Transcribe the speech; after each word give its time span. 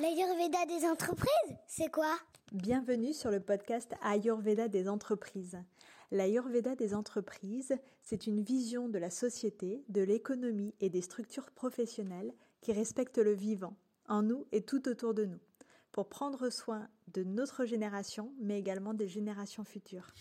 L'Ayurveda 0.00 0.64
des 0.66 0.86
entreprises, 0.86 1.56
c'est 1.66 1.90
quoi? 1.90 2.14
Bienvenue 2.52 3.12
sur 3.12 3.32
le 3.32 3.40
podcast 3.40 3.92
Ayurveda 4.00 4.68
des 4.68 4.88
entreprises. 4.88 5.58
L'Ayurveda 6.12 6.76
des 6.76 6.94
entreprises, 6.94 7.76
c'est 8.04 8.28
une 8.28 8.40
vision 8.40 8.88
de 8.88 8.96
la 8.96 9.10
société, 9.10 9.82
de 9.88 10.00
l'économie 10.00 10.72
et 10.80 10.88
des 10.88 11.00
structures 11.00 11.50
professionnelles 11.50 12.32
qui 12.60 12.72
respectent 12.72 13.18
le 13.18 13.32
vivant, 13.32 13.74
en 14.06 14.22
nous 14.22 14.46
et 14.52 14.62
tout 14.62 14.88
autour 14.88 15.14
de 15.14 15.24
nous, 15.24 15.40
pour 15.90 16.08
prendre 16.08 16.48
soin 16.48 16.86
de 17.12 17.24
notre 17.24 17.64
génération, 17.64 18.32
mais 18.40 18.56
également 18.56 18.94
des 18.94 19.08
générations 19.08 19.64
futures. 19.64 20.14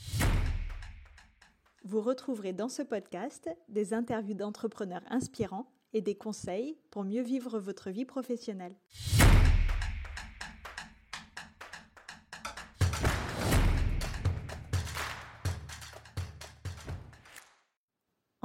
Vous 1.83 2.01
retrouverez 2.01 2.51
dans 2.51 2.69
ce 2.69 2.81
podcast 2.81 3.47
des 3.69 3.93
interviews 3.93 4.33
d'entrepreneurs 4.33 5.03
inspirants 5.11 5.71
et 5.93 6.01
des 6.01 6.15
conseils 6.15 6.79
pour 6.89 7.03
mieux 7.03 7.21
vivre 7.21 7.59
votre 7.59 7.91
vie 7.91 8.05
professionnelle. 8.05 8.73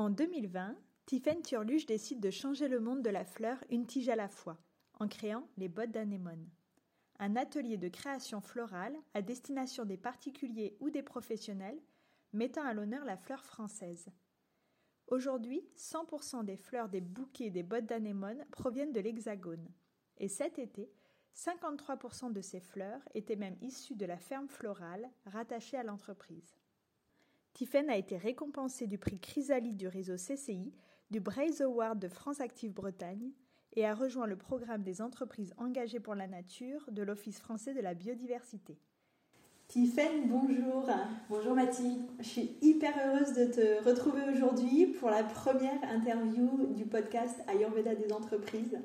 En 0.03 0.11
2020, 0.11 0.75
Tiffaine 1.07 1.43
Turluche 1.43 1.87
décide 1.87 2.19
de 2.19 2.33
changer 2.33 2.67
le 2.67 2.81
monde 2.81 3.03
de 3.03 3.09
la 3.09 3.25
fleur 3.25 3.63
une 3.71 3.87
tige 3.87 4.09
à 4.09 4.17
la 4.17 4.29
fois, 4.29 4.59
en 4.99 5.07
créant 5.07 5.47
les 5.57 5.69
bottes 5.69 5.93
d'anémone. 5.93 6.51
Un 7.21 7.37
atelier 7.37 7.77
de 7.77 7.87
création 7.87 8.41
florale 8.41 8.97
à 9.15 9.23
destination 9.23 9.85
des 9.85 9.97
particuliers 9.97 10.77
ou 10.81 10.91
des 10.91 11.05
professionnels, 11.05 11.81
mettant 12.33 12.65
à 12.65 12.75
l'honneur 12.75 13.05
la 13.05 13.17
fleur 13.17 13.45
française. 13.45 14.09
Aujourd'hui, 15.07 15.65
100% 15.77 16.47
des 16.47 16.57
fleurs 16.57 16.89
des 16.89 17.01
bouquets 17.01 17.51
des 17.51 17.63
bottes 17.63 17.87
d'anémone 17.87 18.45
proviennent 18.51 18.93
de 18.93 18.99
l'Hexagone. 18.99 19.69
Et 20.17 20.27
cet 20.27 20.59
été, 20.59 20.91
53% 21.37 22.33
de 22.33 22.41
ces 22.41 22.59
fleurs 22.59 23.03
étaient 23.15 23.37
même 23.37 23.57
issues 23.61 23.95
de 23.95 24.07
la 24.07 24.19
ferme 24.19 24.49
florale 24.49 25.09
rattachée 25.27 25.77
à 25.77 25.85
l'entreprise. 25.85 26.57
Tiffen 27.55 27.91
a 27.91 27.97
été 27.97 28.17
récompensée 28.17 28.87
du 28.87 28.99
prix 28.99 29.19
Chrysalide 29.19 29.77
du 29.77 29.89
réseau 29.89 30.17
CCI, 30.17 30.73
du 31.11 31.21
Braze 31.21 31.61
Award 31.61 31.99
de 31.99 32.09
France 32.09 32.41
Active 32.41 32.73
Bretagne 32.73 33.33
et 33.75 33.87
a 33.87 33.95
rejoint 33.95 34.27
le 34.27 34.37
programme 34.37 34.83
des 34.83 35.03
entreprises 35.03 35.53
engagées 35.59 36.01
pour 36.01 36.15
la 36.15 36.27
nature 36.27 36.89
de 36.91 37.03
l'Office 37.03 37.41
français 37.41 37.75
de 37.75 37.81
la 37.81 37.95
biodiversité. 37.95 38.79
Tiffen, 39.69 40.29
bonjour. 40.29 40.89
Bonjour 41.31 41.55
Mathilde. 41.55 42.03
Je 42.19 42.25
suis 42.25 42.57
hyper 42.61 42.93
heureuse 43.05 43.33
de 43.33 43.47
te 43.47 43.85
retrouver 43.85 44.23
aujourd'hui 44.31 44.87
pour 44.87 45.11
la 45.11 45.23
première 45.23 45.83
interview 45.91 46.75
du 46.75 46.85
podcast 46.85 47.37
Ayurveda 47.49 47.95
des 47.95 48.13
entreprises. 48.13 48.79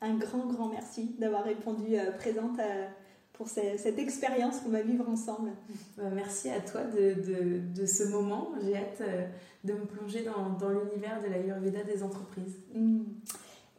Un 0.00 0.14
grand, 0.16 0.46
grand 0.46 0.68
merci 0.68 1.14
d'avoir 1.18 1.44
répondu 1.44 1.96
euh, 1.96 2.10
présente 2.12 2.58
à 2.58 2.88
pour 3.36 3.48
cette 3.48 3.98
expérience 3.98 4.60
qu'on 4.60 4.70
va 4.70 4.82
vivre 4.82 5.08
ensemble. 5.08 5.50
Bah, 5.96 6.04
merci 6.14 6.48
à 6.48 6.60
toi 6.60 6.82
de, 6.84 7.60
de, 7.74 7.86
ce 7.86 8.04
moment. 8.04 8.52
J'ai 8.64 8.76
hâte 8.76 9.02
euh, 9.02 9.26
de 9.64 9.74
me 9.74 9.84
plonger 9.84 10.22
dans, 10.22 10.50
dans 10.58 10.70
l'univers 10.70 11.20
de 11.22 11.28
l'Ayurveda 11.28 11.82
des 11.82 12.02
entreprises. 12.02 12.56
Hmm. 12.74 13.02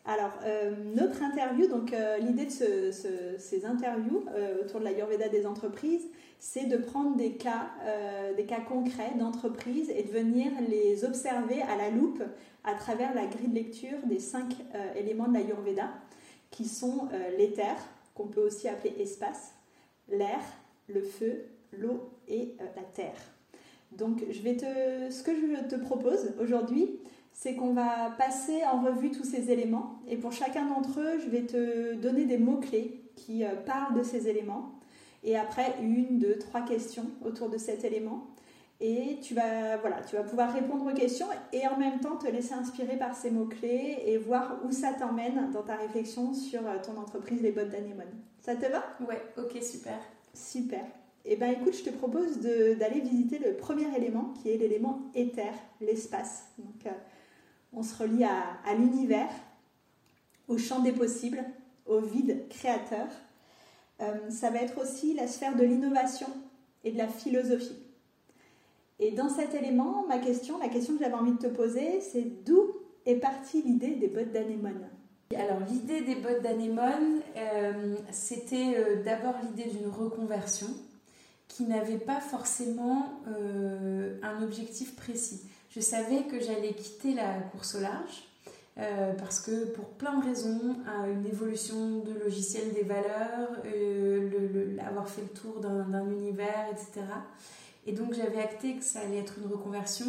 Alors, 0.05 0.31
euh, 0.45 0.75
notre 0.95 1.21
interview, 1.23 1.67
donc 1.67 1.91
euh, 1.91 2.17
l'idée 2.19 2.45
de 2.45 2.51
ce, 2.51 3.35
ces 3.37 3.65
interviews 3.65 4.25
autour 4.63 4.79
de 4.79 4.85
l'Ayurveda 4.85 5.27
des 5.27 5.45
entreprises, 5.45 6.05
c'est 6.39 6.65
de 6.65 6.77
prendre 6.77 7.17
des 7.17 7.31
cas, 7.31 7.71
des 8.37 8.45
cas 8.45 8.59
concrets 8.61 9.11
d'entreprises 9.17 9.89
et 9.89 10.03
de 10.03 10.11
venir 10.11 10.51
les 10.69 11.03
observer 11.03 11.63
à 11.63 11.75
la 11.75 11.89
loupe 11.89 12.21
à 12.63 12.75
travers 12.75 13.15
la 13.15 13.25
grille 13.25 13.47
de 13.47 13.55
lecture 13.55 13.97
des 14.05 14.19
cinq 14.19 14.53
éléments 14.95 15.27
de 15.27 15.33
l'Ayurveda, 15.33 15.89
qui 16.51 16.65
sont 16.65 17.09
l'éther, 17.39 17.75
qu'on 18.17 18.27
peut 18.27 18.41
aussi 18.41 18.67
appeler 18.67 18.95
espace, 18.99 19.53
l'air, 20.09 20.39
le 20.87 21.01
feu, 21.01 21.45
l'eau 21.71 22.09
et 22.27 22.55
euh, 22.59 22.65
la 22.75 22.81
terre. 22.81 23.19
Donc 23.91 24.23
je 24.29 24.41
vais 24.41 24.57
te, 24.57 24.65
ce 25.11 25.23
que 25.23 25.31
je 25.33 25.67
te 25.69 25.75
propose 25.79 26.33
aujourd'hui, 26.41 26.99
c'est 27.31 27.55
qu'on 27.55 27.73
va 27.73 28.09
passer 28.17 28.63
en 28.65 28.81
revue 28.81 29.11
tous 29.11 29.23
ces 29.23 29.51
éléments 29.51 29.99
et 30.07 30.17
pour 30.17 30.31
chacun 30.31 30.65
d'entre 30.65 30.99
eux, 30.99 31.19
je 31.23 31.29
vais 31.29 31.43
te 31.43 31.93
donner 31.93 32.25
des 32.25 32.39
mots-clés 32.39 32.99
qui 33.15 33.45
euh, 33.45 33.55
parlent 33.55 33.95
de 33.95 34.03
ces 34.03 34.27
éléments 34.27 34.73
et 35.23 35.37
après 35.37 35.75
une, 35.81 36.17
deux, 36.17 36.37
trois 36.39 36.61
questions 36.61 37.05
autour 37.23 37.49
de 37.49 37.57
cet 37.57 37.85
élément 37.85 38.27
et 38.79 39.19
tu 39.21 39.33
vas, 39.33 39.77
voilà, 39.77 40.01
tu 40.01 40.15
vas 40.15 40.23
pouvoir 40.23 40.53
répondre 40.53 40.85
aux 40.85 40.95
questions 40.95 41.25
et 41.51 41.67
en 41.67 41.77
même 41.77 41.99
temps 41.99 42.15
te 42.15 42.27
laisser 42.27 42.53
inspirer 42.53 42.95
par 42.95 43.15
ces 43.15 43.31
mots-clés 43.31 44.03
et 44.05 44.17
voir 44.17 44.59
où 44.63 44.71
ça 44.71 44.93
t'emmène 44.93 45.51
dans 45.51 45.63
ta 45.63 45.75
réflexion 45.75 46.33
sur 46.33 46.65
euh, 46.67 46.77
ton 46.83 46.95
entreprise 46.99 47.41
Les 47.41 47.51
Bottes 47.51 47.69
d'Anémone. 47.69 48.05
Ça 48.41 48.55
te 48.55 48.71
va? 48.71 48.83
Ouais, 49.07 49.21
ok, 49.37 49.61
super. 49.63 49.99
Super. 50.33 50.85
Et 51.25 51.33
eh 51.33 51.35
ben 51.35 51.51
écoute, 51.51 51.73
je 51.73 51.83
te 51.83 51.89
propose 51.89 52.39
d'aller 52.39 53.01
visiter 53.01 53.37
le 53.39 53.57
premier 53.57 53.93
élément 53.97 54.31
qui 54.41 54.49
est 54.49 54.57
l'élément 54.57 55.01
éther, 55.13 55.51
l'espace. 55.81 56.45
Donc 56.57 56.85
euh, 56.85 56.91
on 57.73 57.83
se 57.83 58.01
relie 58.01 58.23
à, 58.23 58.43
à 58.65 58.75
l'univers, 58.75 59.29
au 60.47 60.57
champ 60.57 60.79
des 60.79 60.93
possibles, 60.93 61.43
au 61.85 61.99
vide 61.99 62.47
créateur. 62.49 63.07
Euh, 63.99 64.29
ça 64.29 64.51
va 64.51 64.59
être 64.59 64.79
aussi 64.81 65.15
la 65.15 65.27
sphère 65.27 65.55
de 65.55 65.63
l'innovation 65.63 66.27
et 66.83 66.91
de 66.91 66.97
la 66.97 67.07
philosophie. 67.07 67.86
Et 68.99 69.11
dans 69.11 69.29
cet 69.29 69.53
élément, 69.53 70.05
ma 70.07 70.17
question, 70.17 70.57
la 70.57 70.69
question 70.69 70.93
que 70.93 71.03
j'avais 71.03 71.13
envie 71.13 71.33
de 71.33 71.37
te 71.37 71.47
poser, 71.47 72.01
c'est 72.01 72.43
d'où 72.45 72.71
est 73.05 73.15
partie 73.15 73.61
l'idée 73.61 73.95
des 73.95 74.07
bottes 74.07 74.31
d'anémone? 74.31 74.87
Alors 75.35 75.59
l'idée 75.69 76.01
des 76.01 76.15
bottes 76.15 76.41
d'anémone, 76.41 77.19
euh, 77.35 77.95
c'était 78.11 78.75
euh, 78.77 79.03
d'abord 79.03 79.35
l'idée 79.43 79.69
d'une 79.69 79.89
reconversion 79.89 80.67
qui 81.49 81.63
n'avait 81.63 81.97
pas 81.97 82.21
forcément 82.21 83.21
euh, 83.27 84.17
un 84.23 84.41
objectif 84.41 84.95
précis. 84.95 85.41
Je 85.69 85.81
savais 85.81 86.23
que 86.23 86.39
j'allais 86.39 86.73
quitter 86.73 87.13
la 87.13 87.33
course 87.51 87.75
au 87.75 87.81
large 87.81 88.23
parce 89.17 89.39
que 89.39 89.65
pour 89.71 89.85
plein 89.85 90.19
de 90.19 90.25
raisons, 90.25 90.75
une 91.11 91.25
évolution 91.25 91.97
de 91.97 92.13
logiciel 92.23 92.73
des 92.73 92.83
valeurs, 92.83 93.49
le, 93.65 94.77
avoir 94.87 95.09
fait 95.09 95.23
le 95.23 95.29
tour 95.29 95.59
d'un 95.59 96.11
univers, 96.11 96.67
etc. 96.71 97.01
Et 97.87 97.93
donc 97.93 98.13
j'avais 98.13 98.39
acté 98.39 98.75
que 98.75 98.83
ça 98.83 98.99
allait 98.99 99.19
être 99.19 99.39
une 99.39 99.49
reconversion. 99.51 100.05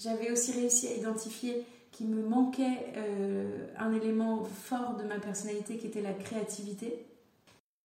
J'avais 0.00 0.30
aussi 0.30 0.52
réussi 0.52 0.88
à 0.88 0.94
identifier 0.94 1.64
qu'il 1.90 2.08
me 2.08 2.22
manquait 2.26 2.92
euh, 2.96 3.66
un 3.78 3.92
élément 3.92 4.44
fort 4.44 4.96
de 4.96 5.02
ma 5.02 5.18
personnalité 5.18 5.76
qui 5.76 5.88
était 5.88 6.02
la 6.02 6.12
créativité. 6.12 7.04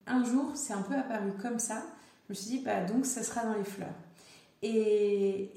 Un 0.06 0.24
jour, 0.24 0.52
c'est 0.56 0.74
un 0.74 0.82
peu 0.82 0.94
apparu 0.94 1.32
comme 1.42 1.60
ça. 1.60 1.84
Je 2.28 2.34
me 2.34 2.36
suis 2.36 2.50
dit, 2.50 2.60
bah, 2.60 2.84
donc 2.84 3.06
ça 3.06 3.24
sera 3.24 3.44
dans 3.46 3.56
les 3.56 3.64
fleurs. 3.64 3.96
Et 4.62 5.50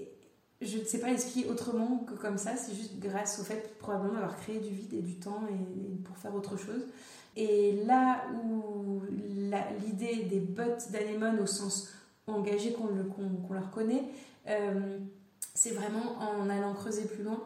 je 0.62 0.78
ne 0.78 0.84
sais 0.84 0.99
pas 0.99 1.11
expliquer 1.11 1.49
autrement 1.51 1.99
que 1.99 2.15
comme 2.15 2.39
ça, 2.39 2.56
c'est 2.56 2.75
juste 2.75 2.99
grâce 2.99 3.39
au 3.39 3.45
fait 3.45 3.77
probablement 3.78 4.15
d'avoir 4.15 4.37
créé 4.37 4.59
du 4.61 4.71
vide 4.71 4.95
et 4.95 5.03
du 5.03 5.16
temps 5.16 5.43
et, 5.51 6.03
pour 6.05 6.16
faire 6.16 6.34
autre 6.34 6.56
chose. 6.56 6.87
Et 7.37 7.84
là 7.84 8.22
où 8.45 9.03
l'idée 9.84 10.25
des 10.31 10.41
bottes 10.41 10.91
d'anémone 10.93 11.41
au 11.41 11.47
sens 11.47 11.93
engagé 12.26 12.72
qu'on 12.72 12.86
le, 12.86 13.04
leur 13.54 13.70
connaît, 13.70 14.04
euh, 14.48 14.98
c'est 15.54 15.70
vraiment 15.70 16.18
en 16.18 16.48
allant 16.48 16.74
creuser 16.74 17.04
plus 17.04 17.22
loin. 17.22 17.42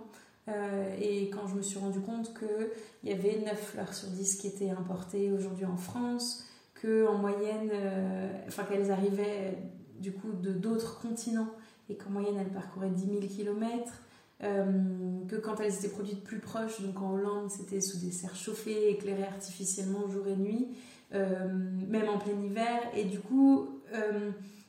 Euh, 0.48 0.96
et 0.98 1.28
quand 1.28 1.46
je 1.46 1.54
me 1.54 1.62
suis 1.62 1.78
rendu 1.78 2.00
compte 2.00 2.32
qu'il 2.38 3.10
y 3.10 3.12
avait 3.12 3.38
9 3.44 3.60
fleurs 3.60 3.92
sur 3.92 4.08
10 4.08 4.36
qui 4.36 4.46
étaient 4.46 4.70
importées 4.70 5.30
aujourd'hui 5.30 5.66
en 5.66 5.76
France, 5.76 6.44
que 6.74 7.06
en 7.06 7.14
moyenne, 7.14 7.70
euh, 7.72 8.28
enfin 8.46 8.64
qu'elles 8.64 8.90
arrivaient 8.90 9.58
du 9.98 10.12
coup 10.12 10.32
de 10.32 10.52
d'autres 10.52 11.00
continents 11.00 11.50
et 11.90 11.96
qu'en 11.96 12.10
moyenne 12.10 12.36
elles 12.38 12.52
parcouraient 12.52 12.90
10 12.90 13.06
000 13.06 13.20
km, 13.26 13.92
que 14.40 15.34
quand 15.36 15.58
elles 15.58 15.74
étaient 15.74 15.88
produites 15.88 16.22
plus 16.22 16.38
proches, 16.38 16.80
donc 16.80 17.02
en 17.02 17.14
Hollande 17.14 17.50
c'était 17.50 17.80
sous 17.80 17.98
des 17.98 18.12
serres 18.12 18.36
chauffées, 18.36 18.90
éclairées 18.90 19.24
artificiellement 19.24 20.08
jour 20.08 20.28
et 20.28 20.36
nuit, 20.36 20.68
même 21.10 22.08
en 22.08 22.18
plein 22.18 22.40
hiver, 22.40 22.80
et 22.94 23.04
du 23.04 23.18
coup 23.18 23.80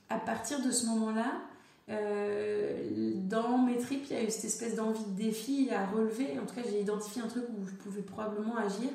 à 0.10 0.18
partir 0.18 0.62
de 0.62 0.72
ce 0.72 0.86
moment-là, 0.88 1.34
euh, 1.90 3.14
dans 3.28 3.58
mes 3.58 3.78
tripes, 3.78 4.06
il 4.10 4.16
y 4.16 4.20
a 4.20 4.24
eu 4.24 4.30
cette 4.30 4.46
espèce 4.46 4.76
d'envie 4.76 5.04
de 5.06 5.24
défi 5.24 5.70
à 5.72 5.86
relever. 5.88 6.40
En 6.40 6.46
tout 6.46 6.56
cas, 6.56 6.62
j'ai 6.70 6.82
identifié 6.82 7.22
un 7.22 7.28
truc 7.28 7.44
où 7.50 7.68
je 7.68 7.74
pouvais 7.76 8.02
probablement 8.02 8.58
agir, 8.58 8.90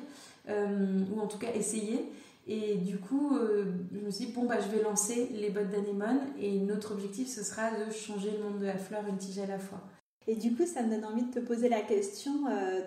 euh, 0.49 0.99
ou 1.13 1.19
en 1.19 1.27
tout 1.27 1.37
cas 1.37 1.53
essayer. 1.53 2.11
Et 2.47 2.75
du 2.75 2.97
coup, 2.97 3.35
euh, 3.35 3.65
je 3.93 3.99
me 3.99 4.11
suis 4.11 4.27
dit, 4.27 4.31
bon, 4.31 4.45
bah, 4.45 4.59
je 4.59 4.75
vais 4.75 4.83
lancer 4.83 5.29
les 5.33 5.49
bottes 5.49 5.71
d'anémone. 5.71 6.19
Et 6.39 6.59
notre 6.59 6.93
objectif, 6.93 7.27
ce 7.27 7.43
sera 7.43 7.71
de 7.71 7.91
changer 7.91 8.31
le 8.31 8.43
monde 8.43 8.59
de 8.59 8.65
la 8.65 8.77
fleur 8.77 9.03
une 9.07 9.17
tige 9.17 9.39
à 9.39 9.47
la 9.47 9.59
fois. 9.59 9.81
Et 10.27 10.35
du 10.35 10.55
coup, 10.55 10.65
ça 10.65 10.81
me 10.81 10.89
donne 10.89 11.05
envie 11.05 11.23
de 11.23 11.31
te 11.31 11.39
poser 11.39 11.69
la 11.69 11.81
question, 11.81 12.33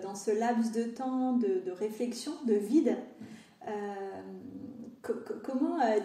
dans 0.03 0.13
ce 0.13 0.31
laps 0.31 0.73
de 0.73 0.83
temps 0.83 1.37
de, 1.37 1.61
de 1.65 1.71
réflexion, 1.71 2.33
de 2.45 2.53
vide, 2.53 2.97
comment 5.43 5.79
euh, 5.81 5.99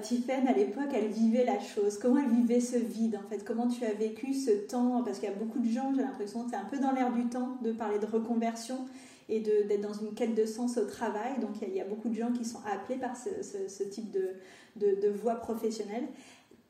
à 0.49 0.53
l'époque 0.53 0.91
elle 0.93 1.09
vivait 1.09 1.45
la 1.45 1.59
chose? 1.61 1.99
Comment 1.99 2.19
elle 2.19 2.31
vivait 2.31 2.61
ce 2.61 2.77
vide 2.77 3.19
en 3.23 3.29
fait? 3.29 3.45
Comment 3.45 3.69
tu 3.69 3.85
as 3.85 3.93
vécu 3.93 4.35
ce 4.35 4.51
temps? 4.51 5.03
Parce 5.05 5.19
qu'il 5.19 5.29
y 5.29 5.33
a 5.33 5.35
beaucoup 5.35 5.61
de 5.61 5.69
gens, 5.69 5.93
j'ai 5.95 6.03
l'impression 6.03 6.47
c'est 6.49 6.57
un 6.57 6.65
peu 6.65 6.79
dans 6.79 6.93
l'air 6.93 7.13
du 7.13 7.27
temps 7.29 7.57
de 7.63 7.73
parler 7.73 7.99
de 7.99 8.07
reconversion 8.07 8.87
et 9.29 9.41
d'être 9.41 9.81
dans 9.81 9.93
une 9.93 10.15
quête 10.15 10.35
de 10.35 10.45
sens 10.45 10.77
au 10.77 10.85
travail. 10.85 11.39
Donc 11.41 11.57
il 11.63 11.75
y, 11.75 11.81
a 11.81 11.85
beaucoup 11.85 12.09
de 12.09 12.15
gens 12.15 12.33
qui 12.33 12.45
sont 12.45 12.61
appelés 12.71 12.99
par 12.99 13.17
ce, 13.17 13.83
type 13.85 14.11
de, 14.11 14.31
de, 14.77 15.09
voie 15.09 15.37
professionnelle. 15.37 16.05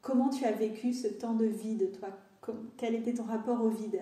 Comment 0.02 0.28
tu 0.28 0.44
as 0.44 0.52
vécu 0.52 0.92
ce 0.92 1.08
temps 1.08 1.34
de 1.34 1.46
vide, 1.46 1.90
toi? 1.98 2.08
Quel 2.76 2.94
était 2.94 3.14
ton 3.14 3.24
rapport 3.24 3.62
au 3.64 3.70
vide? 3.70 4.00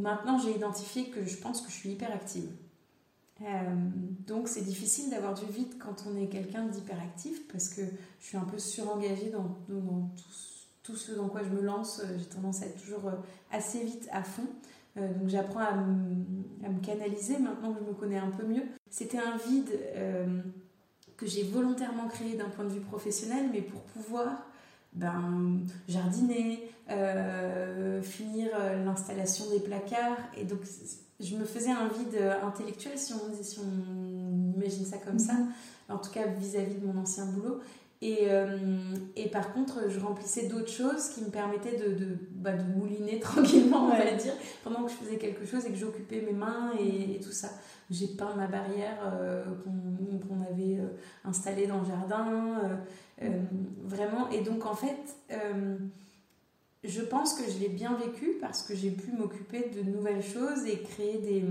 Maintenant, 0.00 0.38
j'ai 0.38 0.52
identifié 0.52 1.10
que 1.10 1.24
je 1.24 1.36
pense 1.38 1.60
que 1.60 1.70
je 1.70 1.76
suis 1.76 1.90
hyper 1.90 2.12
active. 2.12 2.48
Euh, 3.44 3.74
donc 4.26 4.48
c'est 4.48 4.62
difficile 4.62 5.10
d'avoir 5.10 5.34
du 5.34 5.46
vide 5.46 5.74
quand 5.78 6.04
on 6.08 6.16
est 6.16 6.26
quelqu'un 6.26 6.66
d'hyperactif 6.66 7.46
parce 7.48 7.68
que 7.68 7.82
je 8.20 8.26
suis 8.26 8.36
un 8.36 8.44
peu 8.44 8.58
surengagée 8.58 9.30
dans, 9.30 9.58
tout, 10.82 10.96
ce 10.96 11.12
dans 11.12 11.28
quoi 11.28 11.42
je 11.42 11.50
me 11.50 11.60
lance. 11.60 12.00
Euh, 12.04 12.18
j'ai 12.18 12.26
tendance 12.26 12.62
à 12.62 12.66
être 12.66 12.80
toujours 12.80 13.08
euh, 13.08 13.16
assez 13.50 13.82
vite 13.84 14.08
à 14.12 14.22
fond. 14.22 14.46
donc 14.96 15.28
j'apprends 15.28 15.60
à, 15.60 15.74
me 15.74 16.80
canaliser 16.82 17.38
maintenant 17.38 17.72
que 17.72 17.80
je 17.80 17.84
me 17.84 17.94
connais 17.94 18.18
un 18.18 18.30
peu 18.30 18.46
mieux. 18.46 18.64
C'était 18.90 19.18
un 19.18 19.36
vide 19.36 19.70
que 21.16 21.26
j'ai 21.26 21.44
volontairement 21.44 22.08
créé 22.08 22.36
d'un 22.36 22.48
point 22.48 22.64
de 22.64 22.70
vue 22.70 22.80
professionnel, 22.80 23.48
mais 23.52 23.62
pour 23.62 23.80
pouvoir 23.82 24.46
ben, 24.92 25.60
jardiner, 25.88 26.68
finir 28.02 28.50
l'installation 28.84 29.48
des 29.50 29.60
placards. 29.60 30.18
Et 30.36 30.44
donc 30.44 30.60
je 31.22 31.36
me 31.36 31.44
faisais 31.44 31.70
un 31.70 31.88
vide 31.88 32.18
intellectuel, 32.42 32.98
si 32.98 33.12
on, 33.14 33.42
si 33.42 33.58
on 33.60 34.56
imagine 34.58 34.84
ça 34.84 34.98
comme 34.98 35.18
ça, 35.18 35.34
en 35.88 35.98
tout 35.98 36.10
cas 36.10 36.26
vis-à-vis 36.26 36.74
de 36.74 36.86
mon 36.86 37.00
ancien 37.00 37.26
boulot. 37.26 37.60
Et, 38.02 38.22
euh, 38.22 38.56
et 39.14 39.28
par 39.28 39.52
contre, 39.52 39.88
je 39.88 40.00
remplissais 40.00 40.48
d'autres 40.48 40.72
choses 40.72 41.10
qui 41.10 41.20
me 41.20 41.30
permettaient 41.30 41.78
de, 41.78 41.94
de, 41.94 42.18
bah, 42.32 42.52
de 42.52 42.64
mouliner 42.76 43.20
tranquillement, 43.20 43.84
on 43.84 43.96
va 43.96 44.10
dire, 44.10 44.32
pendant 44.64 44.82
que 44.82 44.90
je 44.90 44.96
faisais 44.96 45.18
quelque 45.18 45.46
chose 45.46 45.64
et 45.66 45.70
que 45.70 45.76
j'occupais 45.76 46.20
mes 46.20 46.32
mains 46.32 46.72
et, 46.80 47.20
tout 47.20 47.30
ça. 47.30 47.48
J'ai 47.90 48.08
peint 48.08 48.34
ma 48.34 48.48
barrière 48.48 48.98
euh, 49.04 49.44
qu'on 49.64 50.40
avait 50.40 50.78
euh, 50.78 50.88
installée 51.24 51.68
dans 51.68 51.78
le 51.78 51.86
jardin, 51.86 52.80
vraiment. 53.84 54.28
Et 54.30 54.40
donc, 54.40 54.66
en 54.66 54.74
fait, 54.74 54.98
je 56.84 57.00
pense 57.00 57.34
que 57.34 57.50
je 57.50 57.58
l'ai 57.58 57.68
bien 57.68 57.96
vécu 57.96 58.36
parce 58.40 58.62
que 58.62 58.74
j'ai 58.74 58.90
pu 58.90 59.12
m'occuper 59.12 59.70
de 59.70 59.88
nouvelles 59.88 60.22
choses 60.22 60.66
et 60.66 60.80
créer 60.80 61.18
des, 61.18 61.44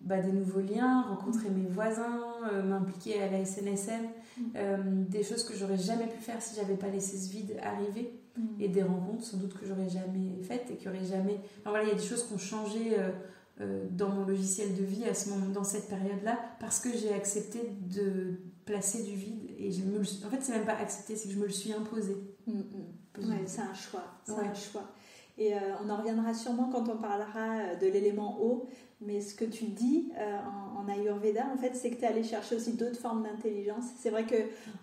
bah, 0.00 0.20
des 0.20 0.32
nouveaux 0.32 0.60
liens, 0.60 1.02
rencontrer 1.02 1.50
mes 1.50 1.66
voisins, 1.66 2.20
euh, 2.50 2.62
m'impliquer 2.62 3.22
à 3.22 3.30
la 3.30 3.44
SNSM, 3.44 4.02
mm. 4.02 4.42
euh, 4.56 4.76
des 5.08 5.22
choses 5.22 5.44
que 5.44 5.54
j'aurais 5.54 5.76
jamais 5.76 6.06
pu 6.06 6.18
faire 6.18 6.40
si 6.40 6.56
j'avais 6.56 6.76
pas 6.76 6.88
laissé 6.88 7.18
ce 7.18 7.30
vide 7.30 7.56
arriver 7.62 8.18
mm. 8.36 8.60
et 8.60 8.68
des 8.68 8.82
rencontres 8.82 9.24
sans 9.24 9.36
doute 9.36 9.54
que 9.54 9.66
j'aurais 9.66 9.90
jamais 9.90 10.42
faites 10.42 10.70
et 10.70 10.76
qui 10.76 10.88
auraient 10.88 11.04
jamais. 11.04 11.38
Enfin, 11.60 11.70
voilà, 11.70 11.84
il 11.84 11.88
y 11.90 11.92
a 11.92 11.96
des 11.96 12.04
choses 12.04 12.26
qui 12.26 12.32
ont 12.32 12.38
changé 12.38 12.96
euh, 13.60 13.84
dans 13.90 14.08
mon 14.08 14.24
logiciel 14.24 14.74
de 14.74 14.82
vie 14.82 15.04
à 15.04 15.14
ce 15.14 15.28
moment, 15.28 15.48
dans 15.50 15.64
cette 15.64 15.88
période-là 15.88 16.38
parce 16.58 16.80
que 16.80 16.88
j'ai 16.96 17.12
accepté 17.12 17.60
de 17.82 18.40
placer 18.64 19.02
du 19.02 19.14
vide 19.14 19.50
et 19.58 19.70
je 19.70 19.82
me 19.82 20.00
en 20.00 20.30
fait 20.30 20.40
c'est 20.40 20.52
même 20.52 20.64
pas 20.64 20.78
accepté, 20.78 21.14
c'est 21.14 21.28
que 21.28 21.34
je 21.34 21.38
me 21.38 21.44
le 21.44 21.52
suis 21.52 21.72
imposé. 21.72 22.16
Mm, 22.46 22.62
Ouais, 23.18 23.42
c'est 23.46 23.60
un 23.60 23.74
choix. 23.74 24.04
C'est 24.24 24.32
un 24.32 24.54
choix. 24.54 24.84
Et 25.38 25.54
euh, 25.54 25.58
on 25.84 25.88
en 25.88 25.96
reviendra 25.96 26.34
sûrement 26.34 26.68
quand 26.70 26.88
on 26.88 26.96
parlera 26.96 27.58
euh, 27.58 27.76
de 27.76 27.86
l'élément 27.86 28.38
eau. 28.40 28.66
Mais 29.00 29.20
ce 29.20 29.34
que 29.34 29.44
tu 29.44 29.64
dis 29.64 30.12
euh, 30.16 30.38
en, 30.78 30.88
Ayurveda, 30.88 31.46
en 31.52 31.56
fait, 31.56 31.74
c'est 31.74 31.90
que 31.90 31.96
tu 31.96 32.02
es 32.02 32.06
allé 32.06 32.22
chercher 32.22 32.56
aussi 32.56 32.74
d'autres 32.74 32.98
formes 32.98 33.24
d'intelligence. 33.24 33.84
C'est 33.98 34.10
vrai 34.10 34.24
que 34.24 34.36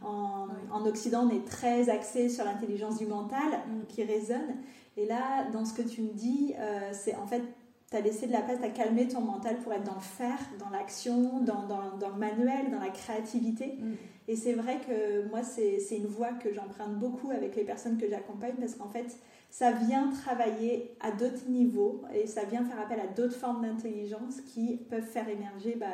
en, 0.03 0.47
en, 0.71 0.85
Occident, 0.85 1.29
on 1.29 1.29
est 1.29 1.45
très 1.45 1.89
axé 1.89 2.27
sur 2.27 2.43
l'intelligence 2.43 2.97
du 2.97 3.05
mental 3.05 3.39
mm. 3.47 3.85
qui 3.87 4.03
résonne. 4.03 4.57
Et 4.97 5.05
là, 5.05 5.49
dans 5.53 5.63
ce 5.63 5.73
que 5.73 5.81
tu 5.81 6.01
me 6.01 6.11
dis, 6.11 6.53
c'est 6.91 7.15
en 7.15 7.25
fait, 7.25 7.41
tu 7.89 7.97
as 7.97 8.01
laissé 8.01 8.27
de 8.27 8.31
la 8.31 8.41
place, 8.41 8.59
tu 8.59 8.65
as 8.65 8.69
calmé 8.69 9.07
ton 9.07 9.21
mental 9.21 9.57
pour 9.57 9.73
être 9.73 9.83
dans 9.83 9.95
le 9.95 9.99
faire, 9.99 10.39
dans 10.59 10.69
l'action, 10.69 11.39
dans, 11.39 11.65
dans, 11.67 11.97
dans, 11.97 12.09
le 12.09 12.19
manuel, 12.19 12.69
dans 12.71 12.79
la 12.79 12.89
créativité. 12.89 13.77
Mm. 13.79 13.93
Et 14.27 14.35
c'est 14.35 14.53
vrai 14.53 14.79
que 14.87 15.27
moi, 15.29 15.41
c'est 15.41 15.97
une 15.97 16.05
voie 16.05 16.33
que 16.33 16.53
j'emprunte 16.53 16.99
beaucoup 16.99 17.31
avec 17.31 17.55
les 17.55 17.63
personnes 17.63 17.97
que 17.97 18.07
j'accompagne 18.07 18.53
parce 18.59 18.75
qu'en 18.75 18.89
fait, 18.89 19.17
ça 19.49 19.71
vient 19.71 20.11
travailler 20.11 20.95
à 20.99 21.11
d'autres 21.11 21.49
niveaux 21.49 22.03
et 22.13 22.27
ça 22.27 22.43
vient 22.43 22.63
faire 22.63 22.79
appel 22.79 22.99
à 22.99 23.07
d'autres 23.07 23.35
formes 23.35 23.63
d'intelligence 23.63 24.41
qui 24.41 24.77
peuvent 24.77 25.01
faire 25.01 25.27
émerger 25.27 25.75
bah, 25.79 25.87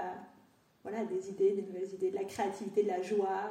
voilà, 0.83 1.05
des 1.05 1.29
idées, 1.29 1.51
des 1.51 1.61
nouvelles 1.61 1.93
idées, 1.93 2.11
de 2.11 2.15
la 2.15 2.25
créativité, 2.25 2.83
de 2.83 2.89
la 2.89 3.01
joie. 3.01 3.49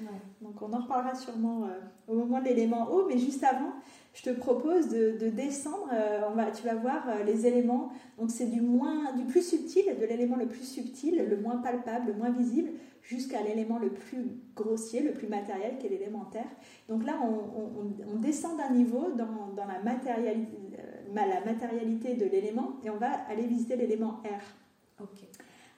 Euh. 0.00 0.02
Donc 0.42 0.60
on 0.60 0.72
en 0.72 0.82
reparlera 0.82 1.14
sûrement 1.14 1.64
euh, 1.64 1.78
au 2.08 2.14
moment 2.14 2.40
de 2.40 2.46
l'élément 2.46 2.90
haut, 2.90 3.06
mais 3.06 3.18
juste 3.18 3.44
avant, 3.44 3.72
je 4.14 4.22
te 4.22 4.30
propose 4.30 4.88
de, 4.88 5.28
descendre. 5.28 5.88
Euh, 5.92 6.22
on 6.30 6.34
va, 6.34 6.50
tu 6.50 6.64
vas 6.64 6.74
voir 6.74 7.04
les 7.26 7.46
éléments. 7.46 7.92
Donc 8.18 8.30
c'est 8.30 8.46
du 8.46 8.60
moins, 8.60 9.12
du 9.12 9.24
plus 9.24 9.46
subtil, 9.46 9.84
de 10.00 10.06
l'élément 10.06 10.36
le 10.36 10.46
plus 10.46 10.64
subtil, 10.64 11.26
le 11.28 11.36
moins 11.36 11.58
palpable, 11.58 12.06
le 12.08 12.14
moins 12.14 12.30
visible, 12.30 12.70
jusqu'à 13.04 13.42
l'élément 13.42 13.78
le 13.78 13.90
plus 13.90 14.24
grossier, 14.56 15.02
le 15.02 15.12
plus 15.12 15.26
matériel, 15.26 15.78
qui 15.78 15.86
est 15.86 15.90
l'élémentaire. 15.90 16.46
Donc 16.88 17.04
là, 17.04 17.20
on, 17.22 18.16
descend 18.16 18.56
d'un 18.56 18.70
niveau 18.70 19.10
dans, 19.10 19.52
dans 19.54 19.66
la, 19.66 19.80
matérialité, 19.82 20.56
euh, 20.78 21.14
la 21.14 21.44
matérialité 21.44 22.14
de 22.14 22.24
l'élément 22.24 22.76
et 22.82 22.90
on 22.90 22.96
va 22.96 23.10
aller 23.28 23.46
visiter 23.46 23.76
l'élément 23.76 24.22
R. 24.24 25.02
Ok. 25.02 25.26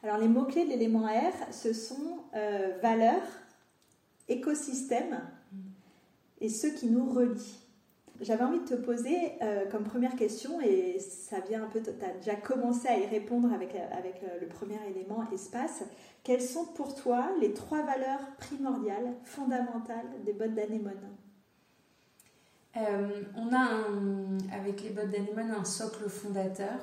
Alors 0.03 0.19
les 0.19 0.29
mots-clés 0.29 0.65
de 0.65 0.71
l'élément 0.71 1.07
R, 1.07 1.53
ce 1.53 1.73
sont 1.73 2.19
euh, 2.35 2.79
valeur, 2.81 3.21
écosystème 4.29 5.21
mm. 5.53 5.57
et 6.43 6.49
ce 6.49 6.69
qui 6.69 6.87
nous 6.87 7.11
relie. 7.13 7.66
J'avais 8.21 8.45
envie 8.45 8.61
de 8.61 8.65
te 8.65 8.75
poser 8.75 9.33
euh, 9.43 9.67
comme 9.71 9.85
première 9.85 10.17
question, 10.17 10.61
et 10.61 10.99
ça 10.99 11.41
vient 11.41 11.65
un 11.65 11.67
peu, 11.67 11.83
tu 11.83 11.91
as 11.91 12.13
déjà 12.15 12.35
commencé 12.35 12.89
à 12.89 12.99
y 12.99 13.07
répondre 13.07 13.53
avec, 13.53 13.75
avec 13.75 14.23
le 14.41 14.47
premier 14.47 14.79
élément, 14.89 15.25
espace. 15.33 15.83
Quelles 16.23 16.43
sont 16.43 16.65
pour 16.65 16.95
toi 16.95 17.29
les 17.41 17.53
trois 17.53 17.83
valeurs 17.83 18.21
primordiales, 18.39 19.15
fondamentales 19.25 20.07
des 20.25 20.33
bottes 20.33 20.55
d'anémone? 20.55 20.95
Euh, 22.77 23.23
On 23.37 23.55
a 23.55 24.57
avec 24.57 24.83
les 24.83 24.91
bottes 24.91 25.11
d'anémone 25.11 25.51
un 25.51 25.65
socle 25.65 26.09
fondateur, 26.09 26.79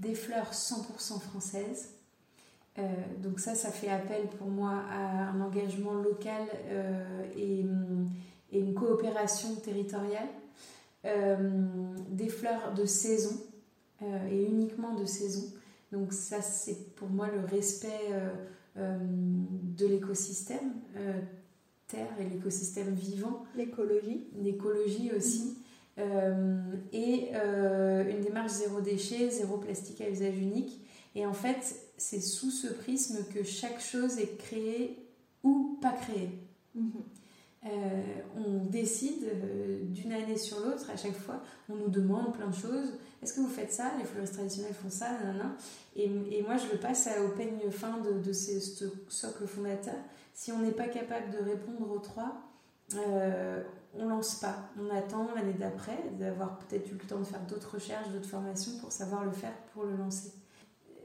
des 0.00 0.14
fleurs 0.14 0.52
100% 0.52 1.20
françaises. 1.20 1.92
Euh, 2.78 2.82
donc 3.22 3.40
ça, 3.40 3.54
ça 3.54 3.70
fait 3.70 3.88
appel 3.88 4.26
pour 4.38 4.48
moi 4.48 4.82
à 4.90 5.30
un 5.30 5.40
engagement 5.40 5.94
local 5.94 6.42
et, 7.36 7.64
une 8.52 8.74
coopération 8.74 9.54
territoriale. 9.56 10.28
Euh, 11.06 11.36
des 12.10 12.28
fleurs 12.28 12.74
de 12.74 12.84
saison 12.84 13.36
euh, 14.02 14.28
et 14.28 14.44
uniquement 14.44 14.94
de 14.94 15.04
saison. 15.04 15.52
Donc 15.92 16.12
ça, 16.12 16.40
c'est 16.42 16.94
pour 16.94 17.08
moi 17.08 17.28
le 17.28 17.44
respect 17.44 18.10
euh, 18.76 18.98
de 19.04 19.86
l'écosystème 19.86 20.72
terre 21.86 22.08
et 22.18 22.24
l'écosystème 22.24 22.94
vivant. 22.94 23.44
L'écologie. 23.54 24.26
L'écologie 24.42 25.12
aussi. 25.16 25.58
et 26.92 27.30
une 27.32 28.20
démarche 28.22 28.52
zéro 28.52 28.80
déchet, 28.80 29.30
zéro 29.30 29.58
plastique 29.58 30.00
à 30.00 30.08
usage 30.08 30.38
unique. 30.38 30.80
Et 31.14 31.24
en 31.26 31.32
fait, 31.32 31.76
c'est 31.96 32.20
sous 32.20 32.50
ce 32.50 32.66
prisme 32.66 33.18
que 33.32 33.42
chaque 33.42 33.80
chose 33.80 34.18
est 34.18 34.36
créée 34.36 34.98
ou 35.44 35.78
pas 35.80 35.92
créée. 35.92 36.30
Mhm. 36.74 37.02
Euh, 37.66 38.02
on 38.36 38.64
décide 38.64 39.24
euh, 39.24 39.80
d'une 39.86 40.12
année 40.12 40.36
sur 40.36 40.60
l'autre, 40.60 40.90
à 40.90 40.96
chaque 40.96 41.16
fois, 41.16 41.40
on 41.68 41.74
nous 41.74 41.88
demande 41.88 42.34
plein 42.34 42.48
de 42.48 42.54
choses. 42.54 42.92
Est-ce 43.22 43.34
que 43.34 43.40
vous 43.40 43.48
faites 43.48 43.72
ça? 43.72 43.92
Les 43.98 44.04
fleuristes 44.04 44.34
traditionnels 44.34 44.74
font 44.74 44.90
ça, 44.90 45.08
Et, 45.96 46.04
et, 46.04 46.42
moi, 46.42 46.56
je 46.56 46.70
le 46.72 46.78
passe 46.78 47.08
au 47.24 47.36
peigne 47.36 47.70
fin 47.70 47.98
de, 47.98 48.20
de 48.20 48.32
ce 48.32 48.86
socle 49.08 49.46
fondateur. 49.46 49.96
Si 50.34 50.52
on 50.52 50.58
n'est 50.58 50.72
pas 50.72 50.88
capable 50.88 51.30
de 51.30 51.38
répondre 51.38 51.90
aux 51.90 51.98
trois, 51.98 52.34
euh, 52.94 53.62
on 53.94 54.08
lance 54.08 54.36
pas. 54.36 54.56
On 54.78 54.94
attend 54.94 55.28
l'année 55.34 55.54
d'après 55.58 55.98
d'avoir 56.18 56.58
peut-être 56.58 56.88
eu 56.90 56.94
le 56.94 57.06
temps 57.06 57.18
de 57.18 57.24
faire 57.24 57.40
d'autres 57.48 57.74
recherches, 57.74 58.08
d'autres 58.10 58.28
formations 58.28 58.72
pour 58.80 58.92
savoir 58.92 59.24
le 59.24 59.32
faire 59.32 59.54
pour 59.72 59.84
le 59.84 59.96
lancer. 59.96 60.32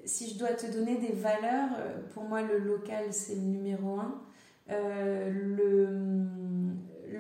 Si 0.04 0.30
je 0.30 0.38
dois 0.38 0.50
te 0.50 0.70
donner 0.70 0.98
des 0.98 1.14
valeurs, 1.14 1.70
pour 2.14 2.24
moi, 2.24 2.42
le 2.42 2.58
local, 2.58 3.14
c'est 3.14 3.36
le 3.36 3.42
numéro 3.42 4.00
un. 4.00 4.22
Le 4.70 6.12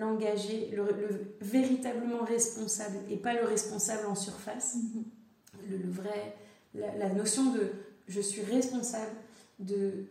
l'engagé, 0.01 0.71
le, 0.75 1.35
véritablement 1.41 2.23
responsable 2.23 2.97
et 3.09 3.17
pas 3.17 3.33
le 3.33 3.45
responsable 3.45 4.07
en 4.07 4.15
surface. 4.15 4.75
Mhm. 4.75 5.03
le, 5.69 5.89
vrai, 5.89 6.35
la, 6.73 7.09
notion 7.09 7.53
de 7.53 7.71
je 8.07 8.19
suis 8.19 8.41
responsable 8.41 9.15
de, 9.59 10.05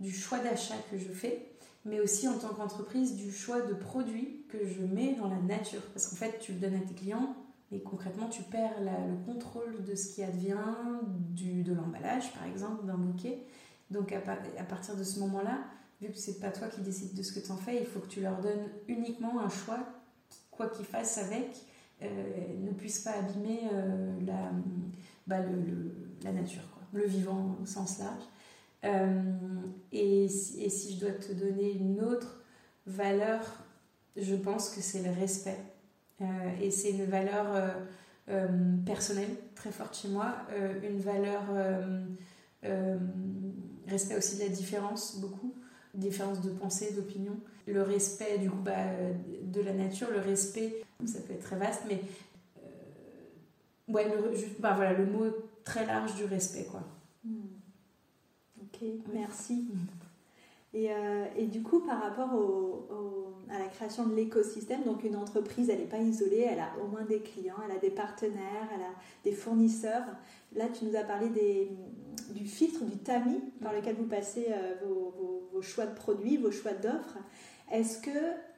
du 0.00 0.12
choix 0.12 0.38
d'achat 0.38 0.76
que 0.90 0.96
je 0.96 1.12
fais, 1.12 1.48
mais 1.84 2.00
aussi 2.00 2.28
en 2.28 2.38
tant 2.38 2.54
qu'entreprise 2.54 3.16
du 3.16 3.32
choix 3.32 3.60
de 3.60 3.74
produits 3.74 4.46
que 4.48 4.58
je 4.64 4.82
mets 4.82 5.14
dans 5.14 5.28
la 5.28 5.40
nature. 5.40 5.82
Parce 5.92 6.06
qu'en 6.06 6.16
fait, 6.16 6.38
tu 6.38 6.52
le 6.52 6.58
donnes 6.58 6.76
à 6.76 6.80
tes 6.80 6.94
clients, 6.94 7.34
mais 7.70 7.80
concrètement, 7.80 8.28
tu 8.28 8.42
perds 8.42 8.80
le 8.80 9.24
contrôle 9.24 9.82
de 9.84 9.94
ce 9.94 10.14
qui 10.14 10.22
advient, 10.22 10.56
du, 11.30 11.62
de 11.62 11.74
l'emballage, 11.74 12.32
par 12.32 12.44
exemple, 12.44 12.86
d'un 12.86 12.96
bouquet. 12.96 13.38
Donc 13.90 14.12
à, 14.12 14.18
à 14.58 14.64
partir 14.64 14.96
de 14.96 15.04
ce 15.04 15.18
moment-là, 15.20 15.58
vu 16.02 16.10
que 16.10 16.18
c'est 16.18 16.40
pas 16.40 16.50
toi 16.50 16.68
qui 16.68 16.80
décides 16.80 17.14
de 17.14 17.22
ce 17.22 17.32
que 17.32 17.40
tu 17.44 17.52
en 17.52 17.56
fais, 17.56 17.78
il 17.80 17.86
faut 17.86 18.00
que 18.00 18.08
tu 18.08 18.20
leur 18.20 18.40
donnes 18.40 18.68
uniquement 18.88 19.40
un 19.40 19.48
choix, 19.48 19.78
quoi 20.50 20.68
qu'ils 20.68 20.84
fassent 20.84 21.18
avec, 21.18 21.56
euh, 22.02 22.06
ne 22.60 22.72
puisse 22.72 23.00
pas 23.00 23.12
abîmer 23.12 23.60
euh, 23.72 24.18
la, 24.26 24.50
bah, 25.26 25.40
le, 25.40 25.92
la 26.24 26.32
nature, 26.32 26.68
quoi, 26.72 26.82
le 26.92 27.06
vivant 27.06 27.56
au 27.62 27.66
sens 27.66 27.98
large. 28.00 28.22
et, 29.92 30.24
et, 30.24 30.28
si 30.28 30.94
je 30.94 31.00
dois 31.00 31.12
te 31.12 31.32
donner 31.32 31.72
une 31.72 32.00
autre 32.02 32.42
valeur, 32.86 33.40
je 34.16 34.34
pense 34.34 34.70
que 34.70 34.80
c'est 34.80 35.02
le 35.02 35.12
respect. 35.12 35.60
et 36.60 36.70
c'est 36.72 36.90
une 36.90 37.04
valeur 37.04 37.76
personnelle 38.84 39.36
très 39.54 39.70
forte 39.70 39.96
chez 39.96 40.08
moi, 40.08 40.34
une 40.82 40.98
valeur 40.98 41.42
respect 43.86 44.16
aussi 44.16 44.36
de 44.38 44.42
la 44.42 44.48
différence, 44.48 45.20
beaucoup, 45.20 45.54
différence 45.94 46.40
de 46.40 46.50
pensée, 46.50 46.92
d'opinion, 46.92 47.36
le 47.66 47.82
respect 47.82 48.38
du 48.38 48.50
coup 48.50 48.62
bah, 48.62 48.72
de 49.42 49.60
la 49.60 49.72
nature, 49.72 50.10
le 50.10 50.20
respect, 50.20 50.84
ça 51.04 51.20
peut 51.20 51.34
être 51.34 51.42
très 51.42 51.56
vaste, 51.56 51.82
mais 51.88 52.00
euh, 52.58 53.92
ouais, 53.92 54.08
le, 54.08 54.34
juste, 54.34 54.60
bah, 54.60 54.72
voilà, 54.74 54.92
le 54.94 55.06
mot 55.06 55.24
très 55.64 55.86
large 55.86 56.14
du 56.14 56.24
respect 56.24 56.64
quoi. 56.64 56.82
Hmm. 57.24 57.46
Ok, 58.60 58.88
merci. 59.12 59.66
Et, 60.74 60.90
euh, 60.90 61.26
et, 61.36 61.46
du 61.46 61.62
coup, 61.62 61.80
par 61.80 62.00
rapport 62.00 62.34
au, 62.34 62.88
à 63.50 63.58
la 63.58 63.66
création 63.66 64.06
de 64.06 64.14
l'écosystème, 64.14 64.84
donc 64.84 65.04
une 65.04 65.16
entreprise, 65.16 65.68
elle 65.68 65.80
n'est 65.80 65.84
pas 65.84 65.98
isolée, 65.98 66.46
elle 66.50 66.60
a 66.60 66.70
au 66.82 66.86
moins 66.86 67.04
des 67.04 67.20
clients, 67.20 67.56
elle 67.62 67.76
a 67.76 67.78
des 67.78 67.90
partenaires, 67.90 68.68
elle 68.74 68.80
a 68.80 68.94
des 69.24 69.32
fournisseurs. 69.32 70.04
Là, 70.54 70.66
tu 70.68 70.86
nous 70.86 70.96
as 70.96 71.02
parlé 71.02 71.28
des, 71.28 71.70
du 72.32 72.46
filtre, 72.46 72.84
du 72.84 72.98
tamis 72.98 73.40
par 73.60 73.72
lequel 73.72 73.96
vous 73.96 74.06
passez 74.06 74.46
euh, 74.48 74.74
vos, 75.52 75.62
choix 75.62 75.86
de 75.86 75.94
produits, 75.94 76.36
vos 76.38 76.50
choix 76.50 76.72
d'offres. 76.72 77.18
Est-ce 77.70 77.98
que 77.98 78.10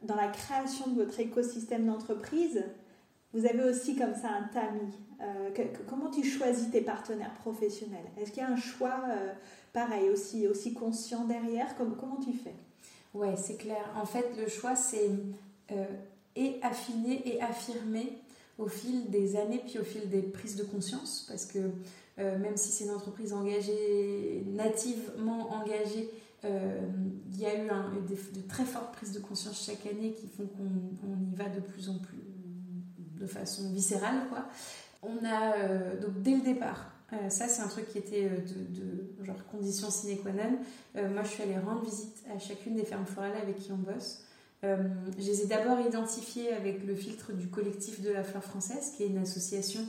dans 0.03 0.17
la 0.17 0.29
création 0.29 0.89
de 0.89 1.03
votre 1.03 1.21
écosystème 1.21 1.87
d'entreprise, 1.87 2.65
vous 3.33 3.47
avez 3.47 3.63
aussi 3.65 3.97
comme 3.97 4.15
ça 4.15 4.29
un 4.29 4.45
tamis 4.45 4.95
euh, 5.21 5.51
Comment 5.89 6.11
tu 6.11 6.25
choisis 6.25 6.71
tes 6.71 6.81
partenaires 6.81 7.35
professionnels? 7.35 8.07
Est-ce 8.17 8.31
qu'il 8.31 8.43
y 8.43 8.47
a 8.47 8.51
un 8.51 8.57
choix 8.57 9.03
euh, 9.11 9.33
pareil, 9.73 10.09
aussi, 10.09 10.47
aussi 10.47 10.73
conscient 10.73 11.25
derrière? 11.25 11.75
Comment 11.77 12.17
tu 12.17 12.33
fais? 12.33 12.55
Ouais, 13.13 13.37
c'est 13.37 13.57
clair. 13.57 13.85
En 14.01 14.07
fait, 14.07 14.27
le 14.39 14.49
choix, 14.49 14.75
c'est 14.75 15.11
et 16.37 16.59
affiner 16.63 17.23
et 17.29 17.41
affirmer 17.41 18.19
au 18.59 18.69
fil 18.69 19.11
des 19.11 19.37
années, 19.37 19.61
puis 19.67 19.79
au 19.79 19.85
fil 19.85 20.09
des 20.09 20.23
prises 20.23 20.57
de 20.57 20.65
conscience, 20.65 21.27
parce 21.29 21.47
que 21.47 21.59
euh, 22.19 22.39
même 22.39 22.57
si 22.57 22.71
c'est 22.71 22.85
une 22.85 22.93
entreprise 22.93 23.33
engagée, 23.33 24.45
nativement 24.47 25.53
engagée, 25.53 26.11
euh, 26.45 26.79
il 27.33 27.41
y 27.41 27.47
a 27.47 27.57
eu 27.57 27.67
de 27.67 28.49
très 28.49 28.65
fortes 28.65 28.93
prises 28.93 29.13
de 29.13 29.19
conscience 29.19 29.65
chaque 29.65 29.85
année 29.87 30.13
qui 30.13 30.29
font 30.29 30.47
qu'on 30.47 31.33
y 31.33 31.35
va 31.35 31.49
de 31.49 31.61
plus 31.61 31.89
en 31.89 31.99
plus 31.99 32.23
de 33.21 33.27
façon 33.27 33.71
viscérale. 33.73 34.29
Quoi. 34.29 34.47
On 35.03 35.25
a, 35.25 35.57
euh, 35.57 36.01
donc 36.01 36.23
dès 36.23 36.37
le 36.37 36.43
départ, 36.43 36.91
ça 37.29 37.47
c'est 37.47 37.63
un 37.63 37.69
truc 37.69 37.89
qui 37.91 37.99
était 37.99 38.29
de, 38.29 39.25
genre 39.25 39.37
condition 39.47 39.89
sine 39.89 40.19
qua 40.19 40.33
non, 40.33 40.59
moi 41.11 41.23
je 41.23 41.29
suis 41.29 41.43
allée 41.45 41.57
rendre 41.59 41.85
visite 41.85 42.25
à 42.35 42.39
chacune 42.41 42.75
des 42.75 42.85
fermes 42.85 43.07
florales 43.07 43.37
avec 43.41 43.57
qui 43.57 43.71
on 43.71 43.77
bosse. 43.77 44.24
Je 45.19 45.25
les 45.25 45.43
ai 45.43 45.47
d'abord 45.47 45.79
identifiées 45.81 46.53
avec 46.53 46.87
le 46.87 46.95
filtre 46.95 47.33
du 47.33 47.49
collectif 47.49 48.01
de 48.01 48.11
la 48.11 48.25
fleur 48.25 48.43
française, 48.43 48.93
qui 48.97 49.03
est 49.03 49.09
une 49.09 49.19
association 49.19 49.81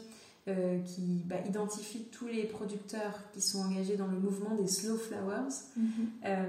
euh, 0.47 0.79
qui 0.83 1.23
bah, 1.25 1.37
identifie 1.47 2.03
tous 2.11 2.27
les 2.27 2.43
producteurs 2.43 3.19
qui 3.33 3.41
sont 3.41 3.63
engagés 3.63 3.97
dans 3.97 4.05
le 4.05 4.19
mouvement 4.19 4.53
des 4.53 4.67
slow 4.67 4.95
flowers. 4.95 5.49
Mhm. 5.75 5.89
Euh, 6.23 6.45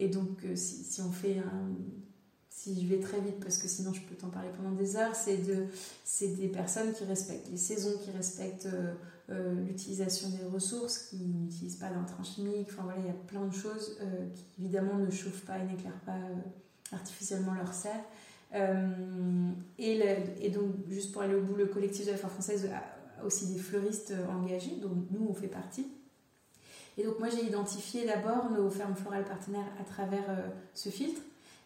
et 0.00 0.08
donc, 0.08 0.44
euh, 0.44 0.56
si, 0.56 0.82
si, 0.82 1.00
on 1.00 1.12
fait 1.12 1.38
un. 1.38 1.68
Si 2.48 2.82
je 2.82 2.88
vais 2.88 2.98
très 2.98 3.20
vite, 3.20 3.38
parce 3.38 3.58
que 3.58 3.68
sinon 3.68 3.92
je 3.92 4.00
peux 4.00 4.16
t'en 4.16 4.30
parler 4.30 4.48
pendant 4.56 4.72
des 4.72 4.96
heures, 4.96 5.14
c'est 5.14 5.36
de, 5.36 5.66
des 6.36 6.48
personnes 6.48 6.92
qui 6.92 7.04
respectent 7.04 7.48
les 7.50 7.56
saisons, 7.56 7.96
qui 8.04 8.10
respectent 8.10 8.68
l'utilisation 9.28 10.28
des 10.28 10.44
ressources, 10.52 10.98
qui 10.98 11.16
n'utilisent 11.16 11.76
pas 11.76 11.88
d'intrants 11.88 12.24
chimiques. 12.24 12.66
Enfin 12.70 12.82
voilà, 12.82 12.98
il 12.98 13.06
y 13.06 13.10
a 13.10 13.14
plein 13.28 13.46
de 13.46 13.54
choses 13.54 13.96
qui 14.34 14.44
évidemment 14.64 14.98
ne 14.98 15.10
chauffent 15.10 15.46
pas 15.46 15.58
et 15.58 15.64
n'éclairent 15.64 16.02
pas 16.04 16.18
artificiellement 16.92 17.54
leur 17.54 17.72
serre. 17.72 18.04
et, 19.78 20.00
et, 20.40 20.50
donc, 20.50 20.72
juste 20.88 21.12
pour 21.12 21.22
aller 21.22 21.34
au 21.34 21.42
bout, 21.42 21.54
le 21.54 21.66
collectif 21.66 22.06
de 22.06 22.12
la 22.12 22.16
Fleur 22.16 22.30
française 22.30 22.70
aussi 23.24 23.52
des 23.52 23.58
fleuristes 23.58 24.14
engagés, 24.30 24.76
dont 24.82 24.96
nous 25.10 25.26
on 25.28 25.34
fait 25.34 25.48
partie. 25.48 25.86
Et 27.00 27.04
donc 27.04 27.18
moi 27.18 27.28
j'ai 27.28 27.44
identifié 27.44 28.04
d'abord 28.04 28.50
nos 28.50 28.68
fermes 28.68 28.94
florales 28.94 29.24
partenaires 29.24 29.72
à 29.80 29.84
travers 29.84 30.24
euh, 30.28 30.48
ce 30.74 30.88
filtre. 30.88 31.22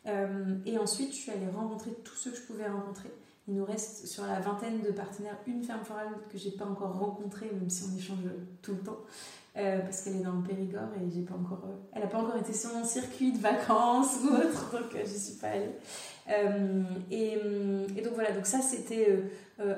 Euh, 0.06 0.56
et 0.66 0.78
ensuite 0.78 1.10
je 1.10 1.16
suis 1.16 1.30
allée 1.30 1.48
rencontrer 1.48 1.90
tous 2.04 2.14
ceux 2.14 2.30
que 2.30 2.36
je 2.36 2.42
pouvais 2.42 2.68
rencontrer. 2.68 3.10
Il 3.48 3.54
nous 3.54 3.64
reste 3.64 4.06
sur 4.06 4.24
la 4.24 4.40
vingtaine 4.40 4.80
de 4.82 4.90
partenaires 4.90 5.36
une 5.46 5.62
ferme 5.62 5.84
florale 5.84 6.08
que 6.30 6.38
j'ai 6.38 6.52
pas 6.52 6.64
encore 6.64 6.98
rencontrée, 6.98 7.50
même 7.52 7.68
si 7.68 7.84
on 7.84 7.96
échange 7.96 8.18
tout 8.62 8.72
le 8.72 8.78
temps. 8.78 9.00
Euh, 9.56 9.78
parce 9.80 10.02
qu'elle 10.02 10.16
est 10.16 10.24
dans 10.24 10.32
le 10.32 10.42
Périgord 10.42 10.88
et 10.96 11.08
j'ai 11.14 11.22
pas 11.22 11.34
encore, 11.34 11.62
elle 11.92 12.02
n'a 12.02 12.08
pas 12.08 12.18
encore 12.18 12.36
été 12.36 12.52
sur 12.52 12.74
mon 12.74 12.84
circuit 12.84 13.30
de 13.30 13.38
vacances 13.38 14.18
ou 14.22 14.34
autre, 14.34 14.72
donc 14.72 14.96
j'y 15.04 15.18
suis 15.18 15.36
pas 15.36 15.48
allée. 15.48 15.70
Et, 17.12 17.34
et, 17.96 18.02
donc 18.02 18.14
voilà, 18.14 18.32
donc 18.32 18.46
ça 18.46 18.60
c'était 18.60 19.22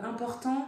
important 0.02 0.66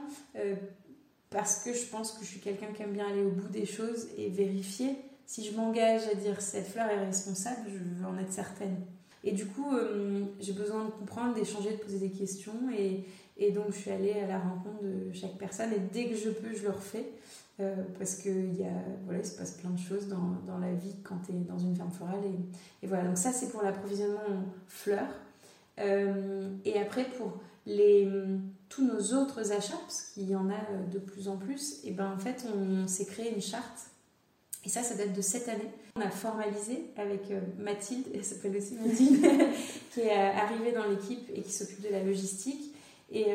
parce 1.31 1.63
que 1.63 1.73
je 1.73 1.87
pense 1.87 2.13
que 2.13 2.25
je 2.25 2.31
suis 2.31 2.41
quelqu'un 2.41 2.67
qui 2.75 2.83
aime 2.83 2.93
bien 2.93 3.09
aller 3.09 3.23
au 3.23 3.31
bout 3.31 3.49
des 3.49 3.67
choses 3.67 4.09
et 4.17 4.29
vérifier. 4.29 4.97
Si 5.27 5.45
je 5.45 5.55
m'engage 5.55 6.03
à 6.11 6.15
dire 6.15 6.41
cette 6.41 6.69
fleur 6.69 6.89
est 6.89 7.05
responsable, 7.05 7.69
je 7.69 7.77
veux 7.77 8.07
en 8.07 8.19
être 8.19 8.33
certaine. 8.33 8.77
Et 9.25 9.33
du 9.33 9.47
coup, 9.47 9.75
euh, 9.75 10.25
j'ai 10.41 10.53
besoin 10.53 10.87
de 10.87 10.91
comprendre, 10.91 11.35
d'échanger, 11.35 11.73
de 11.73 11.77
poser 11.77 11.99
des 11.99 12.11
questions. 12.11 12.71
Et, 12.77 13.05
et, 13.37 13.51
donc, 13.51 13.67
je 13.73 13.77
suis 13.77 13.91
allée 13.91 14.13
à 14.13 14.27
la 14.27 14.39
rencontre 14.39 14.83
de 14.83 15.13
chaque 15.13 15.37
personne. 15.37 15.73
Et 15.73 15.81
dès 15.93 16.09
que 16.09 16.17
je 16.17 16.31
peux, 16.31 16.55
je 16.55 16.63
le 16.63 16.71
refais. 16.71 17.05
Euh, 17.61 17.75
parce 17.99 18.15
qu'il 18.15 18.65
voilà, 19.05 19.19
il 19.19 19.27
se 19.27 19.37
passe 19.37 19.53
plein 19.53 19.71
de 19.71 19.79
choses 19.79 20.07
dans, 20.07 20.37
dans 20.47 20.59
la 20.59 20.73
vie 20.75 20.95
quand 21.03 21.19
tu 21.27 21.33
es 21.33 21.35
dans 21.35 21.59
une 21.59 21.75
ferme 21.75 21.91
florale. 21.91 22.21
Et, 22.83 22.87
voilà, 22.87 23.05
donc 23.05 23.19
ça, 23.19 23.33
c'est 23.33 23.51
pour 23.51 23.63
l'approvisionnement 23.63 24.21
en 24.29 24.45
fleurs. 24.69 25.09
Euh, 25.81 26.51
et 26.65 26.79
après, 26.79 27.05
pour 27.05 27.41
les, 27.67 28.09
tous 28.69 28.85
nos 28.85 29.15
autres 29.15 29.53
achats, 29.53 29.79
parce 29.83 30.03
qu'il 30.13 30.29
y 30.29 30.37
en 30.37 30.51
a 30.51 30.55
euh, 30.55 30.87
de 30.91 30.99
plus 30.99 31.29
en 31.29 31.37
plus, 31.37 31.81
et 31.85 31.93
ben 31.93 32.13
en 32.13 32.19
fait 32.19 32.47
on 32.55 32.87
s'est 32.87 33.07
créé 33.07 33.33
une 33.35 33.43
charte. 33.43 33.91
Et 34.65 34.69
ça, 34.69 34.83
ça 34.83 34.95
date 34.95 35.15
de 35.15 35.21
cette 35.21 35.49
année. 35.49 35.71
On 35.97 36.01
a 36.01 36.11
formalisé 36.11 36.91
avec 36.97 37.31
euh, 37.31 37.41
Mathilde, 37.59 38.07
elle 38.15 38.25
s'appelle 38.25 38.57
aussi 38.57 38.75
Mathilde, 38.75 39.25
qui 39.93 40.01
est 40.01 40.13
arrivée 40.13 40.73
dans 40.73 40.87
l'équipe 40.87 41.31
et 41.35 41.43
qui 41.43 41.53
s'occupe 41.53 41.83
de 41.83 41.91
la 41.91 42.03
logistique. 42.03 42.75
Et 43.11 43.31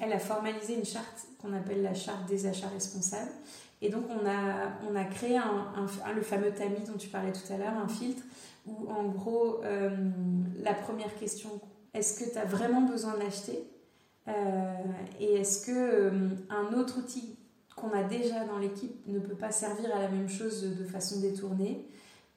elle 0.00 0.12
a 0.12 0.18
formalisé 0.18 0.74
une 0.74 0.84
charte 0.84 1.28
qu'on 1.40 1.52
appelle 1.52 1.80
la 1.82 1.94
charte 1.94 2.26
des 2.28 2.46
achats 2.46 2.68
responsables. 2.68 3.30
Et 3.80 3.88
donc 3.88 4.02
on 4.10 4.26
a, 4.26 4.72
on 4.90 4.96
a 4.96 5.04
créé 5.04 5.36
un, 5.36 5.86
le 6.12 6.22
fameux 6.22 6.50
tamis 6.50 6.84
dont 6.84 6.98
tu 6.98 7.08
parlais 7.08 7.32
tout 7.32 7.52
à 7.52 7.56
l'heure, 7.56 7.76
un 7.76 7.86
filtre, 7.86 8.24
où 8.66 8.90
en 8.90 9.04
gros 9.04 9.60
la 10.60 10.74
première 10.74 11.16
question 11.20 11.60
est-ce 11.96 12.22
que 12.22 12.30
tu 12.30 12.36
as 12.38 12.44
vraiment 12.44 12.82
besoin 12.82 13.16
d'acheter? 13.16 13.58
Euh, 14.28 14.74
Et 15.18 15.36
est-ce 15.36 15.64
que 15.64 15.72
euh, 15.72 16.28
un 16.50 16.74
autre 16.74 16.98
outil 16.98 17.38
qu'on 17.74 17.90
a 17.92 18.02
déjà 18.02 18.44
dans 18.44 18.58
l'équipe 18.58 19.06
ne 19.06 19.18
peut 19.18 19.34
pas 19.34 19.50
servir 19.50 19.94
à 19.94 20.02
la 20.02 20.08
même 20.08 20.28
chose 20.28 20.62
de 20.62 20.84
façon 20.84 21.20
détournée? 21.20 21.88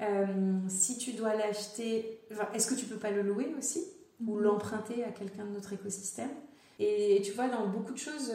Euh, 0.01 0.25
Si 0.69 0.97
tu 0.97 1.11
dois 1.11 1.35
l'acheter, 1.35 2.21
est-ce 2.53 2.67
que 2.67 2.75
tu 2.75 2.85
peux 2.85 2.97
pas 2.97 3.11
le 3.11 3.21
louer 3.21 3.53
aussi? 3.57 3.83
Ou 4.25 4.35
mhm. 4.35 4.43
l'emprunter 4.43 5.03
à 5.03 5.11
quelqu'un 5.11 5.45
de 5.45 5.51
notre 5.51 5.73
écosystème? 5.73 6.31
Et 6.79 7.21
tu 7.23 7.33
vois, 7.33 7.47
dans 7.47 7.67
beaucoup 7.67 7.93
de 7.93 7.97
choses, 7.97 8.31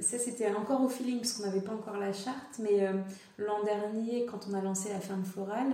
ça 0.00 0.18
c'était 0.18 0.50
encore 0.50 0.82
au 0.82 0.88
feeling 0.88 1.18
parce 1.18 1.34
qu'on 1.34 1.44
n'avait 1.44 1.60
pas 1.60 1.72
encore 1.72 1.96
la 1.96 2.12
charte, 2.12 2.58
mais 2.58 2.88
l'an 3.38 3.62
dernier, 3.62 4.26
quand 4.26 4.48
on 4.50 4.54
a 4.54 4.60
lancé 4.60 4.88
la 4.88 4.98
ferme 4.98 5.24
florale, 5.24 5.72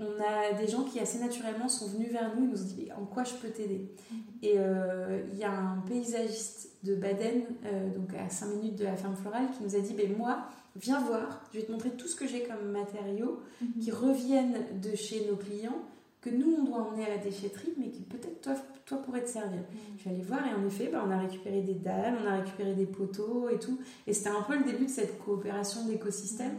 on 0.00 0.20
a 0.20 0.52
des 0.58 0.66
gens 0.66 0.82
qui 0.82 0.98
assez 0.98 1.18
naturellement 1.18 1.68
sont 1.68 1.86
venus 1.86 2.10
vers 2.10 2.34
nous 2.34 2.44
et 2.44 2.48
nous 2.48 2.62
ont 2.62 2.66
dit 2.66 2.88
en 2.92 3.04
quoi 3.04 3.22
je 3.24 3.34
peux 3.34 3.48
t'aider? 3.48 3.88
Mhm. 4.10 4.18
Et 4.42 4.54
euh, 4.56 5.22
il 5.32 5.38
y 5.38 5.44
a 5.44 5.52
un 5.52 5.78
paysagiste 5.86 6.70
de 6.82 6.94
Baden, 6.94 7.44
euh, 7.64 7.90
donc 7.90 8.12
à 8.14 8.28
5 8.28 8.46
minutes 8.46 8.76
de 8.76 8.84
la 8.84 8.96
ferme 8.96 9.14
florale, 9.14 9.46
qui 9.56 9.62
nous 9.62 9.76
a 9.76 9.80
dit 9.80 9.94
ben 9.94 10.16
moi, 10.16 10.48
viens 10.76 11.00
voir, 11.00 11.44
je 11.52 11.60
vais 11.60 11.64
te 11.64 11.72
montrer 11.72 11.90
tout 11.90 12.08
ce 12.08 12.16
que 12.16 12.26
j'ai 12.26 12.42
comme 12.42 12.72
matériaux 12.72 13.40
mhm. 13.60 13.82
qui 13.82 13.90
reviennent 13.90 14.80
de 14.80 14.96
chez 14.96 15.26
nos 15.30 15.36
clients, 15.36 15.82
que 16.20 16.30
nous 16.30 16.56
on 16.58 16.64
doit 16.64 16.78
emmener 16.78 17.06
à 17.06 17.10
la 17.10 17.18
déchetterie, 17.18 17.72
mais 17.78 17.90
qui 17.90 18.02
peut-être 18.02 18.40
toi, 18.40 18.54
toi 18.86 18.98
pourrait 18.98 19.24
te 19.24 19.30
servir. 19.30 19.60
Mhm. 19.60 19.78
Je 19.96 20.00
suis 20.00 20.10
allée 20.10 20.22
voir 20.22 20.46
et 20.46 20.54
en 20.54 20.66
effet, 20.66 20.88
ben, 20.92 21.02
on 21.06 21.10
a 21.10 21.18
récupéré 21.18 21.62
des 21.62 21.74
dalles, 21.74 22.14
on 22.22 22.26
a 22.26 22.36
récupéré 22.36 22.74
des 22.74 22.86
poteaux 22.86 23.48
et 23.48 23.58
tout. 23.58 23.78
Et 24.06 24.12
c'était 24.12 24.30
un 24.30 24.42
peu 24.42 24.56
le 24.56 24.64
début 24.64 24.86
de 24.86 24.90
cette 24.90 25.18
coopération 25.18 25.86
d'écosystème. 25.86 26.54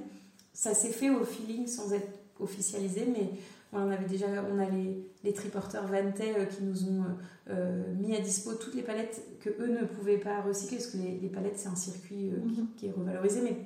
Ça 0.54 0.74
s'est 0.74 0.92
fait 0.92 1.10
au 1.10 1.24
feeling 1.24 1.68
sans 1.68 1.94
être 1.94 2.08
officialisé, 2.40 3.06
mais 3.12 3.32
on 3.74 3.92
avait 3.92 4.06
déjà, 4.06 4.28
on 4.52 4.60
a 4.60 4.70
les, 4.70 5.06
les 5.24 5.34
triporteurs 5.34 5.86
Vantay 5.88 6.34
euh, 6.38 6.46
qui 6.46 6.64
nous 6.64 6.86
ont 6.86 7.04
euh, 7.04 7.50
euh, 7.50 7.94
mis 7.96 8.16
à 8.16 8.20
dispo 8.20 8.54
toutes 8.54 8.76
les 8.76 8.84
palettes 8.84 9.22
que 9.42 9.50
eux 9.50 9.68
ne 9.68 9.86
pouvaient 9.86 10.18
pas 10.18 10.42
recycler, 10.42 10.78
parce 10.78 10.90
que 10.90 10.98
les, 10.98 11.30
palettes 11.30 11.58
c'est 11.58 11.68
un 11.68 11.76
circuit 11.76 12.32
mhm. 12.32 12.68
qui, 12.78 12.88
est 12.88 12.92
revalorisé, 12.92 13.42
mais 13.42 13.58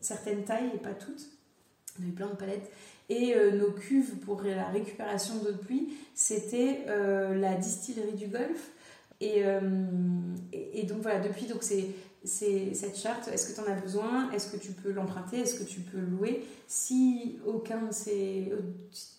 certaines 0.00 0.44
tailles 0.44 0.70
et 0.74 0.78
pas 0.78 0.94
toutes. 0.94 1.26
On 1.98 2.02
avait 2.02 2.12
plein 2.12 2.28
de 2.28 2.36
palettes. 2.36 2.70
Et 3.10 3.34
nos 3.52 3.72
cuves 3.72 4.16
pour 4.20 4.40
la 4.42 4.68
récupération 4.68 5.34
d'eau 5.42 5.52
de 5.52 5.58
pluie, 5.58 5.92
c'était 6.14 6.86
la 6.86 7.56
distillerie 7.56 8.14
du 8.14 8.28
Golfe. 8.28 8.70
Et, 9.20 9.42
et, 10.52 10.84
donc 10.84 11.02
voilà, 11.02 11.20
depuis, 11.20 11.46
donc 11.46 11.62
c'est 11.62 11.86
c'est 12.24 12.74
cette 12.74 12.98
charte, 12.98 13.28
est-ce 13.28 13.48
que 13.48 13.54
tu 13.54 13.66
en 13.66 13.72
as 13.72 13.80
besoin? 13.80 14.30
Est-ce 14.32 14.52
que 14.52 14.58
tu 14.58 14.72
peux 14.72 14.92
l'emprunter? 14.92 15.38
Est-ce 15.38 15.58
que 15.58 15.64
tu 15.64 15.80
peux 15.80 16.00
louer? 16.00 16.44
Si 16.66 17.38
aucun, 17.46 17.90
c'est 17.90 18.52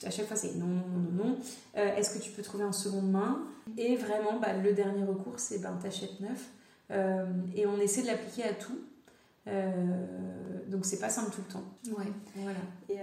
à 0.06 0.12
chaque 0.12 0.28
fois 0.28 0.38
c'est 0.38 0.56
non, 0.56 0.68
non, 0.68 0.84
non, 0.88 1.24
non. 1.24 1.38
Euh, 1.78 1.96
est-ce 1.96 2.16
que 2.16 2.24
tu 2.24 2.32
peux 2.32 2.44
trouver 2.44 2.64
en 2.64 2.72
seconde 2.72 3.12
main? 3.12 3.44
Et 3.78 3.96
vraiment, 3.96 4.40
bah, 4.40 4.54
le 4.54 4.74
dernier 4.74 5.04
recours, 5.04 5.40
c'est 5.40 5.60
ben 5.60 5.78
t'achètes 5.82 6.20
neuf. 6.20 6.50
Euh, 6.92 7.26
et 7.56 7.66
on 7.66 7.80
essaie 7.80 8.04
de 8.04 8.08
l'appliquer 8.08 8.44
à 8.44 8.54
tout. 8.54 8.80
Euh, 9.48 9.74
donc 10.68 10.86
c'est 10.86 11.00
pas 11.00 11.10
simple 11.10 11.32
tout 11.32 11.42
le 11.48 11.54
temps. 11.54 11.98
Ouais. 11.98 12.12
Voilà. 12.36 12.60
Et, 12.90 13.00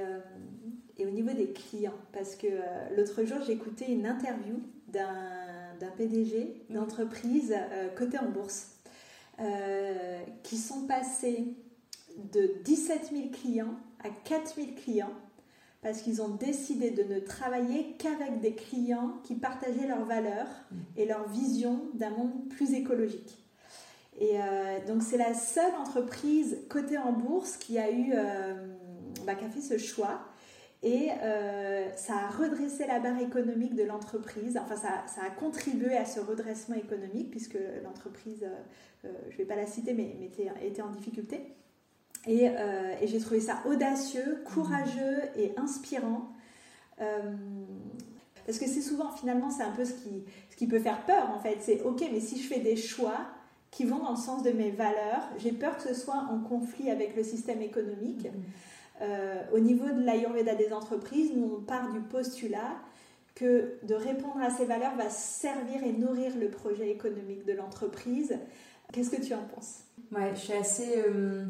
et, 0.98 1.06
au 1.06 1.10
niveau 1.10 1.32
des 1.32 1.52
clients, 1.52 1.98
parce 2.12 2.34
que 2.34 2.46
l'autre 2.96 3.24
jour 3.24 3.38
écouté 3.48 3.90
une 3.90 4.06
interview 4.06 4.56
d'un 4.88 5.90
PDG 5.96 6.62
d'entreprise 6.70 7.54
cotée 7.96 8.18
en 8.18 8.30
bourse 8.30 8.78
euh, 9.40 10.20
qui 10.42 10.56
sont 10.56 10.88
passés 10.88 11.44
de 12.32 12.54
17 12.64 13.10
000 13.12 13.28
clients 13.30 13.74
à 14.02 14.08
4 14.10 14.56
000 14.56 14.68
clients 14.82 15.12
parce 15.80 16.02
qu'ils 16.02 16.20
ont 16.20 16.30
décidé 16.30 16.90
de 16.90 17.04
ne 17.04 17.20
travailler 17.20 17.94
qu'avec 18.00 18.40
des 18.40 18.54
clients 18.54 19.12
qui 19.22 19.36
partageaient 19.36 19.86
leurs 19.86 20.04
valeurs 20.04 20.48
et 20.96 21.06
leur 21.06 21.28
vision 21.28 21.82
d'un 21.94 22.10
monde 22.10 22.48
plus 22.48 22.72
écologique. 22.72 23.38
Et 24.18 24.40
euh, 24.40 24.84
donc 24.88 25.04
c'est 25.04 25.18
la 25.18 25.34
seule 25.34 25.74
entreprise 25.80 26.58
cotée 26.68 26.98
en 26.98 27.12
bourse 27.12 27.56
qui 27.56 27.78
a 27.78 27.92
eu, 27.92 28.10
euh, 28.14 28.54
bah, 29.24 29.36
qui 29.36 29.44
a 29.44 29.48
fait 29.48 29.60
ce 29.60 29.78
choix. 29.78 30.18
Et 30.82 31.08
ça 31.97 32.14
a 32.14 32.28
redressé 32.28 32.87
la 32.87 33.00
barre 33.00 33.20
économique 33.20 33.75
de 33.75 33.82
l'entreprise. 33.82 34.56
Enfin, 34.56 34.76
ça, 34.76 35.04
ça, 35.06 35.23
a 35.26 35.30
contribué 35.30 35.97
à 35.97 36.04
ce 36.04 36.20
redressement 36.20 36.76
économique 36.76 37.30
puisque 37.32 37.58
l'entreprise 37.82 38.47
euh, 39.04 39.08
je 39.28 39.35
ne 39.35 39.38
vais 39.38 39.44
pas 39.44 39.56
la 39.56 39.66
citer, 39.66 39.94
mais, 39.94 40.16
était, 40.62 40.82
en 40.82 40.90
difficulté. 40.90 41.40
Euh, 42.26 42.94
et, 43.00 43.06
j'ai 43.06 43.20
trouvé 43.20 43.40
ça 43.40 43.62
audacieux, 43.66 44.42
courageux 44.52 45.20
et 45.37 45.52
inspirant. 45.56 46.28
Euh, 47.00 47.35
parce 48.44 48.58
que 48.58 48.66
c'est 48.66 48.82
souvent, 48.82 49.11
finalement, 49.11 49.50
c'est 49.50 49.62
un 49.62 49.73
peu 49.73 49.85
ce 49.85 49.92
qui, 49.92 50.25
ce 50.50 50.56
qui 50.56 50.66
peut 50.66 50.80
faire 50.80 51.04
peur, 51.04 51.30
en 51.30 51.38
fait. 51.38 51.58
C'est, 51.61 51.82
ok, 51.82 52.02
mais 52.12 52.20
si 52.20 52.42
je 52.42 52.49
fais 52.49 52.61
des 52.61 52.76
choix 52.76 53.26
qui 53.70 53.85
vont 53.85 53.99
dans 53.99 54.12
le 54.12 54.16
sens 54.16 54.42
de 54.42 54.50
mes 54.50 54.70
valeurs, 54.70 55.28
j'ai 55.37 55.52
peur 55.52 55.76
que 55.76 55.82
ce 55.82 55.94
soit 55.94 56.26
en 56.30 56.40
conflit 56.40 56.90
avec 56.90 57.14
le 57.14 57.23
système 57.23 57.62
économique. 57.62 58.26
Mm. 59.00 59.54
au 59.54 59.58
niveau 59.58 59.86
de 59.86 60.02
l'Ayurveda 60.02 60.54
des 60.54 60.72
entreprises, 60.72 61.32
nous, 61.34 61.58
on 61.58 61.60
part 61.60 61.92
du 61.92 62.00
postulat 62.00 62.76
que 63.34 63.78
de 63.84 63.94
répondre 63.94 64.40
à 64.40 64.50
ces 64.50 64.64
valeurs 64.64 64.96
va 64.96 65.10
servir 65.10 65.84
et 65.84 65.92
nourrir 65.92 66.36
le 66.36 66.48
projet 66.48 66.90
économique 66.90 67.44
de 67.44 67.52
l'entreprise 67.52 68.36
Qu'est-ce 68.92 69.10
que 69.10 69.22
tu 69.22 69.34
en 69.34 69.42
penses? 69.42 69.80
Ouais, 70.12 70.32
je 70.34 70.40
suis 70.40 70.52
assez. 70.54 71.02
Euh, 71.06 71.44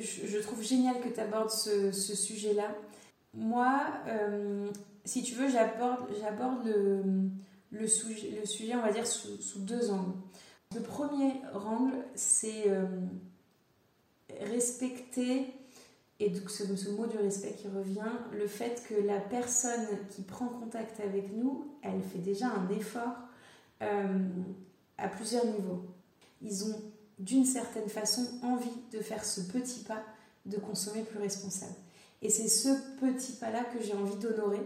je, 0.00 0.38
trouve 0.38 0.62
génial 0.62 1.00
que 1.00 1.08
tu 1.08 1.20
abordes 1.20 1.50
ce, 1.50 1.92
sujet-là. 1.92 2.74
Moi, 3.34 3.80
euh, 4.08 4.68
si 5.04 5.22
tu 5.22 5.34
veux, 5.34 5.48
j'aborde, 5.48 6.06
le, 7.70 7.86
sujet, 7.86 8.36
le 8.40 8.46
sujet, 8.46 8.74
on 8.74 8.82
va 8.82 8.90
dire, 8.90 9.06
sous, 9.06 9.60
deux 9.60 9.90
angles. 9.90 10.14
Le 10.74 10.80
premier 10.80 11.34
angle, 11.54 11.94
c'est 12.16 12.64
euh, 12.66 12.84
respecter, 14.40 15.54
et 16.18 16.30
donc 16.30 16.50
ce, 16.50 16.64
ce, 16.76 16.88
mot 16.90 17.06
du 17.06 17.16
respect 17.18 17.54
qui 17.58 17.68
revient, 17.68 18.10
le 18.32 18.46
fait 18.46 18.82
que 18.88 18.94
la 18.94 19.20
personne 19.20 19.86
qui 20.14 20.22
prend 20.22 20.46
contact 20.46 21.00
avec 21.00 21.32
nous, 21.32 21.66
elle 21.82 22.00
fait 22.02 22.18
déjà 22.18 22.46
un 22.48 22.68
effort 22.70 23.14
à 24.98 25.08
plusieurs 25.08 25.44
niveaux 25.44 25.84
ils 26.42 26.64
ont 26.64 26.82
d'une 27.18 27.44
certaine 27.44 27.88
façon 27.88 28.26
envie 28.42 28.68
de 28.92 28.98
faire 28.98 29.24
ce 29.24 29.40
petit 29.40 29.80
pas 29.80 30.02
de 30.44 30.58
consommer 30.58 31.02
plus 31.02 31.18
responsable. 31.18 31.74
Et 32.22 32.30
c'est 32.30 32.48
ce 32.48 32.68
petit 33.00 33.32
pas-là 33.32 33.64
que 33.64 33.82
j'ai 33.82 33.94
envie 33.94 34.16
d'honorer. 34.16 34.60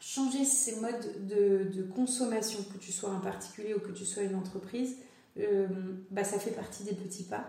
Changer 0.00 0.44
ces 0.44 0.76
modes 0.80 1.26
de, 1.26 1.82
consommation, 1.94 2.58
que 2.72 2.78
tu 2.78 2.92
sois 2.92 3.10
un 3.10 3.20
particulier 3.20 3.74
ou 3.74 3.80
que 3.80 3.92
tu 3.92 4.04
sois 4.04 4.24
une 4.24 4.34
entreprise, 4.34 4.96
euh, 5.38 5.66
bah, 6.10 6.24
ça 6.24 6.38
fait 6.38 6.50
partie 6.50 6.84
des 6.84 6.94
petits 6.94 7.22
pas. 7.22 7.46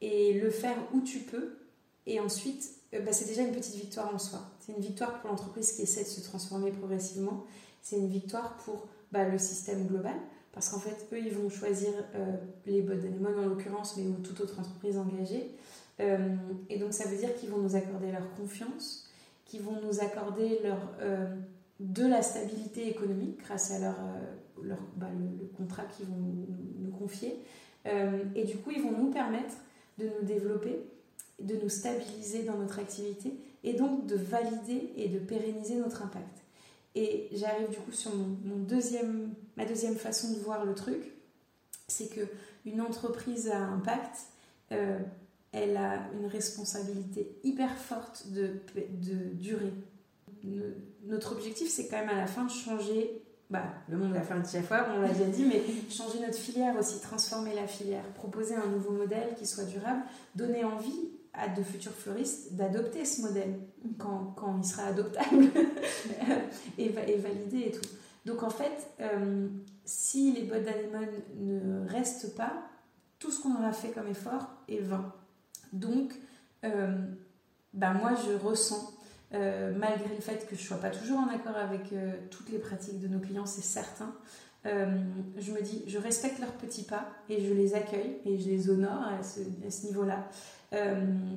Et 0.00 0.34
le 0.34 0.50
faire 0.50 0.76
où 0.92 1.00
tu 1.00 1.20
peux, 1.20 1.56
et 2.06 2.20
ensuite, 2.20 2.70
euh, 2.94 3.00
bah, 3.00 3.12
c'est 3.12 3.26
déjà 3.26 3.42
une 3.42 3.52
petite 3.52 3.74
victoire 3.74 4.14
en 4.14 4.18
soi. 4.18 4.40
C'est 4.60 4.72
une 4.72 4.82
victoire 4.82 5.20
pour 5.20 5.30
l'entreprise 5.30 5.72
qui 5.72 5.82
essaie 5.82 6.04
de 6.04 6.08
se 6.08 6.20
transformer 6.20 6.70
progressivement. 6.70 7.44
C'est 7.82 7.96
une 7.96 8.08
victoire 8.08 8.56
pour 8.58 8.86
bah, 9.12 9.28
le 9.28 9.38
système 9.38 9.86
global 9.86 10.14
parce 10.54 10.68
qu'en 10.68 10.78
fait, 10.78 11.08
eux, 11.12 11.18
ils 11.18 11.32
vont 11.32 11.50
choisir 11.50 11.90
euh, 12.14 12.36
les 12.64 12.80
bottes 12.80 13.00
d'anémone 13.00 13.38
en 13.40 13.48
l'occurrence, 13.48 13.96
mais 13.96 14.04
ou 14.06 14.14
toute 14.22 14.40
autre 14.40 14.60
entreprise 14.60 14.96
engagée. 14.96 15.50
Euh, 15.98 16.36
et 16.70 16.78
donc, 16.78 16.92
ça 16.92 17.08
veut 17.08 17.16
dire 17.16 17.34
qu'ils 17.34 17.50
vont 17.50 17.58
nous 17.58 17.74
accorder 17.74 18.12
leur 18.12 18.32
confiance, 18.36 19.08
qu'ils 19.44 19.62
vont 19.62 19.80
nous 19.82 20.00
accorder 20.00 20.60
leur, 20.62 20.78
euh, 21.00 21.26
de 21.80 22.06
la 22.06 22.22
stabilité 22.22 22.88
économique 22.88 23.40
grâce 23.44 23.72
à 23.72 23.80
leur 23.80 23.96
bah, 24.96 25.08
le, 25.12 25.48
contrat 25.56 25.82
qu'ils 25.86 26.06
vont 26.06 26.16
nous, 26.16 26.92
confier. 26.96 27.36
et 27.84 28.44
du 28.44 28.56
coup, 28.58 28.70
ils 28.70 28.80
vont 28.80 28.96
nous 28.96 29.10
permettre 29.10 29.56
de 29.98 30.04
nous 30.04 30.24
développer, 30.24 30.78
de 31.40 31.56
nous 31.56 31.68
stabiliser 31.68 32.42
dans 32.42 32.56
notre 32.56 32.78
activité 32.78 33.34
et 33.62 33.74
donc 33.74 34.06
de 34.06 34.16
valider 34.16 34.92
et 34.96 35.08
de 35.08 35.18
pérenniser 35.18 35.76
notre 35.76 36.02
impact. 36.02 36.42
Et 36.94 37.28
j'arrive 37.32 37.70
du 37.70 37.76
coup 37.76 37.92
sur 37.92 38.14
mon, 38.14 38.56
deuxième, 38.56 39.34
ma 39.56 39.64
deuxième 39.64 39.96
façon 39.96 40.32
de 40.32 40.38
voir 40.38 40.64
le 40.64 40.74
truc, 40.74 41.02
c'est 41.88 42.08
que 42.08 42.28
une 42.64 42.80
entreprise 42.80 43.48
à 43.50 43.58
impact, 43.58 44.18
euh, 44.72 44.98
elle 45.52 45.76
a 45.76 46.08
une 46.18 46.26
responsabilité 46.26 47.36
hyper 47.42 47.76
forte 47.76 48.28
de, 48.32 48.60
de 48.74 49.34
durée. 49.34 49.72
notre 51.04 51.32
objectif, 51.32 51.68
c'est 51.68 51.88
quand 51.88 51.98
même 51.98 52.08
à 52.08 52.16
la 52.16 52.26
fin 52.26 52.44
de 52.44 52.50
changer 52.50 53.22
bah, 53.50 53.62
le 53.88 53.96
monde 53.96 54.12
à 54.12 54.16
la 54.16 54.22
fin 54.22 54.40
de 54.40 54.46
chaque 54.46 54.64
fois, 54.64 54.86
on 54.96 55.00
l'a 55.00 55.08
déjà 55.08 55.26
dit, 55.26 55.44
mais 55.44 55.62
changer 55.90 56.18
notre 56.20 56.38
filière 56.38 56.76
aussi, 56.78 57.00
transformer 57.00 57.54
la 57.54 57.66
filière, 57.66 58.04
proposer 58.14 58.54
un 58.54 58.66
nouveau 58.66 58.90
modèle 58.90 59.34
qui 59.36 59.46
soit 59.46 59.64
durable, 59.64 60.02
donner 60.34 60.64
envie 60.64 61.10
à 61.34 61.48
de 61.48 61.62
futurs 61.62 61.92
fleuristes 61.92 62.54
d'adopter 62.54 63.04
ce 63.04 63.22
modèle 63.22 63.58
quand, 63.98 64.34
quand, 64.36 64.56
il 64.56 64.64
sera 64.64 64.84
adoptable 64.84 65.46
et, 66.78 66.86
et, 66.86 67.16
validé 67.16 67.58
et 67.66 67.70
tout. 67.72 67.88
Donc 68.24 68.42
en 68.42 68.50
fait, 68.50 68.88
euh, 69.00 69.48
si 69.84 70.32
les 70.32 70.42
bottes 70.42 70.64
d'anémone 70.64 71.08
ne 71.36 71.88
restent 71.88 72.34
pas, 72.36 72.52
tout 73.18 73.30
ce 73.30 73.42
qu'on 73.42 73.54
aura 73.54 73.72
fait 73.72 73.88
comme 73.88 74.08
effort 74.08 74.48
est 74.68 74.80
vain. 74.80 75.12
Donc, 75.72 76.14
ben 76.62 77.92
moi 77.94 78.12
je 78.14 78.32
ressens, 78.32 78.92
euh, 79.34 79.72
malgré 79.76 80.14
le 80.14 80.20
fait 80.20 80.46
que 80.46 80.54
je 80.54 80.62
ne 80.62 80.66
sois 80.66 80.76
pas 80.78 80.90
toujours 80.90 81.18
en 81.18 81.28
accord 81.28 81.56
avec 81.56 81.92
toutes 82.30 82.50
les 82.50 82.58
pratiques 82.58 83.00
de 83.00 83.08
nos 83.08 83.18
clients, 83.18 83.46
c'est 83.46 83.64
certain, 83.64 84.14
je 84.64 85.52
me 85.52 85.62
dis, 85.62 85.84
je 85.86 85.98
respecte 85.98 86.38
leurs 86.38 86.52
petits 86.52 86.84
pas 86.84 87.08
et 87.28 87.44
je 87.44 87.52
les 87.52 87.74
accueille 87.74 88.18
et 88.24 88.38
je 88.38 88.48
les 88.48 88.70
honore 88.70 89.02
à 89.02 89.22
ce 89.22 89.86
niveau-là. 89.86 90.28
Euh, 90.74 90.94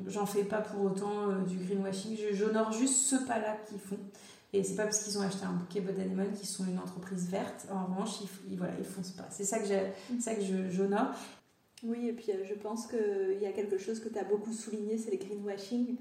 j'en 0.08 0.26
fais 0.26 0.44
pas 0.44 0.62
pour 0.62 0.84
autant 0.84 1.30
euh, 1.30 1.42
du 1.42 1.58
greenwashing, 1.58 2.18
j'honore 2.34 2.72
juste 2.72 2.96
ce 2.96 3.16
pas-là 3.16 3.58
qu'ils 3.68 3.80
font. 3.80 4.00
Et 4.54 4.64
c'est 4.64 4.76
pas 4.76 4.84
parce 4.84 5.04
qu'ils 5.04 5.18
ont 5.18 5.22
acheté 5.22 5.46
un 5.46 5.52
bouquet 5.52 5.82
Bodanemon 5.82 6.32
qu'ils 6.34 6.48
sont 6.48 6.66
une 6.66 6.80
entreprise 6.80 7.30
verte. 7.30 7.68
En 7.72 7.86
revanche, 7.86 8.22
ils, 8.50 8.58
voilà, 8.58 8.74
ils 8.80 8.86
foncent 8.86 9.12
pas. 9.12 9.28
C'est 9.30 9.44
ça 9.44 9.60
que 9.60 10.72
j'honore. 10.72 11.14
Oui, 11.84 12.08
et 12.08 12.14
puis 12.14 12.32
euh, 12.32 12.44
je 12.44 12.56
pense 12.56 12.88
qu'il 12.88 13.40
y 13.40 13.46
a 13.46 13.52
quelque 13.52 13.78
chose 13.78 14.00
que 14.00 14.10
tu 14.10 14.18
as 14.18 14.24
beaucoup 14.24 14.54
souligné, 14.54 14.98
c'est 14.98 15.12
les 15.12 15.18
greenwashing. 15.18 15.98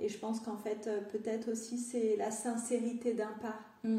Et 0.00 0.08
je 0.08 0.18
pense 0.18 0.40
qu'en 0.40 0.56
fait, 0.56 0.88
peut-être 1.12 1.52
aussi, 1.52 1.78
c'est 1.78 2.16
la 2.16 2.30
sincérité 2.30 3.14
d'un 3.14 3.32
pas. 3.40 3.60
Mm. 3.84 3.98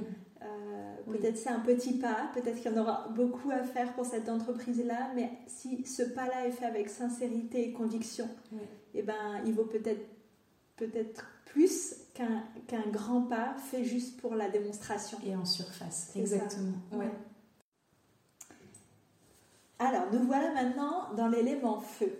Peut-être 1.05 1.37
c'est 1.37 1.49
un 1.49 1.59
petit 1.59 1.93
pas, 1.93 2.31
peut-être 2.33 2.61
qu'il 2.61 2.71
y 2.71 2.75
en 2.75 2.81
aura 2.81 3.07
beaucoup 3.09 3.51
à 3.51 3.63
faire 3.63 3.93
pour 3.93 4.05
cette 4.05 4.29
entreprise-là, 4.29 5.11
mais 5.15 5.31
si 5.47 5.85
ce 5.85 6.03
pas-là 6.03 6.47
est 6.47 6.51
fait 6.51 6.65
avec 6.65 6.89
sincérité 6.89 7.69
et 7.69 7.71
conviction, 7.73 8.27
eh 8.93 9.01
ben, 9.03 9.41
il 9.45 9.53
vaut 9.53 9.65
peut-être 9.65 10.01
peut-être 10.77 11.25
plus 11.45 11.95
qu'un 12.13 12.89
grand 12.91 13.21
pas 13.23 13.53
fait 13.55 13.83
juste 13.83 14.19
pour 14.19 14.35
la 14.35 14.49
démonstration. 14.49 15.17
Et 15.25 15.35
en 15.35 15.45
surface, 15.45 16.11
exactement. 16.15 16.77
Ouais. 16.91 17.11
Alors, 19.77 20.11
nous 20.11 20.23
voilà 20.25 20.53
maintenant 20.53 21.13
dans 21.15 21.27
l'élément 21.27 21.79
feu. 21.79 22.11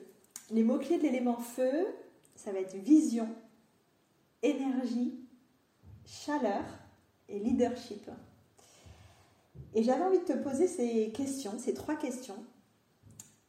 Les 0.52 0.64
mots-clés 0.64 0.98
de 0.98 1.04
l'élément 1.04 1.38
feu, 1.38 1.88
ça 2.36 2.52
va 2.52 2.60
être 2.60 2.76
vision, 2.76 3.30
énergie, 4.44 5.20
chaleur 6.06 6.64
leadership. 7.40 8.10
Et 9.74 9.84
j'avais 9.84 10.04
envie 10.04 10.20
de 10.20 10.26
te 10.26 10.38
poser 10.38 10.68
ces 10.68 11.12
questions, 11.12 11.58
ces 11.58 11.74
trois 11.74 11.96
questions. 11.96 12.36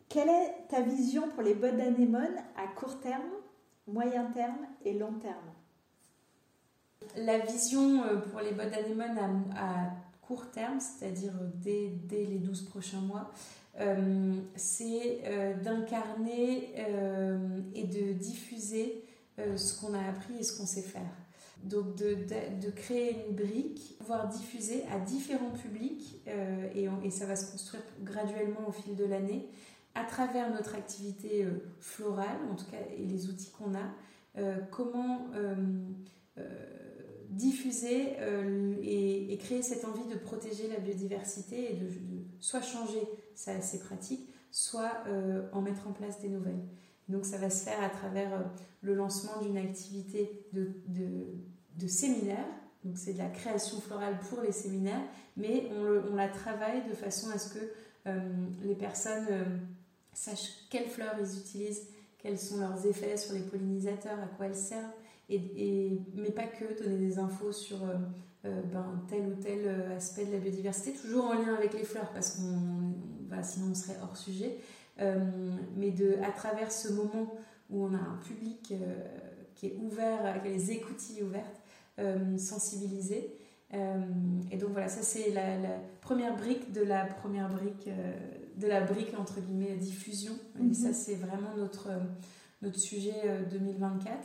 Quelle 0.08 0.28
est 0.28 0.68
ta 0.68 0.82
vision 0.82 1.28
pour 1.28 1.42
les 1.42 1.54
bottes 1.54 1.76
d'anémone 1.76 2.36
à 2.56 2.68
court 2.76 3.00
terme, 3.00 3.30
moyen 3.86 4.26
terme 4.26 4.66
et 4.84 4.92
long 4.92 5.14
terme? 5.14 5.36
La 7.16 7.38
vision 7.38 8.04
euh, 8.04 8.16
pour 8.18 8.40
les 8.40 8.52
bottes 8.52 8.70
d'anémone 8.70 9.18
à, 9.56 9.90
court 10.20 10.50
terme, 10.50 10.78
c'est-à-dire 10.78 11.32
euh, 11.40 11.48
dès, 11.54 12.24
les 12.24 12.38
12 12.38 12.62
prochains 12.66 13.00
mois, 13.00 13.30
c'est 14.54 15.22
d'incarner 15.64 16.74
et 17.74 17.84
de 17.84 18.12
diffuser 18.12 19.02
ce 19.38 19.80
qu'on 19.80 19.94
a 19.94 20.08
appris 20.10 20.36
et 20.38 20.42
ce 20.42 20.58
qu'on 20.58 20.66
sait 20.66 20.82
faire. 20.82 21.21
Donc 21.64 21.94
de, 21.94 22.70
créer 22.70 23.16
une 23.26 23.34
brique, 23.34 23.96
voire 24.00 24.28
diffuser 24.28 24.84
à 24.92 24.98
différents 24.98 25.52
publics, 25.52 26.20
et, 26.74 26.88
et, 27.04 27.10
ça 27.10 27.26
va 27.26 27.36
se 27.36 27.50
construire 27.52 27.82
graduellement 28.02 28.68
au 28.68 28.72
fil 28.72 28.96
de 28.96 29.04
l'année, 29.04 29.48
à 29.94 30.04
travers 30.04 30.52
notre 30.52 30.74
activité 30.74 31.46
florale, 31.78 32.38
en 32.50 32.56
tout 32.56 32.64
cas, 32.64 32.78
et 32.98 33.04
les 33.04 33.28
outils 33.28 33.50
qu'on 33.50 33.74
a, 33.74 34.42
comment 34.70 35.30
diffuser 37.32 38.14
euh, 38.20 38.74
et, 38.82 39.36
créer 39.38 39.62
cette 39.62 39.84
envie 39.84 40.06
de 40.06 40.16
protéger 40.18 40.68
la 40.68 40.78
biodiversité 40.78 41.72
et 41.72 41.76
de, 41.76 41.88
soit 42.40 42.60
changer 42.60 43.02
ses 43.34 43.78
pratiques, 43.80 44.28
soit 44.50 44.92
euh, 45.06 45.48
en 45.52 45.62
mettre 45.62 45.88
en 45.88 45.92
place 45.92 46.20
des 46.20 46.28
nouvelles. 46.28 46.62
Donc 47.12 47.24
ça 47.24 47.38
va 47.38 47.50
se 47.50 47.64
faire 47.64 47.82
à 47.82 47.88
travers 47.88 48.32
euh, 48.34 48.42
le 48.82 48.94
lancement 48.94 49.40
d'une 49.42 49.56
activité 49.56 50.46
de, 50.52 50.70
de, 50.88 51.86
séminaire. 51.86 52.46
Donc 52.84 52.98
c'est 52.98 53.12
de 53.12 53.18
la 53.18 53.28
création 53.28 53.80
florale 53.80 54.18
pour 54.28 54.40
les 54.40 54.52
séminaires, 54.52 55.02
mais 55.36 55.68
on, 56.10 56.14
la 56.16 56.28
travaille 56.28 56.82
de 56.88 56.94
façon 56.94 57.30
à 57.30 57.38
ce 57.38 57.54
que 57.54 57.72
les 58.64 58.74
personnes 58.74 59.26
sachent 60.12 60.66
quelles 60.70 60.88
fleurs 60.88 61.14
ils 61.20 61.38
utilisent, 61.38 61.86
quels 62.18 62.38
sont 62.38 62.58
leurs 62.58 62.86
effets 62.86 63.16
sur 63.16 63.34
les 63.34 63.40
pollinisateurs, 63.40 64.18
à 64.18 64.26
quoi 64.36 64.46
elles 64.46 64.56
servent, 64.56 64.92
et, 65.28 65.98
mais 66.14 66.30
pas 66.30 66.46
que, 66.46 66.82
donner 66.82 66.98
des 66.98 67.18
infos 67.18 67.52
sur 67.52 67.82
euh, 67.82 67.94
euh, 68.44 68.62
ben, 68.72 69.02
tel 69.08 69.26
ou 69.26 69.34
tel 69.42 69.60
euh, 69.64 69.96
aspect 69.96 70.26
de 70.26 70.32
la 70.32 70.38
biodiversité, 70.38 70.92
toujours 70.92 71.26
en 71.26 71.34
lien 71.34 71.54
avec 71.54 71.72
les 71.72 71.84
fleurs, 71.84 72.10
parce 72.12 72.36
qu'on 72.36 73.42
sinon 73.42 73.68
on 73.70 73.74
serait 73.74 73.96
hors 74.02 74.16
sujet, 74.16 74.58
mais 75.76 75.90
de, 75.90 76.16
à 76.22 76.30
travers 76.30 76.70
ce 76.70 76.92
moment 76.92 77.34
où 77.70 77.84
on 77.84 77.94
a 77.94 77.98
un 77.98 78.18
public 78.24 78.74
qui 79.54 79.66
est 79.66 79.76
ouvert, 79.82 80.24
avec 80.24 80.44
les 80.44 80.70
écoutilles 80.70 81.22
ouvertes, 81.22 81.60
sensibilisé. 82.38 83.36
et 83.72 84.56
donc 84.56 84.70
voilà, 84.70 84.88
ça 84.88 85.02
c'est 85.02 85.30
la, 85.30 85.56
première 86.00 86.36
brique 86.36 86.72
de 86.72 86.82
la 86.82 87.06
première 87.06 87.48
brique, 87.48 87.88
de 88.56 88.66
la 88.66 88.80
brique 88.82 89.18
entre 89.18 89.40
guillemets 89.40 89.76
diffusion. 89.76 90.34
Et 90.70 90.74
ça 90.74 90.88
mhm. 90.88 90.94
c'est 90.94 91.14
vraiment 91.14 91.56
notre, 91.56 91.88
notre 92.60 92.78
sujet 92.78 93.44
2024 93.50 94.18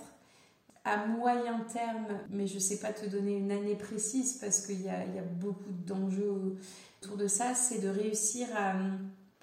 à 0.87 1.05
moyen 1.05 1.59
terme, 1.71 2.07
mais 2.29 2.47
je 2.47 2.55
ne 2.55 2.59
sais 2.59 2.79
pas 2.79 2.93
te 2.93 3.05
donner 3.05 3.35
une 3.35 3.51
année 3.51 3.75
précise 3.75 4.35
parce 4.35 4.65
qu'il 4.65 4.81
y, 4.81 4.89
a, 4.89 5.03
beaucoup 5.37 5.73
d'enjeux 5.85 6.57
autour 7.01 7.17
de 7.17 7.27
ça, 7.27 7.53
c'est 7.53 7.79
de 7.79 7.89
réussir 7.89 8.47
à 8.55 8.73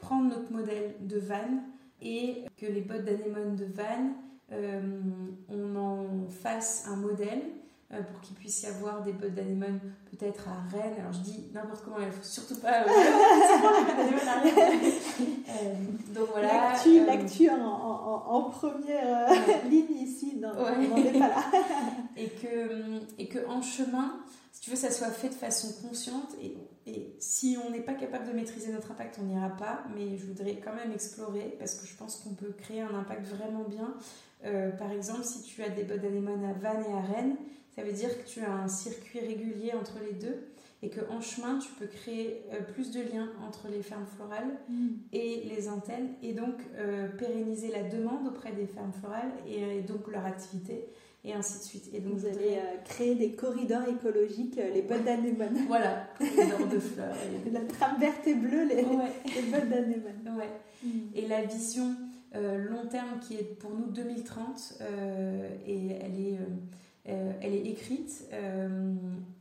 prendre 0.05 0.29
notre 0.29 0.53
modèle 0.53 0.95
de 1.01 1.19
van 1.19 1.63
et 2.03 2.45
que 2.57 2.67
les 2.67 2.83
bottes 2.83 3.05
d'anémone 3.05 3.57
de 3.57 3.65
van, 3.65 4.13
hum, 4.53 5.37
on 5.49 5.77
en 5.77 6.29
fasse 6.29 6.87
un 6.89 6.97
modèle 6.97 7.43
euh, 7.95 8.03
pour 8.03 8.21
qu'il 8.21 8.37
puisse 8.37 8.63
y 8.63 8.67
avoir 8.67 9.03
des 9.03 9.13
bottes 9.13 9.35
d'anémone 9.35 9.81
peut-être 10.11 10.49
à 10.49 10.63
Rennes. 10.71 10.95
Alors 10.99 11.13
je 11.13 11.21
dis 11.21 11.47
n'importe 11.53 11.85
comment, 11.85 11.99
il 12.01 12.07
ne 12.07 12.11
faut 12.11 12.23
surtout 12.23 12.57
pas 12.57 12.83
euh, 12.83 12.87
euh, 15.51 15.75
donc 16.15 16.29
voilà. 16.33 16.73
L'actu, 17.07 17.51
en, 17.51 17.57
en, 17.57 18.43
première 18.51 19.29
ligne 19.71 19.97
ici, 19.97 20.37
non, 20.41 20.53
on 20.57 20.79
n'est 20.79 21.13
pas 21.13 21.29
là. 21.29 21.45
et, 22.17 22.29
que, 22.29 23.01
et 23.19 23.29
que 23.29 23.47
en 23.47 23.63
chemin, 23.63 24.21
si 24.53 24.61
tu 24.63 24.71
veux, 24.71 24.77
ça 24.77 24.91
soit 24.91 25.11
fait 25.11 25.29
de 25.29 25.35
façon 25.35 25.73
consciente 25.87 26.35
et, 26.43 26.57
et 26.87 27.17
si 27.19 27.57
on 27.65 27.71
n'est 27.71 27.81
pas 27.81 27.95
capable 27.95 28.27
de 28.27 28.33
maîtriser 28.33 28.71
notre 28.73 28.91
impact, 28.91 29.19
on 29.21 29.25
n'ira 29.25 29.49
pas. 29.49 29.85
Mais 29.95 30.17
je 30.17 30.27
voudrais 30.27 30.57
quand 30.57 30.75
même 30.75 30.93
explorer 30.93 31.57
parce 31.59 31.75
que 31.75 31.87
je 31.87 31.97
pense 31.97 32.17
qu'on 32.17 32.35
peut 32.35 32.53
créer 32.53 32.83
un 32.83 32.95
impact 32.95 33.27
vraiment 33.27 33.65
bien. 33.65 33.95
Par 34.79 34.93
exemple, 34.93 35.25
si 35.25 35.43
tu 35.43 35.63
as 35.63 35.71
des 35.71 35.85
bottes 35.85 36.03
d'anémone 36.03 36.45
à 36.45 36.53
Vannes 36.53 36.85
et 36.89 36.93
à 36.93 37.01
Rennes, 37.01 37.37
ça 37.75 37.83
veut 37.83 37.93
dire 37.93 38.11
que 38.11 38.29
tu 38.29 38.41
as 38.41 38.53
un 38.53 38.69
circuit 38.69 39.21
régulier 39.21 39.73
entre 39.73 39.99
les 40.07 40.13
deux 40.13 40.37
et 40.85 40.91
qu'en 40.91 41.21
chemin, 41.21 41.59
tu 41.59 41.69
peux 41.79 41.87
créer 41.87 42.43
euh, 42.53 42.61
plus 42.61 42.91
de 42.91 43.01
liens 43.01 43.31
entre 43.47 43.69
les 43.69 43.83
fermes 43.83 44.07
florales 44.17 44.59
mm. 44.69 44.89
et 45.13 45.45
les 45.49 45.69
antennes 45.69 46.09
et 46.23 46.33
donc 46.35 46.57
euh, 46.77 47.09
pérenniser 47.09 47.71
la 47.71 47.83
demande 47.85 48.29
auprès 48.29 48.53
des 48.53 48.67
fermes 48.67 48.93
florales 48.93 49.33
et, 49.49 49.81
donc 49.81 50.09
leur 50.09 50.27
activité 50.27 50.85
et 51.25 51.33
ainsi 51.33 51.59
de 51.59 51.65
suite. 51.65 51.91
Et 51.95 52.01
donc 52.01 52.15
vous 52.17 52.27
allez 52.27 52.59
euh, 52.59 52.77
créer 52.85 53.15
des 53.15 53.33
corridors 53.33 53.89
écologiques, 53.89 54.57
les 54.57 54.83
bottes 54.83 55.05
d'anémone. 55.05 55.57
Voilà, 55.69 56.07
corridors 56.19 56.69
de 56.69 56.79
fleurs. 56.79 57.17
La 57.53 57.61
trame 57.61 57.99
verte 57.99 58.27
et 58.27 58.35
bleue, 58.35 58.65
les, 58.67 58.77
les 58.77 59.51
bottes 59.51 59.71
d'anémone. 59.71 60.37
Ouais. 60.37 60.51
Mm. 60.85 60.89
Et 61.15 61.27
la 61.27 61.45
vision 61.45 61.97
long 62.35 62.87
terme 62.89 63.21
qui 63.21 63.35
est 63.35 63.45
pour 63.45 63.71
nous 63.71 63.91
2030 63.91 64.83
et 65.67 65.91
elle 65.93 66.21
est 66.21 66.39
euh, 67.07 67.33
elle 67.43 67.53
est 67.53 67.67
écrite 67.67 68.25
euh, 68.33 68.95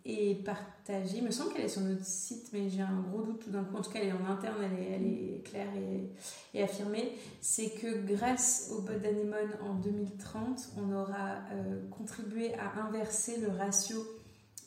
et 0.03 0.36
partagée. 0.36 1.19
Il 1.19 1.23
me 1.23 1.32
semble 1.32 1.53
qu'elle 1.53 1.63
est 1.63 1.69
sur 1.69 1.82
notre 1.82 2.03
site, 2.03 2.49
mais 2.51 2.69
j'ai 2.69 2.82
un 2.82 2.99
gros 2.99 3.21
doute 3.21 3.39
tout 3.39 3.51
d'un 3.51 3.63
coup. 3.63 3.77
En 3.77 3.82
tout 3.82 3.89
cas, 3.89 3.99
elle 4.01 4.10
est 4.10 4.12
en 4.12 4.25
interne, 4.29 4.58
elle 4.62 4.79
est, 4.79 4.91
elle 4.91 5.06
est 5.06 5.43
claire 5.45 5.69
et, 6.53 6.62
affirmée. 6.62 7.13
C'est 7.39 7.69
que 7.69 8.06
grâce 8.06 8.69
au 8.73 8.82
bot 8.82 8.99
d'anémone 9.01 9.51
en 9.62 9.75
2030, 9.75 10.73
on 10.77 10.91
aura 10.91 11.38
euh, 11.53 11.88
contribué 11.89 12.53
à 12.56 12.86
inverser 12.86 13.38
le 13.38 13.47
ratio 13.47 14.06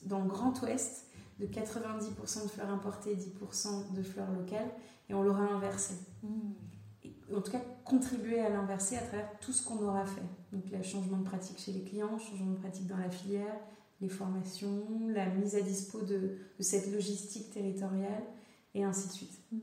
dans 0.05 0.21
le 0.21 0.29
Grand 0.29 0.59
Ouest 0.63 1.05
de 1.39 1.47
90% 1.47 2.45
de 2.45 2.49
fleurs 2.49 2.71
importées 2.71 3.13
et 3.13 3.17
10% 3.17 3.93
de 3.95 4.03
fleurs 4.03 4.31
locales, 4.31 4.71
et 5.11 5.15
on 5.15 5.23
l'aura 5.23 5.43
inversé. 5.43 5.93
Mmh 6.23 6.29
en 7.35 7.41
tout 7.41 7.53
cas 7.53 7.63
contribuer 7.85 8.41
à 8.41 8.49
l'inverser 8.49 8.97
à 8.97 9.01
travers 9.01 9.29
tout 9.41 9.53
ce 9.53 9.67
qu'on 9.67 9.83
aura 9.83 10.05
fait. 10.05 10.23
Donc 10.53 10.65
le 10.71 10.83
changement 10.83 11.19
de 11.19 11.25
pratique 11.25 11.59
chez 11.59 11.73
les 11.73 11.83
clients, 11.83 12.19
changement 12.19 12.53
de 12.53 12.59
pratique 12.59 12.87
dans 12.87 12.97
la 12.97 13.11
filière, 13.11 13.55
les 14.01 14.09
formations, 14.09 14.87
la 15.09 15.27
mise 15.27 15.57
à 15.57 15.61
dispo 15.61 16.03
de, 16.03 16.37
cette 16.61 16.93
logistique 16.93 17.51
territoriale 17.51 18.23
et 18.75 18.85
ainsi 18.85 19.09
de 19.09 19.13
suite. 19.13 19.41
Hmm. 19.53 19.59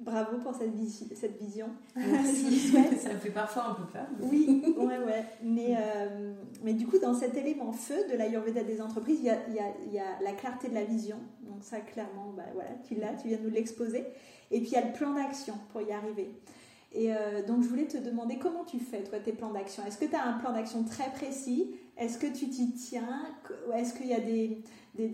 Bravo 0.00 0.38
pour 0.38 0.54
cette, 0.54 0.70
cette 1.16 1.42
vision. 1.42 1.66
Merci. 1.96 2.68
ça 2.98 3.12
me 3.12 3.18
fait 3.18 3.30
parfois 3.30 3.70
un 3.70 3.74
peu 3.74 3.84
peur. 3.92 4.06
Oui, 4.20 4.62
ouais, 4.78 4.98
ouais. 4.98 5.24
Mais, 5.42 5.76
euh, 5.76 6.34
mais 6.62 6.72
du 6.72 6.86
coup, 6.86 6.98
dans 6.98 7.14
cet 7.14 7.36
élément 7.36 7.72
feu 7.72 7.96
de 8.10 8.16
l'Ayurveda 8.16 8.62
des 8.62 8.80
entreprises, 8.80 9.18
il 9.20 9.26
y 9.26 9.30
a, 9.30 9.48
y, 9.48 9.58
a, 9.58 9.92
y 9.92 9.98
a, 9.98 10.20
la 10.22 10.32
clarté 10.32 10.68
de 10.68 10.74
la 10.74 10.84
vision. 10.84 11.16
Donc 11.42 11.64
ça, 11.64 11.80
clairement, 11.80 12.32
bah, 12.36 12.44
voilà, 12.54 12.70
tu 12.86 12.94
l'as, 12.94 13.14
tu 13.14 13.26
viens 13.26 13.38
de 13.38 13.42
nous 13.42 13.50
l'exposer. 13.50 14.04
Et 14.50 14.60
puis 14.60 14.68
il 14.68 14.72
y 14.72 14.76
a 14.76 14.86
le 14.86 14.92
plan 14.92 15.14
d'action 15.14 15.54
pour 15.72 15.82
y 15.82 15.92
arriver. 15.92 16.30
Et 16.92 17.14
euh, 17.14 17.44
donc, 17.46 17.62
je 17.62 17.68
voulais 17.68 17.86
te 17.86 17.98
demander 17.98 18.38
comment 18.38 18.64
tu 18.64 18.78
fais, 18.78 19.02
toi, 19.02 19.18
tes 19.18 19.32
plans 19.32 19.52
d'action? 19.52 19.84
Est-ce 19.86 19.98
que 19.98 20.06
tu 20.06 20.14
as 20.14 20.24
un 20.24 20.38
plan 20.38 20.52
d'action 20.52 20.84
très 20.84 21.10
précis? 21.10 21.74
Est-ce 21.98 22.18
que 22.18 22.26
tu 22.26 22.48
t'y 22.48 22.72
tiens? 22.72 23.26
Est-ce 23.74 23.92
qu'il 23.94 24.06
y 24.06 24.14
a 24.14 24.20
des, 24.20 24.62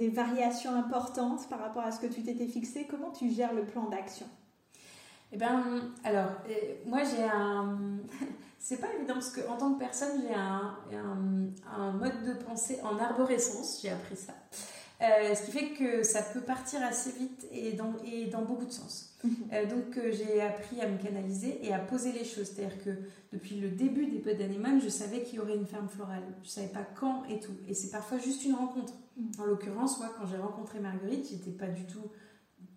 variations 0.08 0.74
importantes 0.74 1.48
par 1.48 1.58
rapport 1.58 1.82
à 1.82 1.90
ce 1.90 1.98
que 2.00 2.06
tu 2.06 2.22
t'étais 2.22 2.46
fixé? 2.46 2.87
Comment 2.88 3.10
tu 3.10 3.30
gères 3.30 3.54
le 3.54 3.64
plan 3.64 3.88
d'action? 3.88 4.26
Eh 5.32 5.37
bien, 5.37 5.64
alors, 6.04 6.30
euh, 6.48 6.52
moi, 6.87 7.00
j'ai 7.02 7.24
un. 7.24 7.78
C'est 8.60 8.78
pas 8.78 8.87
évident 8.96 9.14
parce 9.14 9.30
qu'en 9.30 9.58
tant 9.58 9.74
que 9.74 9.78
personne, 9.78 10.22
j'ai 10.26 10.34
un, 10.34 11.92
mode 11.92 12.22
de 12.22 12.32
pensée 12.44 12.80
en 12.82 12.98
arborescence, 12.98 13.80
j'ai 13.82 13.90
appris 13.90 14.16
ça. 14.16 14.32
Euh, 15.02 15.34
ce 15.34 15.44
qui 15.44 15.50
fait 15.52 15.70
que 15.72 16.02
ça 16.02 16.22
peut 16.22 16.40
partir 16.40 16.82
assez 16.82 17.10
vite 17.10 17.46
et 17.52 17.72
dans, 17.72 17.92
et 18.06 18.24
dans 18.26 18.40
beaucoup 18.40 18.64
de 18.64 18.72
sens. 18.72 19.13
Euh, 19.52 19.66
donc 19.66 19.96
euh, 19.96 20.12
j'ai 20.12 20.40
appris 20.40 20.80
à 20.80 20.88
me 20.88 20.98
canaliser 20.98 21.64
et 21.64 21.72
à 21.72 21.78
poser 21.78 22.12
les 22.12 22.24
choses. 22.24 22.46
C'est-à-dire 22.54 22.82
que 22.82 22.90
depuis 23.32 23.56
le 23.56 23.68
début 23.68 24.06
des 24.06 24.34
d'anémone, 24.34 24.80
je 24.80 24.88
savais 24.88 25.22
qu'il 25.22 25.37
y 25.37 25.40
aurait 25.40 25.56
une 25.56 25.66
ferme 25.66 25.88
florale. 25.88 26.22
Je 26.42 26.48
savais 26.48 26.68
pas 26.68 26.87
quand 26.98 27.24
et 27.28 27.40
tout. 27.40 27.54
Et 27.68 27.74
c'est 27.74 27.90
parfois 27.90 28.18
juste 28.18 28.44
une 28.44 28.54
rencontre. 28.54 28.94
Mm. 29.16 29.40
En 29.40 29.44
l'occurrence, 29.44 29.98
moi, 29.98 30.10
quand 30.18 30.26
j'ai 30.26 30.37
rencontré 30.37 30.80
Marguerite, 30.80 31.28
j'étais 31.30 31.50
pas 31.50 31.68
du 31.68 31.84
tout 31.84 32.10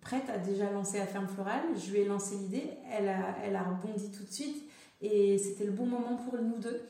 prête 0.00 0.30
à 0.30 0.38
déjà 0.38 0.70
lancer 0.70 0.98
la 0.98 1.06
ferme 1.06 1.28
florale. 1.28 1.64
Je 1.76 1.90
lui 1.90 2.00
ai 2.00 2.04
lancé 2.04 2.36
l'idée. 2.36 2.70
Elle 2.90 3.08
a, 3.08 3.36
elle 3.44 3.56
a 3.56 3.62
rebondi 3.62 4.10
tout 4.10 4.24
de 4.24 4.32
suite. 4.32 4.62
Et 5.00 5.38
c'était 5.38 5.64
le 5.64 5.72
bon 5.72 5.86
moment 5.86 6.16
pour 6.16 6.40
nous 6.40 6.58
deux. 6.58 6.80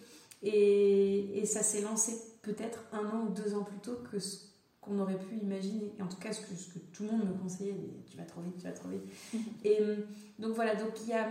Et, 0.42 1.40
et 1.40 1.46
ça 1.46 1.62
s'est 1.62 1.80
lancé 1.80 2.12
peut-être 2.42 2.84
un 2.92 3.04
an 3.06 3.26
ou 3.26 3.30
deux 3.30 3.54
ans 3.54 3.64
plus 3.64 3.78
tôt 3.78 3.98
que 4.10 4.18
ce 4.18 4.47
qu'on 4.88 4.98
aurait 4.98 5.18
pu 5.18 5.36
imaginer. 5.36 5.92
Et 5.98 6.02
en 6.02 6.08
tout 6.08 6.16
cas, 6.16 6.32
ce 6.32 6.40
que, 6.40 6.54
ce 6.54 6.72
que 6.72 6.78
tout 6.92 7.02
le 7.04 7.10
monde 7.10 7.28
me 7.28 7.34
conseillait, 7.34 7.76
tu 8.10 8.16
vas 8.16 8.24
trop 8.24 8.40
vite, 8.40 8.56
tu 8.56 8.64
vas 8.64 8.72
trop 8.72 8.88
vite. 8.88 9.02
Et 9.64 9.80
euh, 9.80 9.96
donc 10.38 10.54
voilà, 10.54 10.74
donc 10.74 10.92
il 11.02 11.08
y 11.08 11.12
a, 11.12 11.28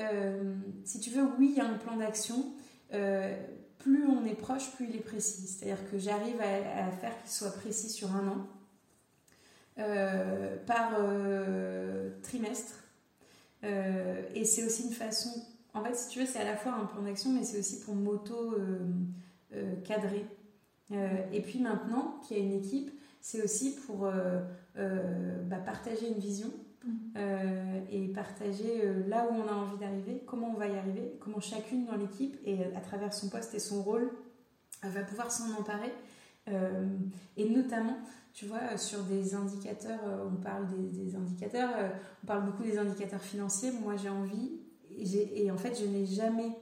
euh, 0.00 0.54
si 0.84 1.00
tu 1.00 1.10
veux, 1.10 1.24
oui, 1.38 1.48
il 1.52 1.58
y 1.58 1.60
a 1.60 1.66
un 1.66 1.74
plan 1.74 1.96
d'action. 1.96 2.52
Euh, 2.94 3.36
plus 3.78 4.06
on 4.06 4.24
est 4.24 4.34
proche, 4.34 4.70
plus 4.76 4.86
il 4.88 4.96
est 4.96 5.00
précis. 5.00 5.46
C'est-à-dire 5.46 5.90
que 5.90 5.98
j'arrive 5.98 6.40
à, 6.40 6.90
faire 6.92 7.20
qu'il 7.22 7.30
soit 7.30 7.54
précis 7.54 7.90
sur 7.90 8.14
un 8.14 8.28
an, 8.28 8.46
par 10.66 10.92
trimestre. 12.22 12.74
et 13.62 14.44
c'est 14.44 14.64
aussi 14.64 14.84
une 14.84 14.92
façon, 14.92 15.30
en 15.74 15.84
fait, 15.84 15.94
si 15.94 16.08
tu 16.08 16.20
veux, 16.20 16.26
c'est 16.26 16.40
à 16.40 16.44
la 16.44 16.56
fois 16.56 16.72
un 16.72 16.86
plan 16.86 17.02
d'action, 17.02 17.32
mais 17.32 17.44
c'est 17.44 17.58
aussi 17.58 17.80
pour 17.80 17.94
m'auto-cadrer. 17.94 20.24
Euh, 20.92 21.18
et 21.32 21.40
puis 21.42 21.60
maintenant 21.60 22.20
qu'il 22.22 22.38
y 22.38 22.40
a 22.40 22.44
une 22.44 22.52
équipe, 22.52 22.90
c'est 23.20 23.42
aussi 23.42 23.74
pour 23.74 24.04
euh, 24.06 24.40
euh, 24.76 25.42
bah, 25.42 25.56
partager 25.56 26.08
une 26.08 26.18
vision 26.18 26.52
mhm. 26.84 27.82
et 27.90 28.08
partager 28.08 28.82
là 29.08 29.26
où 29.30 29.34
on 29.34 29.48
a 29.48 29.52
envie 29.52 29.78
d'arriver, 29.78 30.22
comment 30.26 30.50
on 30.50 30.58
va 30.58 30.68
y 30.68 30.76
arriver, 30.76 31.16
comment 31.20 31.40
chacune 31.40 31.86
dans 31.86 31.96
l'équipe 31.96 32.36
et 32.44 32.64
à 32.76 32.80
travers 32.80 33.12
son 33.12 33.28
poste 33.28 33.54
et 33.54 33.58
son 33.58 33.82
rôle 33.82 34.10
va 34.82 35.02
pouvoir 35.02 35.32
s'en 35.32 35.52
emparer. 35.58 35.92
et 37.36 37.50
notamment, 37.50 37.96
tu 38.32 38.46
vois, 38.46 38.76
sur 38.76 39.02
des 39.02 39.34
indicateurs, 39.34 39.98
on 40.30 40.36
parle 40.36 40.66
des, 40.92 41.16
indicateurs, 41.16 41.70
on 42.22 42.26
parle 42.26 42.44
beaucoup 42.44 42.62
des 42.62 42.78
indicateurs 42.78 43.22
financiers. 43.22 43.72
Moi, 43.72 43.96
j'ai 43.96 44.10
envie, 44.10 44.52
et, 44.96 45.44
et 45.44 45.50
en 45.50 45.56
fait, 45.56 45.76
je 45.80 45.86
n'ai 45.86 46.06
jamais 46.06 46.52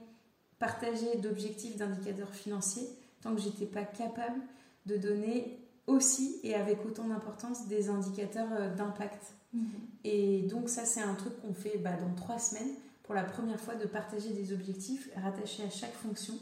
partagé 0.57 1.17
d'objectifs 1.17 1.75
d'indicateurs 1.77 2.33
financiers 2.33 2.87
tant 3.25 3.35
que 3.35 3.41
j'étais 3.41 3.65
pas 3.65 3.83
capable 3.83 4.39
de 4.85 4.97
donner 4.97 5.59
aussi 5.87 6.39
et 6.43 6.53
avec 6.53 6.85
autant 6.85 7.07
d'importance 7.07 7.67
des 7.67 7.89
indicateurs 7.89 8.47
euh, 8.53 8.73
d'impact. 8.73 9.33
Mhm. 9.53 9.65
Et 10.03 10.43
donc 10.43 10.69
ça 10.69 10.85
c'est 10.85 11.01
un 11.01 11.15
truc 11.15 11.41
qu'on 11.41 11.53
fait 11.53 11.77
bah, 11.77 11.97
dans 11.97 12.13
trois 12.13 12.37
semaines 12.37 12.73
pour 13.03 13.15
la 13.15 13.23
première 13.23 13.59
fois 13.59 13.75
de 13.75 13.85
partager 13.85 14.29
des 14.29 14.53
objectifs 14.53 15.09
rattachés 15.15 15.63
à 15.63 15.69
chaque 15.69 15.93
fonction 15.93 16.35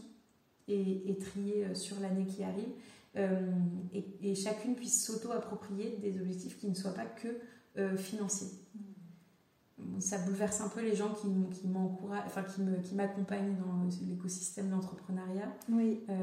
et, 0.68 1.10
et 1.10 1.18
triés 1.18 1.66
euh, 1.66 1.76
sur 1.76 2.00
l'année 2.02 2.26
qui 2.26 2.44
arrive 2.44 2.72
euh, 3.16 3.52
et, 3.94 4.36
chacune 4.36 4.76
puisse 4.76 5.06
s'auto-approprier 5.06 5.98
des 6.02 6.20
objectifs 6.20 6.58
qui 6.58 6.68
ne 6.68 6.74
soient 6.74 6.96
pas 6.96 7.06
que 7.06 7.28
financiers. 7.98 8.50
Mhm 8.76 8.93
ça 10.00 10.18
bouleverse 10.20 10.62
un 10.62 10.70
peu 10.70 10.82
les 10.82 10.96
gens 10.96 11.14
qui, 11.14 11.28
qui 11.52 11.68
m'encouragent, 11.68 12.24
enfin 12.26 12.44
qui, 12.44 12.62
me, 12.62 12.78
qui 12.78 12.96
m'accompagnent 12.96 13.56
dans 13.56 13.88
l'écosystème 14.08 14.70
d'entrepreneuriat. 14.70 15.54
Oui. 15.70 16.02
Euh, 16.10 16.14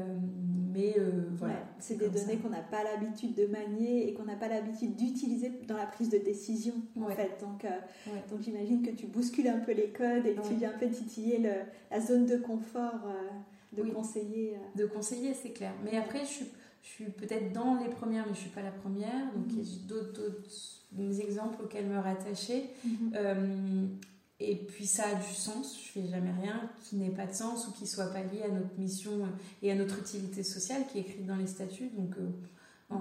mais 0.73 0.95
euh, 0.97 1.29
voilà. 1.33 1.63
c'est 1.79 1.97
des 1.97 2.09
données 2.09 2.37
qu'on 2.37 2.49
n'a 2.49 2.61
pas 2.61 2.83
l'habitude 2.83 3.35
de 3.35 3.47
manier 3.47 4.07
et 4.07 4.13
qu'on 4.13 4.25
n'a 4.25 4.35
pas 4.35 4.47
l'habitude 4.47 4.95
d'utiliser 4.95 5.51
dans 5.67 5.77
la 5.77 5.85
prise 5.85 6.09
de 6.09 6.17
décision, 6.17 6.75
en 6.99 7.09
fait. 7.09 7.37
Donc, 7.41 7.65
euh, 7.65 7.69
donc 8.29 8.41
j'imagine 8.41 8.81
que 8.81 8.91
tu 8.91 9.07
bouscules 9.07 9.47
un 9.47 9.59
peu 9.59 9.73
les 9.73 9.89
codes 9.89 10.25
et 10.25 10.35
que 10.35 10.47
tu 10.47 10.55
viens 10.55 10.71
un 10.71 10.77
peu 10.77 10.87
titiller 10.87 11.39
le, 11.39 11.51
la 11.89 11.99
zone 11.99 12.25
de 12.25 12.37
confort 12.37 13.07
de 13.75 13.83
conseiller. 13.83 14.57
De 14.75 14.85
conseiller, 14.85 15.33
c'est 15.33 15.51
clair. 15.51 15.73
Mais 15.83 15.97
après, 15.97 16.19
je 16.19 16.25
suis, 16.25 16.45
je 16.81 16.87
suis 16.87 17.05
peut-être 17.05 17.53
dans 17.53 17.75
les 17.75 17.89
premières, 17.89 18.25
mais 18.27 18.33
je 18.33 18.39
ne 18.39 18.43
suis 18.43 18.49
pas 18.49 18.63
la 18.63 18.71
première. 18.71 19.33
Donc, 19.35 19.47
mm-hmm. 19.47 19.63
j'ai 19.63 19.87
d'autres 19.87 20.21
des 20.91 21.21
exemples 21.21 21.63
auxquels 21.63 21.87
me 21.87 21.99
rattacher. 21.99 22.69
Mhm. 22.83 23.11
Euh, 23.15 23.85
et 24.39 24.55
puis 24.55 24.87
ça 24.87 25.03
a 25.09 25.15
du 25.15 25.33
sens, 25.33 25.79
je 25.79 25.91
fais 25.91 26.07
jamais 26.07 26.31
rien 26.31 26.69
qui 26.81 26.95
n'ait 26.95 27.11
pas 27.11 27.27
de 27.27 27.33
sens 27.33 27.67
ou 27.67 27.71
qui 27.71 27.85
soit 27.85 28.07
pas 28.07 28.23
lié 28.23 28.41
à 28.43 28.49
notre 28.49 28.75
mission 28.77 29.11
et 29.61 29.71
à 29.71 29.75
notre 29.75 29.99
utilité 29.99 30.41
sociale 30.41 30.83
qui 30.91 30.97
est 30.97 31.01
écrite 31.01 31.27
dans 31.27 31.35
les 31.35 31.45
statuts. 31.45 31.89
Donc 31.95 32.15
euh, 32.17 32.95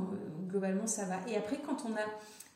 globalement 0.49 0.87
ça 0.87 1.07
va. 1.07 1.17
Et 1.29 1.37
après 1.37 1.59
quand 1.65 1.87
on 1.87 1.95
a, 1.95 2.07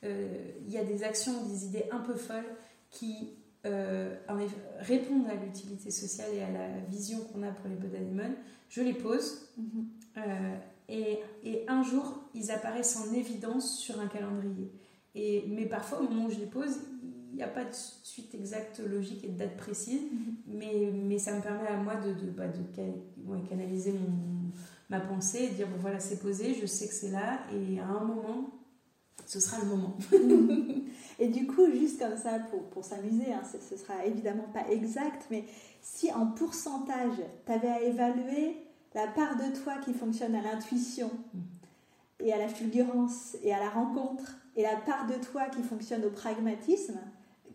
euh, 0.04 0.50
il 0.66 0.70
y 0.70 0.76
a 0.76 0.84
des 0.84 1.02
actions, 1.02 1.32
des 1.46 1.64
idées 1.64 1.87
un 1.90 2.00
peu 2.00 2.14
folles 2.14 2.54
qui 2.90 3.30
répondent 4.80 5.26
à 5.30 5.42
l'utilité 5.42 5.90
sociale 5.90 6.28
et 6.34 6.42
à 6.42 6.50
la 6.50 6.68
vision 6.90 7.20
qu'on 7.20 7.42
a 7.42 7.48
pour 7.48 7.70
les 7.70 7.76
Bodanemon, 7.76 8.34
je 8.68 8.82
les 8.82 8.92
pose. 8.92 9.48
Mhm. 9.56 9.87
Et, 10.88 11.18
et 11.42 11.64
un 11.68 11.83
jour, 11.83 12.20
ils 12.35 12.51
apparaissent 12.51 12.97
en 12.97 13.12
évidence 13.12 13.79
sur 13.79 14.01
un 14.01 14.07
calendrier. 14.07 14.70
Et, 15.14 15.44
mais 15.49 15.66
parfois, 15.66 16.01
au 16.01 16.09
moment 16.09 16.27
où 16.27 16.31
je 16.31 16.38
les 16.38 16.47
pose, 16.47 16.79
il 17.33 17.37
n'y 17.37 17.42
a 17.42 17.49
pas 17.49 17.64
de 17.64 17.73
suite 17.73 18.35
exacte, 18.35 18.81
logique 18.81 19.25
et 19.25 19.29
de 19.29 19.37
date 19.38 19.57
précise, 19.57 20.03
mhm. 20.03 20.37
mais, 20.47 20.92
mais 20.92 21.18
ça 21.18 21.35
me 21.35 21.40
permet 21.40 21.66
à 21.66 21.77
moi 21.77 21.97
de, 21.97 22.12
de, 22.12 22.31
bah, 22.31 22.47
de 22.47 23.49
canaliser 23.49 23.92
mon, 23.92 24.53
ma 24.88 25.01
pensée 25.01 25.44
et 25.44 25.49
de 25.49 25.55
dire 25.55 25.68
bon 25.68 25.79
voilà, 25.81 25.99
c'est 25.99 26.20
posé, 26.20 26.55
je 26.55 26.66
sais 26.66 26.87
que 26.87 26.94
c'est 26.94 27.11
là, 27.11 27.40
et 27.53 27.81
à 27.81 27.87
un 27.87 28.05
moment, 28.05 28.51
ce 29.27 29.40
sera 29.40 29.59
le 29.59 29.66
moment. 29.66 29.97
et 31.18 31.29
du 31.29 31.47
coup, 31.47 31.66
juste 31.73 31.99
comme 31.99 32.16
ça, 32.16 32.38
pour, 32.51 32.62
pour 32.70 32.85
s'amuser, 32.85 33.33
hein, 33.33 33.42
ce 33.44 33.77
sera 33.77 34.05
évidemment 34.07 34.49
pas 34.53 34.70
exact, 34.70 35.27
mais 35.31 35.44
si 35.83 36.12
en 36.12 36.27
pourcentage, 36.27 37.16
tu 37.47 37.53
avais 37.53 37.68
à 37.68 37.83
évaluer 37.83 38.63
la 38.94 39.07
part 39.09 39.37
de 39.37 39.57
toi 39.62 39.76
qui 39.85 39.92
fonctionne 39.92 40.35
à 40.35 40.42
l'intuition 40.42 41.11
et 42.20 42.33
à 42.33 42.38
la 42.38 42.48
fulgurance 42.48 43.37
et 43.42 43.52
à 43.52 43.59
la 43.59 43.68
rencontre, 43.68 44.37
et 44.57 44.62
la 44.62 44.76
part 44.76 45.07
de 45.07 45.14
toi 45.14 45.46
qui 45.46 45.62
fonctionne 45.62 46.04
au 46.04 46.11
pragmatisme, 46.11 47.00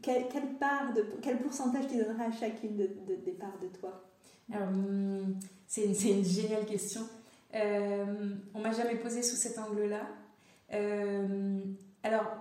quelle, 0.02 0.28
part 0.60 0.93
de, 0.93 1.06
quel 1.21 1.39
pourcentage 1.39 1.88
tu 1.88 1.97
donneras 1.97 2.25
à 2.25 2.32
chacune 2.32 2.78
de, 2.78 2.89
des 3.25 3.32
parts 3.32 3.58
de 3.62 3.67
toi? 3.67 4.06
Hum, 4.54 5.38
C'est 5.67 5.86
une, 5.86 6.17
une, 6.17 6.25
géniale 6.25 6.65
question. 6.65 7.02
Euh, 7.56 8.36
on 8.54 8.60
m'a 8.60 8.71
jamais 8.71 8.95
posé 8.95 9.21
sous 9.21 9.36
cet 9.36 9.58
angle-là. 9.60 10.08
Euh, 10.73 11.60
alors, 12.04 12.32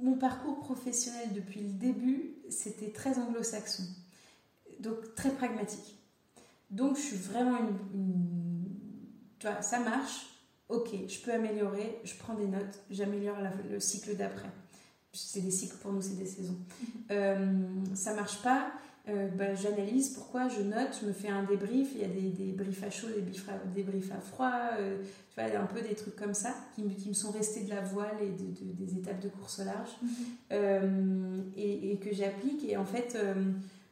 mon 0.00 0.16
parcours 0.16 0.60
professionnel 0.60 1.32
depuis 1.34 1.60
le 1.60 1.70
début, 1.70 2.36
c'était 2.48 2.90
très 2.90 3.18
anglo-saxon, 3.18 3.84
donc 4.80 5.14
très 5.14 5.30
pragmatique. 5.30 5.99
Donc, 6.70 6.96
je 6.96 7.02
suis 7.02 7.16
vraiment 7.16 7.58
une 7.94 8.20
tu 9.40 9.46
vois, 9.46 9.62
ça 9.62 9.80
marche, 9.80 10.26
ok, 10.68 10.90
je 11.08 11.18
peux 11.20 11.32
améliorer, 11.32 11.98
je 12.04 12.14
prends 12.14 12.34
des 12.34 12.46
notes, 12.46 12.78
j'améliore 12.90 13.38
le 13.70 13.80
cycle 13.80 14.14
d'après. 14.14 14.50
C'est 15.12 15.40
des 15.40 15.50
cycles 15.50 15.76
pour 15.76 15.92
nous, 15.92 16.02
c'est 16.02 16.18
des 16.18 16.26
saisons. 16.26 16.52
Mhm. 16.52 16.86
Euh, 17.10 17.94
ça 17.94 18.14
marche 18.14 18.42
pas, 18.42 18.70
euh, 19.08 19.28
bah, 19.28 19.54
j'analyse 19.54 20.10
pourquoi, 20.10 20.48
je 20.48 20.60
note, 20.60 20.98
je 21.00 21.06
me 21.06 21.12
fais 21.12 21.28
un 21.28 21.42
débrief, 21.42 21.88
il 21.94 22.02
y 22.02 22.04
a 22.04 22.08
des, 22.08 22.28
des 22.28 22.52
briefs 22.52 22.84
à 22.84 22.90
chaud, 22.90 23.08
des 23.08 23.22
briefs 23.22 23.48
à, 23.48 23.56
des 23.74 23.82
briefs 23.82 24.12
à 24.12 24.20
froid, 24.20 24.52
euh, 24.78 25.02
tu 25.34 25.40
vois, 25.40 25.58
un 25.58 25.66
peu 25.66 25.80
des 25.80 25.94
trucs 25.94 26.16
comme 26.16 26.34
ça 26.34 26.54
qui, 26.74 26.86
qui, 26.96 27.08
me 27.08 27.14
sont 27.14 27.30
restés 27.30 27.62
de 27.62 27.70
la 27.70 27.80
voile 27.80 28.18
et 28.20 28.28
de, 28.28 28.84
des 28.84 28.98
étapes 28.98 29.20
de 29.20 29.30
course 29.30 29.60
au 29.60 29.64
large 29.64 29.96
mhm. 30.02 30.10
euh, 30.52 31.40
et, 31.56 31.92
et, 31.92 31.96
que 31.96 32.14
j'applique. 32.14 32.62
Et 32.68 32.76
en 32.76 32.84
fait, 32.84 33.16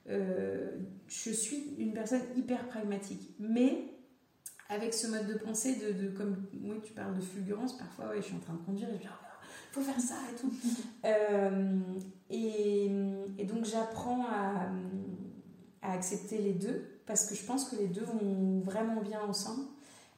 je 0.09 1.31
suis 1.31 1.75
une 1.79 1.93
personne 1.93 2.23
hyper 2.37 2.67
pragmatique. 2.69 3.35
Mais 3.39 3.99
avec 4.69 4.93
ce 4.95 5.07
mode 5.07 5.27
de 5.27 5.35
pensée 5.35 5.77
de, 5.77 5.93
de, 5.93 6.09
comme 6.09 6.37
oui 6.63 6.77
tu 6.83 6.93
parles 6.93 7.15
de 7.15 7.21
fulgurance 7.21 7.77
parfois 7.77 8.09
ouais 8.09 8.17
je 8.19 8.27
suis 8.27 8.37
en 8.37 8.41
train 8.41 8.55
de 8.55 8.63
conduire 8.65 8.89
et 8.91 8.95
je 8.95 8.99
dis 8.99 9.09
oh, 9.09 9.25
faut 9.73 9.81
faire 9.81 10.01
ça 10.01 10.17
et 10.31 10.37
tout 10.37 10.53
euh, 11.05 11.81
et, 12.31 12.91
et, 13.39 13.45
donc 13.45 13.65
j'apprends 13.65 14.27
à, 14.27 14.71
à, 15.83 15.93
accepter 15.93 16.39
les 16.39 16.53
deux 16.53 16.85
parce 17.07 17.27
que 17.27 17.35
je 17.35 17.45
pense 17.45 17.71
que 17.71 17.77
les 17.77 17.87
deux 17.87 18.05
vont 18.05 18.61
vraiment 18.61 19.01
bien 19.01 19.23
ensemble 19.23 19.65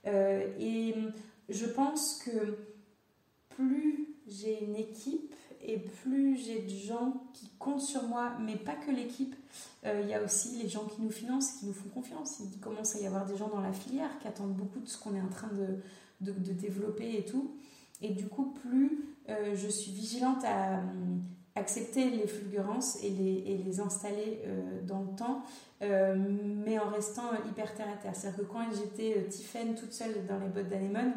euh, 0.07 0.47
et 0.59 0.95
je 1.49 1.67
pense 1.67 2.23
que 2.25 2.59
plus 3.51 4.09
j'ai 4.27 4.65
une 4.65 4.77
équipe 4.77 5.35
et 5.65 5.79
plus 5.79 6.37
j'ai 6.37 6.63
de 6.63 6.69
gens 6.69 7.23
qui 7.33 7.51
comptent 7.59 7.83
sur 7.83 8.05
moi 8.05 8.33
mais 8.41 8.57
pas 8.57 8.75
que 8.75 8.91
l'équipe 8.91 9.35
euh, 9.87 10.01
il 10.03 10.09
y 10.11 10.15
a 10.15 10.23
aussi 10.23 10.59
les 10.63 10.69
gens 10.69 10.85
qui 10.85 11.01
nous 11.01 11.11
financent, 11.11 11.53
qui 11.53 11.67
nous 11.67 11.73
font 11.73 11.89
confiance. 11.89 12.41
Il 12.41 12.61
commence 12.61 12.97
à 12.97 13.01
y 13.01 13.07
avoir 13.07 13.25
des 13.25 13.37
gens 13.37 13.49
dans 13.49 13.61
la 13.61 13.73
filière 13.73 14.11
qui 14.21 14.29
attendent 14.29 14.55
beaucoup 14.55 14.81
de 14.81 14.89
ce 14.89 14.99
qu'on 14.99 15.15
est 15.15 15.21
en 15.21 15.29
train 15.29 15.49
de, 15.49 16.33
de, 16.33 16.53
développer 16.53 17.17
et 17.17 17.25
tout. 17.25 17.57
Et 18.03 18.11
du 18.11 18.27
coup, 18.27 18.55
plus 18.63 19.05
euh, 19.29 19.55
je 19.55 19.69
suis 19.69 19.93
vigilante 19.93 20.45
à 20.45 20.79
euh, 20.79 20.83
accepter 21.55 22.11
les 22.11 22.27
fulgurances 22.27 23.03
et 23.03 23.11
les, 23.11 23.45
et 23.47 23.59
les 23.59 23.81
installer 23.81 24.43
dans 24.87 25.01
le 25.01 25.17
temps, 25.17 25.43
mais 25.81 26.79
en 26.79 26.89
restant 26.89 27.33
hyper 27.49 27.75
terre 27.75 27.89
à 27.93 27.97
terre. 27.97 28.15
C'est-à-dire 28.15 28.41
que 28.41 28.53
quand 28.53 28.61
j'étais 28.73 29.27
Tiffen 29.29 29.75
toute 29.75 29.93
seule 29.93 30.27
dans 30.29 30.39
les 30.39 30.49
bottes 30.49 30.69
d'anémone, 30.69 31.13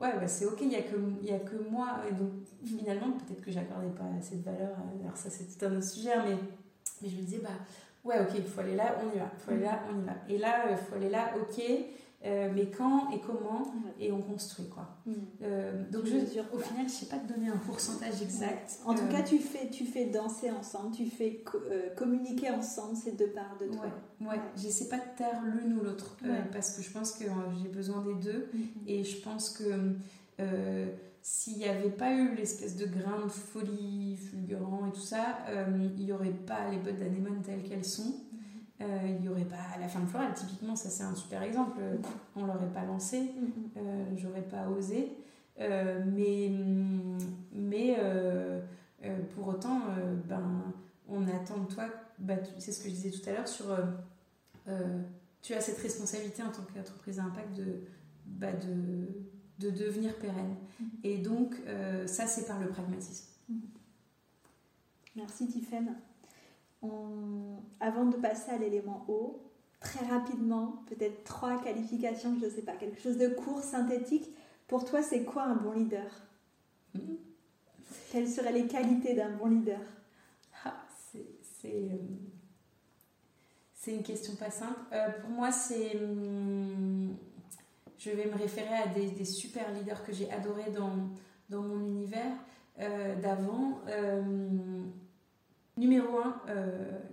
ouais, 0.00 0.12
bah, 0.18 0.28
c'est 0.28 0.46
ok, 0.46 0.58
il 0.60 0.68
n'y 0.68 0.76
a, 0.76 0.82
que, 0.82 0.96
a 0.96 1.38
que 1.38 1.56
moi. 1.70 2.00
Et 2.08 2.12
donc, 2.12 2.30
finalement, 2.64 3.12
peut-être 3.12 3.42
que 3.42 3.50
j'accordais 3.50 3.90
pas 3.90 4.04
assez 4.18 4.36
de 4.36 4.44
valeur. 4.44 4.76
Alors, 5.02 5.16
ça, 5.16 5.28
c'est 5.30 5.62
un 5.64 5.76
autre 5.76 5.84
sujet, 5.84 6.16
mais, 6.24 6.36
mais 7.02 7.08
je 7.08 7.16
me 7.16 7.22
disais, 7.22 7.40
bah, 7.42 7.50
ouais, 8.04 8.20
ok, 8.20 8.30
il 8.36 8.44
faut 8.44 8.60
aller 8.60 8.76
là, 8.76 8.96
on 9.02 9.14
y 9.14 9.18
va. 9.18 9.30
Il 9.34 9.40
faut 9.40 9.50
aller 9.52 9.64
là, 9.64 9.82
on 9.92 10.02
y 10.02 10.04
va. 10.04 10.12
Et 10.28 10.38
là, 10.38 10.70
il 10.70 10.76
faut 10.76 10.94
aller 10.96 11.10
là, 11.10 11.32
ok. 11.36 11.62
Euh, 12.24 12.50
mais 12.52 12.66
quand 12.66 13.10
et 13.12 13.20
comment 13.20 13.72
et 14.00 14.10
on 14.10 14.20
construit 14.20 14.68
quoi. 14.68 14.88
Mm. 15.06 15.12
Euh, 15.42 15.88
donc 15.88 16.04
je, 16.04 16.16
au 16.52 16.58
final 16.58 16.88
je 16.88 16.92
sais 16.92 17.06
pas 17.06 17.16
te 17.16 17.32
donner 17.32 17.48
un 17.48 17.58
pourcentage 17.58 18.20
exact. 18.20 18.80
En 18.84 18.94
tout 18.94 19.04
euh, 19.04 19.12
cas 19.12 19.22
tu 19.22 19.38
fais 19.38 19.70
tu 19.70 19.84
fais 19.84 20.06
danser 20.06 20.50
ensemble, 20.50 20.96
tu 20.96 21.06
fais 21.06 21.44
communiquer 21.96 22.50
ensemble 22.50 22.96
ces 22.96 23.12
deux 23.12 23.28
parts 23.28 23.56
de 23.60 23.66
toi. 23.66 23.86
Ouais, 24.20 24.26
ouais. 24.30 24.40
j'essaie 24.56 24.88
pas 24.88 24.96
de 24.96 25.16
taire 25.16 25.40
l'une 25.44 25.78
ou 25.78 25.84
l'autre 25.84 26.16
parce 26.52 26.76
que 26.76 26.82
je 26.82 26.90
pense 26.90 27.12
que 27.12 27.24
j'ai 27.62 27.68
besoin 27.68 28.02
des 28.02 28.14
deux 28.14 28.48
mm-hmm. 28.52 28.88
et 28.88 29.04
je 29.04 29.16
pense 29.22 29.50
que 29.50 29.94
s'il 31.22 31.58
n'y 31.58 31.66
avait 31.66 31.90
pas 31.90 32.12
eu 32.12 32.34
l'espèce 32.34 32.76
de 32.76 32.86
grain 32.86 33.26
de 33.26 33.30
folie 33.30 34.16
fulgurant 34.16 34.88
et 34.88 34.92
tout 34.92 35.00
ça, 35.00 35.38
il 35.96 36.04
n'y 36.04 36.10
aurait 36.10 36.30
pas 36.30 36.68
les 36.68 36.78
bottes 36.78 36.98
d'anémone 36.98 37.42
telles 37.42 37.62
qu'elles 37.62 37.84
sont. 37.84 38.12
Euh, 38.80 38.84
il 39.06 39.20
n'y 39.20 39.28
aurait 39.28 39.44
pas 39.44 39.78
la 39.80 39.88
fin 39.88 40.00
de 40.00 40.06
florale, 40.06 40.32
typiquement, 40.34 40.76
ça 40.76 40.88
c'est 40.88 41.02
un 41.02 41.14
super 41.14 41.42
exemple. 41.42 41.80
On 42.36 42.46
l'aurait 42.46 42.72
pas 42.72 42.84
lancé, 42.84 43.20
mhm. 43.20 43.52
euh, 43.76 44.04
j'aurais 44.16 44.42
pas 44.42 44.68
osé. 44.68 45.16
mais 45.58 46.52
mais 47.52 47.96
pour 49.34 49.48
autant, 49.48 49.80
ben, 50.28 50.62
on 51.08 51.26
attend 51.26 51.58
de 51.58 51.74
toi, 51.74 51.86
bah, 52.18 52.34
c'est 52.58 52.72
ce 52.72 52.82
que 52.82 52.88
je 52.88 52.94
disais 52.94 53.10
tout 53.10 53.28
à 53.28 53.32
l'heure, 53.32 53.48
sur 53.48 53.66
tu 55.42 55.54
as 55.54 55.60
cette 55.60 55.78
responsabilité 55.78 56.42
en 56.42 56.50
tant 56.50 56.62
qu'entreprise 56.72 57.18
à 57.18 57.24
impact 57.24 57.56
de, 57.56 57.80
bah, 58.26 58.52
de 58.52 59.06
de 59.58 59.70
devenir 59.70 60.14
pérenne. 60.16 60.56
Mhm. 60.80 60.88
Et 61.04 61.18
donc, 61.18 61.54
euh, 61.66 62.06
ça, 62.06 62.26
c'est 62.26 62.46
par 62.46 62.60
le 62.60 62.68
pragmatisme. 62.68 63.26
Mhm. 63.48 63.60
Merci 65.16 65.48
Avant 67.80 68.06
de 68.06 68.16
passer 68.16 68.50
à 68.50 68.58
l'élément 68.58 69.04
O, 69.08 69.40
très 69.80 70.04
rapidement, 70.06 70.82
peut-être 70.86 71.24
trois 71.24 71.60
qualifications, 71.62 72.36
je 72.40 72.46
ne 72.46 72.50
sais 72.50 72.62
pas, 72.62 72.72
quelque 72.72 73.00
chose 73.00 73.18
de 73.18 73.28
court, 73.28 73.62
synthétique. 73.62 74.34
Pour 74.66 74.84
toi, 74.84 75.02
c'est 75.02 75.24
quoi 75.24 75.44
un 75.44 75.54
bon 75.54 75.72
leader? 75.72 76.10
Quelles 78.10 78.28
seraient 78.28 78.52
les 78.52 78.66
qualités 78.66 79.14
d'un 79.14 79.30
bon 79.30 79.46
leader? 79.46 79.80
Ah, 80.64 80.74
euh, 81.64 81.68
C'est 83.74 83.94
une 83.94 84.02
question 84.02 84.34
pas 84.36 84.50
simple. 84.50 84.80
Euh, 84.92 85.08
pour 85.20 85.30
moi, 85.30 85.50
c'est. 85.50 85.94
Hmm, 85.96 87.14
je 87.98 88.10
vais 88.10 88.26
me 88.26 88.36
référer 88.36 88.74
à 88.74 88.86
des, 88.88 89.24
super 89.24 89.72
leaders 89.72 90.04
que 90.04 90.12
j'ai 90.12 90.30
adorés 90.30 90.70
dans, 90.70 90.92
dans 91.50 91.62
mon 91.62 91.80
univers 91.80 92.32
euh, 92.78 93.20
d'avant. 93.20 93.80
Numéro 95.78 96.18
un, 96.18 96.36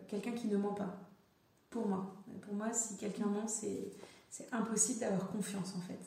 quelqu'un 0.08 0.32
qui 0.32 0.48
ne 0.48 0.58
ment 0.58 0.74
pas. 0.74 0.98
Pour 1.70 1.88
moi. 1.88 2.16
Pour 2.42 2.54
moi, 2.54 2.74
si 2.74 2.98
quelqu'un 2.98 3.26
ment, 3.26 3.48
c'est 3.48 3.92
impossible 4.52 5.00
d'avoir 5.00 5.30
confiance 5.32 5.74
en 5.76 5.82
fait. 5.82 6.00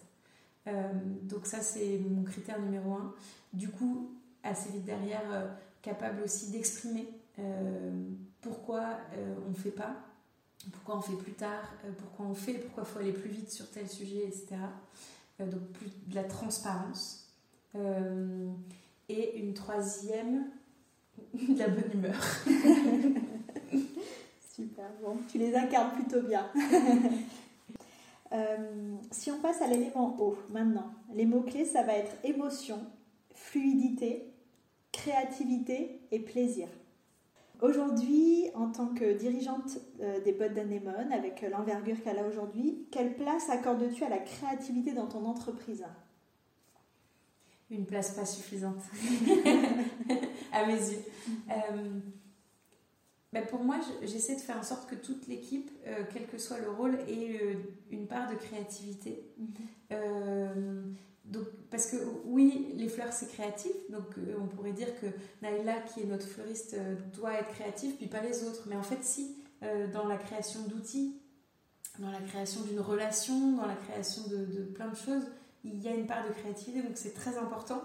Euh, 0.69 0.93
donc 1.23 1.47
ça, 1.47 1.61
c'est 1.61 1.99
mon 1.99 2.23
critère 2.25 2.61
numéro 2.61 2.93
un. 2.95 3.15
Du 3.53 3.69
coup, 3.69 4.11
assez 4.43 4.71
vite 4.71 4.85
derrière, 4.85 5.23
euh, 5.31 5.49
capable 5.83 6.23
aussi 6.23 6.51
d'exprimer 6.51 7.09
euh, 7.39 8.05
pourquoi 8.41 8.99
on 9.47 9.51
ne 9.51 9.55
fait 9.55 9.71
pas, 9.71 9.97
pourquoi 10.73 10.97
on 10.97 11.01
fait 11.01 11.17
plus 11.17 11.33
tard, 11.33 11.73
pourquoi 11.99 12.27
on 12.27 12.35
fait, 12.35 12.55
pourquoi 12.55 12.83
il 12.85 12.87
faut 12.87 12.99
aller 12.99 13.13
plus 13.13 13.31
vite 13.31 13.51
sur 13.51 13.71
tel 13.71 13.89
sujet, 13.89 14.27
etc. 14.27 14.57
donc 15.41 15.63
plus 15.73 15.91
de 16.07 16.15
la 16.15 16.25
transparence. 16.25 17.33
et 19.09 19.39
une 19.39 19.55
troisième, 19.55 20.47
de 21.35 21.59
la 21.59 21.69
bonne 21.69 21.93
humeur. 21.93 22.21
Super, 24.55 24.91
bon, 25.03 25.17
tu 25.31 25.39
les 25.39 25.55
incarnes 25.55 25.95
plutôt 25.95 26.23
bien. 26.23 26.47
Euh, 28.31 28.97
si 29.11 29.31
on 29.31 29.39
passe 29.39 29.63
à 29.63 29.67
l'élément 29.67 30.15
O 30.21 30.37
maintenant, 30.51 30.91
les 31.15 31.25
mots-clés, 31.25 31.65
ça 31.65 31.83
va 31.83 31.95
être 31.95 32.15
émotion, 32.25 32.79
fluidité, 33.33 34.35
créativité 34.93 36.03
et 36.11 36.19
plaisir. 36.19 36.69
Aujourd'hui, 37.63 38.45
en 38.55 38.71
tant 38.71 38.89
que 38.89 39.17
dirigeante 39.17 39.79
euh, 40.03 40.21
des 40.21 40.33
bottes 40.33 40.53
d'Anémone, 40.53 41.11
avec 41.11 41.41
l'envergure 41.51 42.03
qu'elle 42.03 42.19
a 42.19 42.27
aujourd'hui, 42.29 42.87
quelle 42.91 43.17
place 43.17 43.49
accordes-tu 43.49 44.05
à 44.05 44.11
la 44.11 44.19
créativité 44.19 44.93
dans 44.93 45.07
ton 45.07 45.25
entreprise? 45.25 45.85
Une 47.71 47.85
place 47.85 48.13
pas 48.13 48.25
suffisante, 48.25 48.81
à 50.53 50.67
mes 50.67 50.73
yeux. 50.73 51.03
Euh, 51.51 52.01
bah, 53.31 53.43
pour 53.43 53.63
moi, 53.63 53.79
j'essaie 54.03 54.37
de 54.37 54.41
faire 54.41 54.57
en 54.57 54.63
sorte 54.63 54.89
que 54.89 54.95
toute 54.95 55.27
l'équipe, 55.27 55.71
euh, 55.87 56.05
quel 56.11 56.27
que 56.27 56.39
soit 56.39 56.59
le 56.59 56.71
rôle, 56.71 56.95
ait 57.09 57.39
euh, 57.43 57.55
une 57.91 58.07
part 58.07 58.31
de 58.31 58.37
créativité. 58.37 59.23
Donc, 61.27 61.45
parce 61.71 61.91
que 61.91 61.97
oui, 62.25 62.73
les 62.75 62.89
fleurs 62.89 63.13
c'est 63.13 63.29
créatif, 63.29 63.73
donc 63.91 64.15
on 64.41 64.47
pourrait 64.47 64.73
dire 64.73 64.89
que 64.99 65.07
Naïla, 65.43 65.83
qui 65.83 66.01
est 66.01 66.07
notre 66.07 66.27
fleuriste, 66.27 66.75
doit 67.13 67.35
être 67.35 67.51
créative, 67.51 67.97
puis 67.97 68.07
pas 68.07 68.23
les 68.23 68.45
autres. 68.45 68.63
Mais 68.67 68.77
en 68.77 68.83
fait, 68.83 69.05
si, 69.05 69.37
dans 69.93 70.09
la 70.09 70.17
création 70.17 70.63
d'outils, 70.63 71.21
dans 71.99 72.11
la 72.11 72.21
création 72.21 72.63
d'une 72.63 72.81
relation, 72.81 73.57
dans 73.57 73.67
la 73.67 73.75
création 73.75 74.23
de, 74.29 74.45
de, 74.47 74.63
plein 74.63 74.89
de 74.89 74.97
choses, 74.97 75.25
il 75.73 75.83
y 75.83 75.89
a 75.89 75.95
une 75.95 76.07
part 76.07 76.27
de 76.27 76.33
créativité, 76.33 76.83
donc 76.83 76.97
c'est 76.97 77.15
très 77.15 77.37
important. 77.39 77.83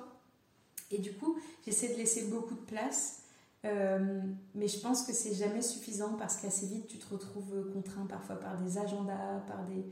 Et 0.91 0.99
du 0.99 1.13
coup, 1.13 1.37
j'essaie 1.65 1.89
de 1.89 1.97
laisser 1.97 2.25
beaucoup 2.25 2.55
de 2.55 2.61
place 2.61 3.23
euh, 3.65 4.21
mais 4.55 4.67
je 4.67 4.79
pense 4.79 5.03
que 5.03 5.13
c'est 5.13 5.33
jamais 5.33 5.61
suffisant 5.61 6.13
parce 6.17 6.37
qu'assez 6.37 6.67
vite 6.67 6.87
tu 6.87 6.97
te 6.97 7.13
retrouves 7.13 7.71
contraint 7.73 8.05
parfois 8.05 8.35
par 8.35 8.57
des 8.57 8.77
agendas, 8.77 9.39
par 9.47 9.63
des, 9.63 9.85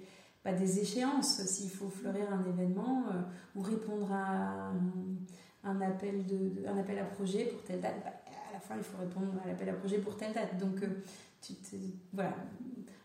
bah, 0.44 0.52
des 0.52 0.80
échéances. 0.80 1.42
S'il 1.46 1.70
faut 1.70 1.90
fleurir 1.90 2.32
un 2.34 2.44
événement 2.50 3.06
euh, 3.12 3.22
ou 3.56 3.62
répondre 3.62 4.12
à 4.12 4.74
un, 5.64 5.82
appel 5.82 6.26
de, 6.26 6.68
un 6.68 6.78
appel 6.78 7.00
à 7.00 7.06
projet 7.06 7.46
pour 7.46 7.64
telle 7.64 7.80
date, 7.80 8.04
bah, 8.04 8.12
à 8.50 8.54
la 8.54 8.60
fin 8.60 8.76
il 8.76 8.84
faut 8.84 8.98
répondre 8.98 9.34
à 9.44 9.48
l'appel 9.48 9.70
à 9.70 9.74
projet 9.74 10.00
pour 10.00 10.18
telle 10.18 10.34
date. 10.34 10.58
Donc 10.58 10.84
euh, 10.84 10.88
tu 11.42 11.54
te, 11.54 11.78
voilà, 12.12 12.36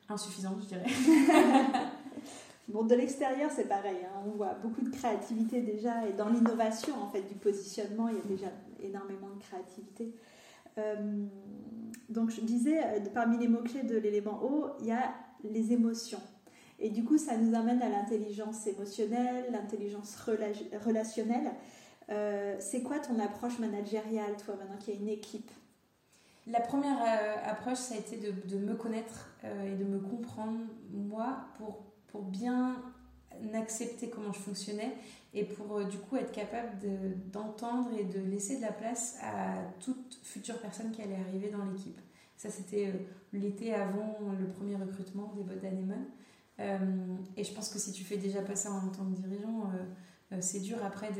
insuffisant 0.08 0.56
je 0.60 0.66
dirais. 0.66 0.86
Bon, 2.68 2.82
de 2.82 2.94
l'extérieur, 2.96 3.50
c'est 3.54 3.68
pareil. 3.68 3.98
Hein. 4.04 4.22
On 4.26 4.30
voit 4.30 4.54
beaucoup 4.54 4.82
de 4.82 4.90
créativité 4.90 5.60
déjà, 5.62 6.06
et 6.08 6.12
dans 6.12 6.28
l'innovation 6.28 6.94
en 7.00 7.08
fait 7.08 7.22
du 7.22 7.34
positionnement, 7.34 8.08
il 8.08 8.16
y 8.16 8.20
a 8.20 8.24
déjà 8.24 8.52
énormément 8.82 9.28
de 9.28 9.40
créativité. 9.40 10.12
Euh, 10.78 11.26
donc 12.08 12.30
je 12.30 12.40
disais, 12.40 12.82
euh, 12.82 13.00
parmi 13.14 13.38
les 13.38 13.48
mots-clés 13.48 13.84
de 13.84 13.96
l'élément 13.96 14.42
O, 14.42 14.66
il 14.80 14.86
y 14.86 14.92
a 14.92 15.14
les 15.44 15.72
émotions. 15.72 16.20
Et 16.78 16.90
du 16.90 17.04
coup, 17.04 17.18
ça 17.18 17.36
nous 17.36 17.54
amène 17.54 17.80
à 17.80 17.88
l'intelligence 17.88 18.66
émotionnelle, 18.66 19.46
l'intelligence 19.50 20.16
relationnelle. 20.84 21.52
Euh, 22.10 22.56
c'est 22.58 22.82
quoi 22.82 22.98
ton 22.98 23.18
approche 23.18 23.58
managériale, 23.58 24.36
toi, 24.44 24.56
maintenant 24.56 24.76
qu'il 24.76 24.94
y 24.94 24.96
a 24.98 25.00
une 25.00 25.08
équipe? 25.08 25.50
La 26.46 26.60
première 26.60 26.98
approche, 27.44 27.78
ça 27.78 27.94
a 27.94 27.98
été 27.98 28.18
de 28.18 28.58
me 28.58 28.74
connaître 28.74 29.30
et 29.42 29.74
de 29.74 29.82
me 29.82 29.98
comprendre, 29.98 30.60
moi, 30.92 31.38
pour, 31.56 31.85
pour 32.16 32.24
bien 32.24 32.76
accepter 33.52 34.08
comment 34.08 34.32
je 34.32 34.38
fonctionnais 34.38 34.94
et 35.34 35.44
pour 35.44 35.76
euh, 35.76 35.84
du 35.84 35.98
coup 35.98 36.16
être 36.16 36.32
capable 36.32 36.70
d'entendre 37.30 37.90
et 37.98 38.04
de 38.04 38.20
laisser 38.20 38.56
de 38.56 38.62
la 38.62 38.72
place 38.72 39.18
à 39.22 39.56
toute 39.80 40.18
future 40.22 40.58
personne 40.58 40.90
qui 40.92 41.02
allait 41.02 41.20
arriver 41.28 41.50
dans 41.50 41.62
l'équipe. 41.66 42.00
Ça, 42.38 42.48
c'était 42.48 42.86
euh, 42.86 42.92
l'été 43.34 43.74
avant 43.74 44.18
le 44.38 44.46
premier 44.48 44.76
recrutement 44.76 45.34
des 45.36 45.42
bots 45.42 45.60
d'Anemone. 45.60 46.06
Euh, 46.58 46.78
et 47.36 47.44
je 47.44 47.52
pense 47.52 47.68
que 47.68 47.78
si 47.78 47.92
tu 47.92 48.02
fais 48.02 48.16
déjà 48.16 48.40
pas 48.40 48.56
ça 48.56 48.70
en 48.70 48.88
tant 48.88 49.04
que 49.04 49.14
dirigeant, 49.14 49.70
c'est 50.40 50.60
dur 50.60 50.78
après 50.82 51.10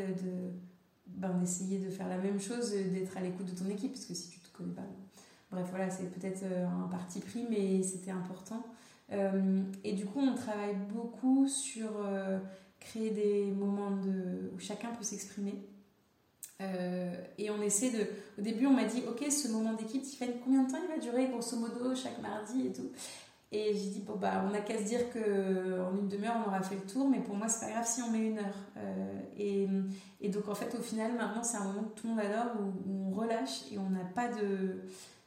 ben, 1.07 1.35
d'essayer 1.35 1.79
de 1.79 1.91
faire 1.91 2.09
la 2.09 2.17
même 2.17 2.41
chose, 2.41 2.73
d'être 2.73 3.19
à 3.19 3.21
l'écoute 3.21 3.47
de 3.47 3.59
ton 3.59 3.69
équipe, 3.69 3.93
parce 3.93 4.07
que 4.07 4.15
si 4.15 4.31
tu 4.31 4.41
te 4.41 4.57
connais 4.57 4.73
pas. 4.73 4.87
Bref, 5.51 5.67
voilà, 5.69 5.91
c'est 5.91 6.11
peut-être 6.11 6.43
un 6.45 6.89
parti 6.89 7.21
pris, 7.21 7.47
mais 7.51 7.83
c'était 7.83 8.11
important. 8.11 8.65
Et 9.11 9.93
du 9.93 10.07
coup, 10.07 10.21
on 10.21 10.35
travaille 10.35 10.75
beaucoup 10.93 11.47
sur 11.47 11.91
créer 12.81 13.11
des 13.11 13.53
moments 13.53 13.91
où 14.55 14.59
chacun 14.59 14.89
peut 14.91 15.05
s'exprimer. 15.05 15.55
Euh, 16.63 17.15
et 17.37 17.51
on 17.51 17.61
essaie 17.61 17.91
de. 17.91 18.07
Au 18.39 18.43
début, 18.43 18.67
on 18.67 18.73
m'a 18.73 18.85
dit 18.85 19.03
Ok, 19.09 19.31
ce 19.31 19.49
moment 19.49 19.75
d'équipe, 19.75 20.03
Tiffany, 20.03 20.33
combien 20.43 20.65
de 20.65 20.71
temps 20.71 20.79
il 20.83 20.89
va 20.89 20.99
durer, 20.99 21.29
grosso 21.29 21.57
modo, 21.57 21.95
chaque 21.95 22.21
mardi 22.23 22.69
et 22.69 22.73
tout 22.73 22.91
Et 23.53 23.75
j'ai 23.75 23.91
dit 23.91 24.01
Bon, 24.01 24.17
bah, 24.17 24.43
on 24.47 24.51
n'a 24.51 24.61
qu'à 24.61 24.79
se 24.79 24.85
dire 24.85 25.13
qu'en 25.13 25.97
une 25.99 26.09
demi-heure, 26.09 26.37
on 26.45 26.49
aura 26.49 26.63
fait 26.63 26.77
le 26.77 26.91
tour, 26.91 27.09
mais 27.09 27.21
pour 27.21 27.35
moi, 27.35 27.49
c'est 27.49 27.67
pas 27.67 27.73
grave 27.73 27.87
si 27.87 28.01
on 28.01 28.11
met 28.11 28.27
une 28.29 28.39
heure. 28.39 28.59
Euh, 28.79 29.21
et, 29.37 29.69
et, 30.23 30.29
donc, 30.31 30.49
en 30.49 30.55
fait, 30.55 30.75
au 30.75 30.83
final, 30.83 31.13
maintenant, 31.13 31.43
c'est 31.43 31.59
un 31.59 31.65
moment 31.65 31.85
que 31.95 32.01
tout 32.01 32.07
le 32.09 32.15
monde 32.15 32.25
adore, 32.25 32.53
où, 32.59 33.11
on 33.11 33.11
relâche 33.11 33.71
et 33.71 33.79
on 33.79 33.91
n'a 33.91 34.05
pas 34.15 34.29
de, 34.29 34.83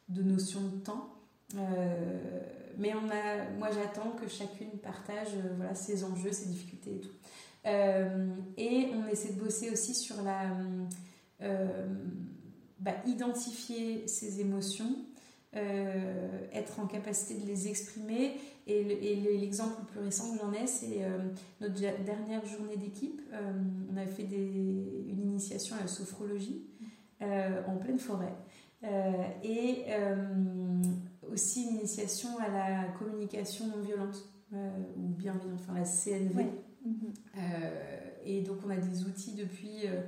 de, 0.08 0.22
notion 0.22 0.62
de 0.62 0.80
temps. 0.80 1.10
Euh, 1.56 2.40
mais 2.80 2.92
on 2.94 3.08
a, 3.10 3.50
moi, 3.58 3.68
j'attends 3.70 4.10
que 4.12 4.26
chacune 4.26 4.70
partage 4.82 5.28
voilà, 5.56 5.74
ses 5.74 6.02
enjeux, 6.02 6.32
ses 6.32 6.46
difficultés 6.46 6.96
et 6.96 7.00
tout. 7.00 7.12
Euh, 7.66 8.34
et 8.56 8.88
on 8.94 9.06
essaie 9.08 9.32
de 9.32 9.40
bosser 9.40 9.70
aussi 9.70 9.94
sur 9.94 10.22
la 10.22 10.50
euh, 11.42 11.86
bah, 12.78 12.94
identifier 13.06 14.08
ses 14.08 14.40
émotions, 14.40 14.96
euh, 15.56 16.48
être 16.52 16.80
en 16.80 16.86
capacité 16.86 17.34
de 17.40 17.46
les 17.46 17.68
exprimer. 17.68 18.32
Et 18.66 19.16
l'exemple 19.38 19.80
le, 19.80 19.86
plus 19.86 20.00
récent 20.00 20.32
que 20.32 20.38
j'en 20.38 20.52
ai, 20.52 20.66
c'est 20.68 21.00
notre 21.60 21.74
dernière 21.74 22.46
journée 22.46 22.76
d'équipe. 22.76 23.20
on 23.92 23.96
avait 23.96 24.06
fait 24.06 24.22
une 24.22 25.22
initiation 25.24 25.74
à 25.74 25.80
la 25.80 25.88
sophrologie 25.88 26.62
en 27.20 27.76
pleine 27.78 27.98
forêt. 27.98 28.32
et 29.42 29.86
aussi 31.30 31.64
une 31.64 31.76
initiation 31.76 32.38
à 32.38 32.48
la 32.48 32.84
communication 32.98 33.66
non 33.66 33.82
violente 33.82 34.28
ou 34.52 35.08
bienveillante, 35.08 35.60
enfin 35.60 35.74
la 35.74 35.84
CNV. 35.84 36.46
Euh, 37.36 38.10
et 38.24 38.42
donc 38.42 38.58
on 38.66 38.70
a 38.70 38.76
des 38.76 39.04
outils 39.04 39.34
depuis. 39.34 39.86
Euh, 39.86 40.00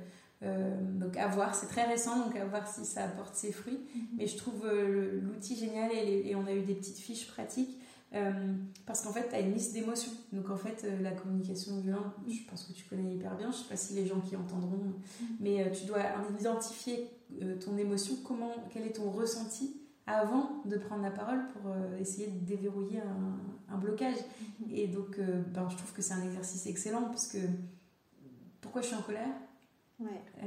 euh, 0.43 0.75
donc 0.99 1.15
à 1.15 1.27
voir, 1.27 1.55
c'est 1.55 1.67
très 1.67 1.85
récent, 1.85 2.25
donc 2.25 2.35
à 2.35 2.45
voir 2.45 2.67
si 2.67 2.85
ça 2.85 3.05
apporte 3.05 3.35
ses 3.35 3.51
fruits. 3.51 3.79
Mhm. 3.95 4.01
Mais 4.17 4.27
je 4.27 4.37
trouve 4.37 4.67
l'outil 4.67 5.55
génial 5.55 5.91
et, 5.91 6.35
on 6.35 6.45
a 6.45 6.53
eu 6.53 6.61
des 6.61 6.75
petites 6.75 6.99
fiches 6.99 7.27
pratiques 7.27 7.79
parce 8.85 9.01
qu'en 9.01 9.11
fait, 9.11 9.29
tu 9.29 9.35
as 9.35 9.39
une 9.39 9.53
liste 9.53 9.73
d'émotions. 9.73 10.11
Donc 10.33 10.51
en 10.51 10.57
fait, 10.57 10.85
la 11.01 11.11
communication 11.11 11.79
violente, 11.79 12.13
je 12.27 12.47
pense 12.47 12.65
que 12.65 12.73
tu 12.73 12.85
connais 12.85 13.15
hyper 13.15 13.35
bien, 13.35 13.49
je 13.49 13.57
sais 13.57 13.69
pas 13.69 13.75
si 13.75 13.95
les 13.95 14.05
gens 14.05 14.19
qui 14.19 14.35
entendront, 14.35 14.77
mhm. 14.77 15.27
mais 15.39 15.71
tu 15.71 15.85
dois 15.85 16.01
identifier 16.39 17.09
ton 17.65 17.75
émotion, 17.77 18.15
comment, 18.23 18.51
quel 18.71 18.85
est 18.85 18.93
ton 18.93 19.09
ressenti 19.09 19.82
avant 20.05 20.61
de 20.65 20.77
prendre 20.77 21.03
la 21.03 21.11
parole 21.11 21.47
pour 21.49 21.73
essayer 21.99 22.27
de 22.27 22.45
déverrouiller 22.45 22.99
un, 22.99 23.73
un 23.73 23.77
blocage. 23.77 24.17
Mhm. 24.59 24.75
Et 24.75 24.87
donc, 24.87 25.19
euh, 25.19 25.41
ben, 25.53 25.67
je 25.69 25.77
trouve 25.77 25.93
que 25.93 26.01
c'est 26.01 26.13
un 26.13 26.23
exercice 26.23 26.65
excellent 26.67 27.03
parce 27.05 27.27
que 27.27 27.37
pourquoi 28.61 28.81
je 28.81 28.87
suis 28.87 28.95
en 28.95 29.01
colère? 29.01 29.35
Ouais. 29.99 30.21
Euh, 30.43 30.45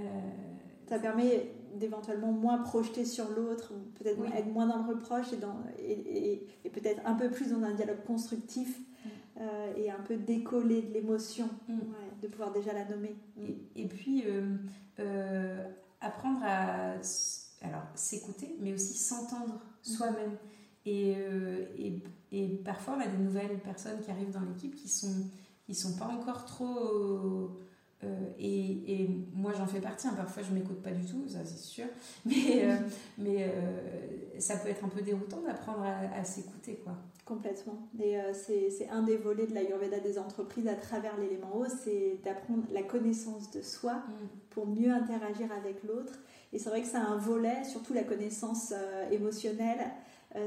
ça 0.88 0.98
permet 0.98 1.52
d'éventuellement 1.74 2.32
moins 2.32 2.59
projeter 2.59 3.04
sur 3.04 3.28
l'autre, 3.30 3.72
peut-être 3.98 4.24
être 4.34 4.46
moins 4.46 4.66
dans 4.66 4.78
le 4.82 4.94
reproche 4.94 5.32
et, 5.32 5.36
dans, 5.36 5.57
et, 5.78 6.46
et, 6.64 6.70
peut-être 6.70 7.02
un 7.04 7.14
peu 7.14 7.30
plus 7.30 7.50
dans 7.50 7.62
un 7.62 7.74
dialogue 7.74 8.02
constructif 8.07 8.78
mm. 8.78 9.09
euh, 9.40 9.72
et 9.76 9.90
un 9.90 10.00
peu 10.00 10.16
décoller 10.16 10.82
de 10.82 10.94
l'émotion, 10.94 11.48
mm. 11.68 11.78
de 12.22 12.28
pouvoir 12.28 12.52
déjà 12.52 12.72
la 12.72 12.84
nommer. 12.84 13.16
Et, 13.74 13.86
puis, 13.86 14.24
euh, 14.26 14.57
euh, 15.00 15.68
apprendre 16.00 16.40
à 16.44 17.02
alors 17.62 17.82
s'écouter, 17.94 18.57
mais 18.61 18.72
aussi 18.72 18.94
s'entendre 18.94 19.54
mm. 19.54 19.61
soi-même. 19.82 20.36
Et, 20.88 21.16
et, 22.30 22.46
parfois, 22.64 22.94
on 22.96 23.00
a 23.00 23.09
des 23.09 23.18
nouvelles 23.18 23.59
personnes 23.59 24.00
qui 24.00 24.11
arrivent 24.12 24.30
dans 24.30 24.42
l'équipe 24.42 24.76
qui 24.76 24.88
sont, 24.88 25.26
qui 25.64 25.74
sont 25.74 25.96
pas 25.96 26.07
encore 26.07 26.44
trop 26.44 27.59
euh, 28.04 28.09
et, 28.38 29.09
moi 29.32 29.52
j'en 29.57 29.66
fais 29.66 29.80
partie, 29.80 30.07
hein. 30.07 30.14
parfois 30.16 30.42
je 30.42 30.52
m'écoute 30.52 30.82
pas 30.82 30.90
du 30.90 31.04
tout, 31.04 31.26
ça 31.28 31.38
c'est 31.44 31.59
sûr, 31.59 31.86
mais, 32.26 32.64
euh, 32.64 32.76
mais 33.16 33.44
euh, 33.44 34.38
ça 34.38 34.57
peut 34.57 34.68
être 34.68 34.84
un 34.84 34.88
peu 34.88 35.00
déroutant 35.00 35.40
d'apprendre 35.40 35.82
à, 35.82 36.24
s'écouter. 36.24 36.80
quoi. 36.84 36.92
Complètement. 37.24 37.88
Et 37.98 38.16
c'est 38.34 38.88
un 38.88 39.02
des 39.02 39.16
volets 39.16 39.46
de 39.46 39.54
la 39.54 39.62
l'Ayurveda 39.62 39.98
des 39.98 40.18
entreprises 40.18 40.68
à 40.68 40.74
travers 40.74 41.16
l'élément 41.16 41.57
haut, 41.57 41.66
c'est 41.66 42.20
d'apprendre 42.22 42.62
la 42.70 42.82
connaissance 42.82 43.50
de 43.50 43.62
soi 43.62 43.94
mm. 43.94 44.28
pour 44.50 44.66
mieux 44.66 44.92
interagir 44.92 45.50
avec 45.52 45.82
l'autre. 45.82 46.12
Et 46.57 46.59
c'est 46.59 46.70
vrai 46.70 46.80
que 46.80 46.88
c'est 46.88 46.96
un 46.96 47.18
volet, 47.18 47.64
surtout 47.64 47.92
la 47.92 48.02
connaissance 48.02 48.72
émotionnelle, 49.11 49.90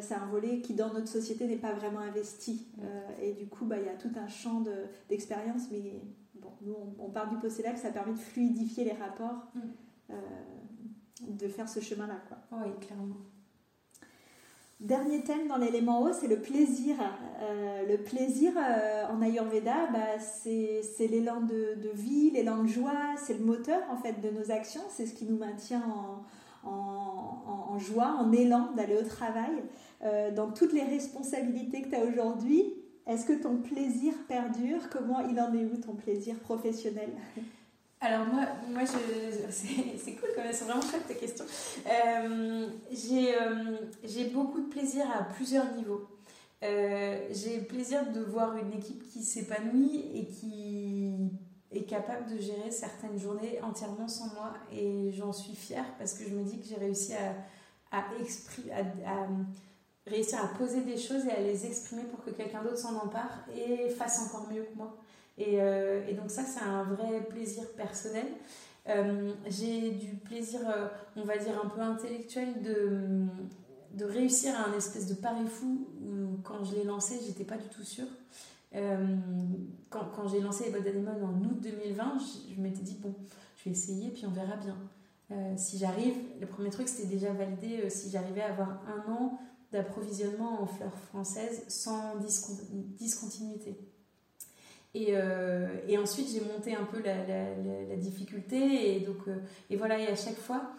c'est 0.01 0.16
un 0.16 0.26
volet 0.26 0.60
qui 0.62 0.74
dans 0.74 0.91
notre 0.91 1.07
société 1.07 1.45
n'est 1.45 1.55
pas 1.55 1.74
vraiment 1.74 1.99
investi. 1.99 2.66
Mm. 2.78 2.84
et 3.22 3.34
du 3.34 3.45
coup, 3.45 3.66
bah, 3.66 3.76
il 3.78 3.86
y 3.86 3.89
a 3.89 3.93
tout 3.93 4.10
un 4.18 4.28
champ 4.28 4.64
d'expérience, 5.07 5.70
mais 5.72 6.01
nous, 6.62 6.76
on, 6.97 7.10
part 7.10 7.30
du 7.30 7.38
que 7.39 7.49
ça 7.49 7.91
permet 7.91 8.14
de 8.14 8.18
fluidifier 8.18 8.86
les 8.86 8.93
rapports, 8.93 9.47
mm. 9.53 9.60
euh, 10.12 10.16
de 11.22 11.47
faire 11.47 11.70
ce 11.70 11.80
chemin-là. 11.80 12.20
Oui, 12.51 12.72
clairement. 12.82 13.18
Dernier 14.80 15.22
thème 15.24 15.48
dans 15.50 15.58
l'élément 15.58 16.04
haut, 16.04 16.14
c'est 16.14 16.28
le 16.28 16.40
plaisir. 16.40 16.96
Euh, 17.42 17.86
le 17.86 17.98
plaisir 17.98 18.54
euh, 18.58 19.08
en 19.08 19.22
Ayurveda, 19.22 19.88
bah, 19.92 20.20
c'est 20.20 21.08
l'élan 21.08 21.42
de, 21.42 21.76
vie, 21.94 22.32
l'élan 22.32 22.64
de 22.64 22.70
joie, 22.70 23.16
c'est 23.18 23.38
le 23.38 23.44
moteur 23.44 23.82
en 23.92 23.98
fait 23.98 24.22
de 24.22 24.30
nos 24.30 24.52
actions, 24.52 24.82
c'est 24.90 25.06
ce 25.06 25.14
qui 25.14 25.26
nous 25.26 25.38
maintient 25.38 25.84
en, 26.64 26.70
en, 26.70 27.74
en 27.74 27.78
joie, 27.78 28.16
en 28.20 28.32
élan 28.32 28.72
d'aller 28.78 28.96
au 28.96 29.04
travail. 29.04 29.52
dans 30.36 30.52
toutes 30.52 30.72
les 30.72 30.84
responsabilités 30.84 31.82
que 31.82 31.90
tu 31.90 31.96
as 31.96 32.06
aujourd'hui, 32.06 32.74
est-ce 33.06 33.26
que 33.26 33.34
ton 33.34 33.58
plaisir 33.58 34.14
perdure? 34.30 34.90
Comment 34.90 35.20
il 35.22 35.42
en 35.42 35.54
est 35.54 35.66
où 35.66 35.76
ton 35.76 35.96
plaisir 35.96 36.40
professionnel? 36.40 37.10
Alors 38.02 38.26
moi, 38.28 38.43
moi 38.70 38.82
c'est 39.50 40.14
cool 40.14 40.30
quand 40.34 40.43
même, 40.43 40.54
c'est 40.54 40.64
vraiment 40.64 40.82
chouette 40.82 41.06
ta 41.08 41.16
question. 41.16 41.45
Euh, 41.86 42.68
euh, 42.91 43.78
j'ai 44.06 44.26
beaucoup 44.30 44.62
de 44.62 44.70
plaisir 44.70 45.06
à 45.14 45.24
plusieurs 45.24 45.74
niveaux. 45.74 46.08
Euh, 46.64 47.28
j'ai 47.32 47.58
le 47.58 47.66
plaisir 47.66 48.10
de 48.12 48.22
voir 48.22 48.56
une 48.56 48.72
équipe 48.74 49.04
qui 49.12 49.22
s'épanouit 49.22 50.12
et 50.14 50.26
qui 50.26 51.14
est 51.72 51.84
capable 51.84 52.34
de 52.34 52.39
gérer 52.39 52.72
certaines 52.72 53.20
journées 53.20 53.60
entièrement 53.62 54.08
sans 54.08 54.34
moi. 54.34 54.54
Et 54.72 55.12
j'en 55.12 55.34
suis 55.34 55.56
fière 55.56 55.86
parce 55.97 56.14
que 56.14 56.24
je 56.24 56.34
me 56.34 56.43
dis 56.43 56.60
que 56.60 56.68
j'ai 56.68 56.78
réussi 56.78 57.14
à, 57.14 57.36
à, 57.91 58.00
à, 58.00 59.12
à 59.12 59.28
réussir 60.08 60.41
à 60.41 60.47
poser 60.58 60.82
des 60.82 60.97
choses 60.97 61.26
et 61.26 61.32
à 61.32 61.41
les 61.41 61.66
exprimer 61.66 62.04
pour 62.04 62.24
que 62.24 62.32
quelqu'un 62.32 62.64
d'autre 62.64 62.78
s'en 62.78 62.95
empare 62.95 63.45
et 63.54 63.89
fasse 63.89 64.22
encore 64.22 64.50
mieux 64.50 64.64
que 64.64 64.78
moi. 64.78 64.97
Et, 65.40 65.62
euh, 65.62 66.06
et 66.08 66.14
donc 66.14 66.30
ça, 66.30 66.44
c'est 66.44 66.64
un 66.64 66.84
vrai 66.84 67.22
plaisir 67.30 67.64
personnel. 67.76 68.28
Euh, 68.88 69.32
j'ai 69.48 69.92
du 69.92 70.16
plaisir, 70.16 70.60
euh, 70.70 70.88
on 71.16 71.24
va 71.24 71.38
dire, 71.38 71.60
un 71.64 71.70
peu 71.70 71.80
intellectuel 71.80 72.62
de, 72.62 73.26
de 73.94 74.06
réussir 74.06 74.54
à 74.56 74.70
un 74.70 74.78
espèce 74.78 75.08
de 75.08 75.14
pari 75.14 75.48
fou 75.48 75.88
où 76.02 76.42
quand 76.44 76.64
je 76.66 76.76
l'ai 76.76 76.84
lancé, 76.84 77.20
j'étais 77.26 77.46
pas 77.46 77.58
du 77.58 77.70
tout 77.70 77.84
sûre. 77.84 78.08
quand, 79.90 80.28
j'ai 80.28 80.42
lancé 80.42 80.66
les 80.66 80.72
Bottes 80.72 80.86
en 81.24 81.42
août 81.42 81.60
2020, 81.62 82.18
je, 82.20 82.56
je 82.56 82.62
m'étais 82.62 82.84
dit, 82.84 82.98
bon, 83.02 83.16
je 83.58 83.66
vais 83.66 83.72
essayer, 83.72 84.10
puis 84.12 84.26
on 84.26 84.32
verra 84.32 84.58
bien. 84.58 84.78
si 85.58 85.78
j'arrive, 85.78 86.16
le 86.40 86.48
premier 86.48 86.70
truc 86.70 86.88
c'était 86.88 87.08
déjà 87.08 87.32
validé 87.34 87.90
si 87.90 88.10
j'arrivais 88.10 88.42
à 88.42 88.50
avoir 88.50 88.82
un 88.88 89.12
an 89.12 89.40
d'approvisionnement 89.72 90.62
en 90.62 90.68
fleurs 90.68 90.98
françaises 90.98 91.64
sans 91.68 92.16
discontinuité. 93.00 93.89
Et, 94.96 95.10
euh, 95.12 95.68
et 95.88 95.98
ensuite, 95.98 96.30
j'ai 96.30 96.42
monté 96.42 96.76
un 96.76 96.86
peu 96.86 97.02
la, 97.04 97.16
la, 97.26 97.96
difficulté. 97.96 98.96
Et 98.96 99.02
donc, 99.02 99.28
euh, 99.28 99.38
et 99.70 99.76
voilà, 99.76 100.00
et 100.00 100.08
à 100.08 100.16
chaque 100.16 100.38
fois, 100.38 100.72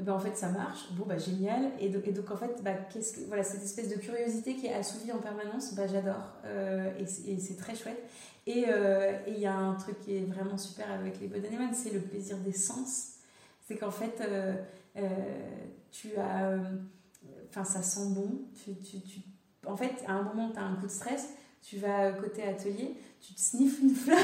eh 0.00 0.02
ben, 0.02 0.12
en 0.12 0.18
fait, 0.18 0.36
ça 0.36 0.48
marche. 0.48 0.92
Bon, 0.92 1.04
bah, 1.06 1.18
génial. 1.18 1.70
Et 1.78 1.88
donc, 1.88 2.06
et 2.06 2.12
donc 2.12 2.30
en 2.30 2.36
fait, 2.36 2.62
bah, 2.62 2.74
qu'est-ce 2.92 3.12
que, 3.12 3.20
voilà, 3.26 3.44
cette 3.44 3.62
espèce 3.62 3.88
de 3.88 3.96
curiosité 3.96 4.54
qui 4.54 4.66
est 4.66 4.74
assouvie 4.74 5.12
en 5.12 5.18
permanence, 5.18 5.74
bah, 5.74 5.86
j'adore. 5.86 6.32
Euh, 6.46 6.90
et, 6.98 7.38
c'est 7.38 7.56
très 7.56 7.74
chouette. 7.74 8.02
Et 8.46 8.66
il 9.26 9.38
y 9.38 9.46
a 9.46 9.54
un 9.54 9.74
truc 9.74 9.98
qui 10.00 10.16
est 10.16 10.24
vraiment 10.24 10.58
super 10.58 10.90
avec 10.90 11.18
les 11.18 11.28
Bodaneman, 11.28 11.72
c'est 11.72 11.90
le 11.90 12.00
plaisir 12.00 12.36
des 12.38 12.52
sens. 12.52 13.14
C'est 13.66 13.76
qu'en 13.76 13.90
fait, 13.90 14.22
tu 15.90 16.14
as 16.16 16.58
enfin 17.48 17.64
ça 17.64 17.82
sent 17.82 18.10
bon. 18.10 18.42
Tu, 18.54 18.74
tu... 19.00 19.20
En 19.66 19.76
fait, 19.76 19.92
à 20.06 20.12
un 20.12 20.22
moment, 20.22 20.50
tu 20.50 20.58
as 20.58 20.62
un 20.62 20.74
coup 20.76 20.86
de 20.86 20.90
stress, 20.90 21.30
tu 21.64 21.78
vas 21.78 22.12
côté 22.12 22.42
atelier, 22.42 22.94
tu 23.20 23.32
te 23.32 23.40
sniffes 23.40 23.80
une 23.80 23.94
fleur 23.94 24.18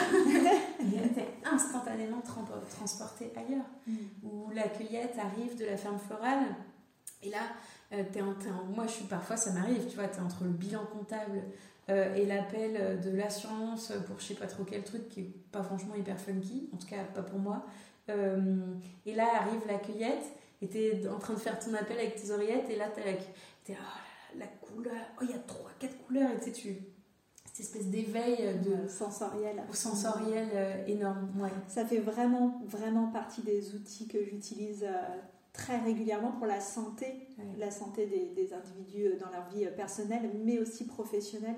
et 0.81 1.09
tu 1.15 1.21
es 1.21 1.29
instantanément 1.45 2.21
transporté 2.21 3.33
ailleurs. 3.35 3.65
Mm. 3.87 3.95
Ou 4.25 4.51
la 4.51 4.69
cueillette 4.69 5.17
arrive 5.19 5.57
de 5.57 5.65
la 5.65 5.79
ferme 5.79 5.99
florale 5.99 6.45
et 7.23 7.31
là, 7.31 7.39
euh, 7.93 8.05
es 8.15 8.21
en, 8.21 8.65
moi 8.75 8.87
je 8.87 8.93
suis 8.93 9.05
parfois, 9.05 9.37
ça 9.37 9.53
m'arrive, 9.53 9.87
tu 9.89 9.97
vois, 9.97 10.09
tu 10.09 10.19
es 10.19 10.21
entre 10.21 10.45
le 10.45 10.51
bilan 10.51 10.85
comptable 10.87 11.43
euh, 11.89 12.15
et 12.15 12.27
l'appel 12.27 13.01
de 13.01 13.11
l'assurance 13.11 13.93
pour 14.07 14.21
je 14.21 14.27
sais 14.27 14.35
pas 14.35 14.47
trop 14.47 14.65
quel 14.65 14.85
truc 14.85 15.09
qui 15.09 15.21
est 15.21 15.35
pas 15.51 15.63
franchement 15.63 15.95
hyper 15.95 16.21
funky, 16.21 16.69
en 16.75 16.77
tout 16.77 16.87
cas 16.87 17.05
pas 17.05 17.23
pour 17.23 17.39
moi. 17.39 17.65
Euh, 18.11 18.75
et 19.07 19.15
là 19.15 19.27
arrive 19.41 19.61
la 19.67 19.79
cueillette 19.79 20.25
et 20.61 20.69
t'es 20.69 21.09
en 21.09 21.19
train 21.19 21.35
de 21.35 21.39
faire 21.39 21.59
ton 21.59 21.73
appel 21.75 21.99
avec 21.99 22.17
tes 22.17 22.31
oreillettes 22.31 22.69
et 22.69 22.77
là 22.77 22.89
t'es 22.89 23.05
là, 23.73 23.79
oh 23.79 24.39
la 24.39 24.47
couleur, 24.47 24.93
oh 25.21 25.25
il 25.25 25.31
y 25.31 25.35
a 25.35 25.39
trois, 25.39 25.71
quatre 25.79 25.97
couleurs 26.07 26.31
et 26.31 26.39
tu 26.39 26.45
sais, 26.45 26.53
tu 26.53 26.77
cette 27.53 27.67
espèce 27.67 27.87
d'éveil 27.89 28.61
de 28.65 28.89
sensoriel 28.89 29.63
sensoriel 29.73 30.49
euh, 30.55 30.87
énorme 30.87 31.29
ouais. 31.41 31.51
ça 31.69 31.85
fait 31.85 31.99
vraiment 31.99 32.61
vraiment 32.67 33.09
partie 33.09 33.43
des 33.43 33.75
outils 33.75 34.07
que 34.07 34.25
j'utilise 34.25 34.85
euh, 34.85 35.17
très 35.53 35.79
régulièrement 35.79 36.33
pour 36.33 36.47
la 36.47 36.61
santé, 36.61 37.07
la 37.59 37.71
santé 37.71 38.07
des, 38.07 38.53
individus 38.53 39.07
euh, 39.07 39.19
dans 39.19 39.31
leur 39.31 39.49
vie 39.51 39.67
euh, 39.67 39.71
personnelle, 39.71 40.31
mais 40.45 40.59
aussi 40.59 40.87
professionnelle. 40.87 41.57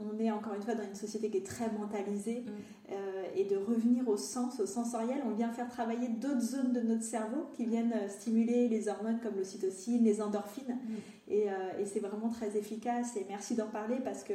On 0.00 0.18
est 0.18 0.30
encore 0.30 0.54
une 0.54 0.62
fois 0.62 0.74
dans 0.74 0.84
une 0.84 0.94
société 0.94 1.28
qui 1.28 1.38
est 1.38 1.46
très 1.46 1.70
mentalisée 1.70 2.40
mm. 2.40 2.92
euh, 2.92 3.24
et 3.36 3.44
de 3.44 3.56
revenir 3.56 4.08
au 4.08 4.16
sens, 4.16 4.60
au 4.60 4.66
sensoriel, 4.66 5.22
on 5.26 5.30
vient 5.30 5.52
faire 5.52 5.68
travailler 5.68 6.08
d'autres 6.08 6.40
zones 6.40 6.72
de 6.72 6.80
notre 6.80 7.02
cerveau 7.02 7.48
qui 7.52 7.66
viennent 7.66 7.94
stimuler 8.08 8.68
les 8.68 8.88
hormones 8.88 9.18
comme 9.20 9.36
l'ocytocine, 9.36 10.04
les 10.04 10.22
endorphines. 10.22 10.74
Mm. 10.74 11.32
Et, 11.32 11.46
et 11.78 11.86
c'est 11.86 12.00
vraiment 12.00 12.28
très 12.28 12.56
efficace. 12.58 13.16
Et 13.16 13.24
merci 13.28 13.54
d'en 13.54 13.68
parler 13.68 13.96
parce 14.04 14.22
que 14.22 14.34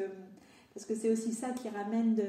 parce 0.77 0.85
que 0.85 0.93
c'est 0.93 1.09
aussi 1.09 1.33
ça 1.33 1.49
qui 1.59 1.69
ramène 1.69 2.13
de, 2.13 2.27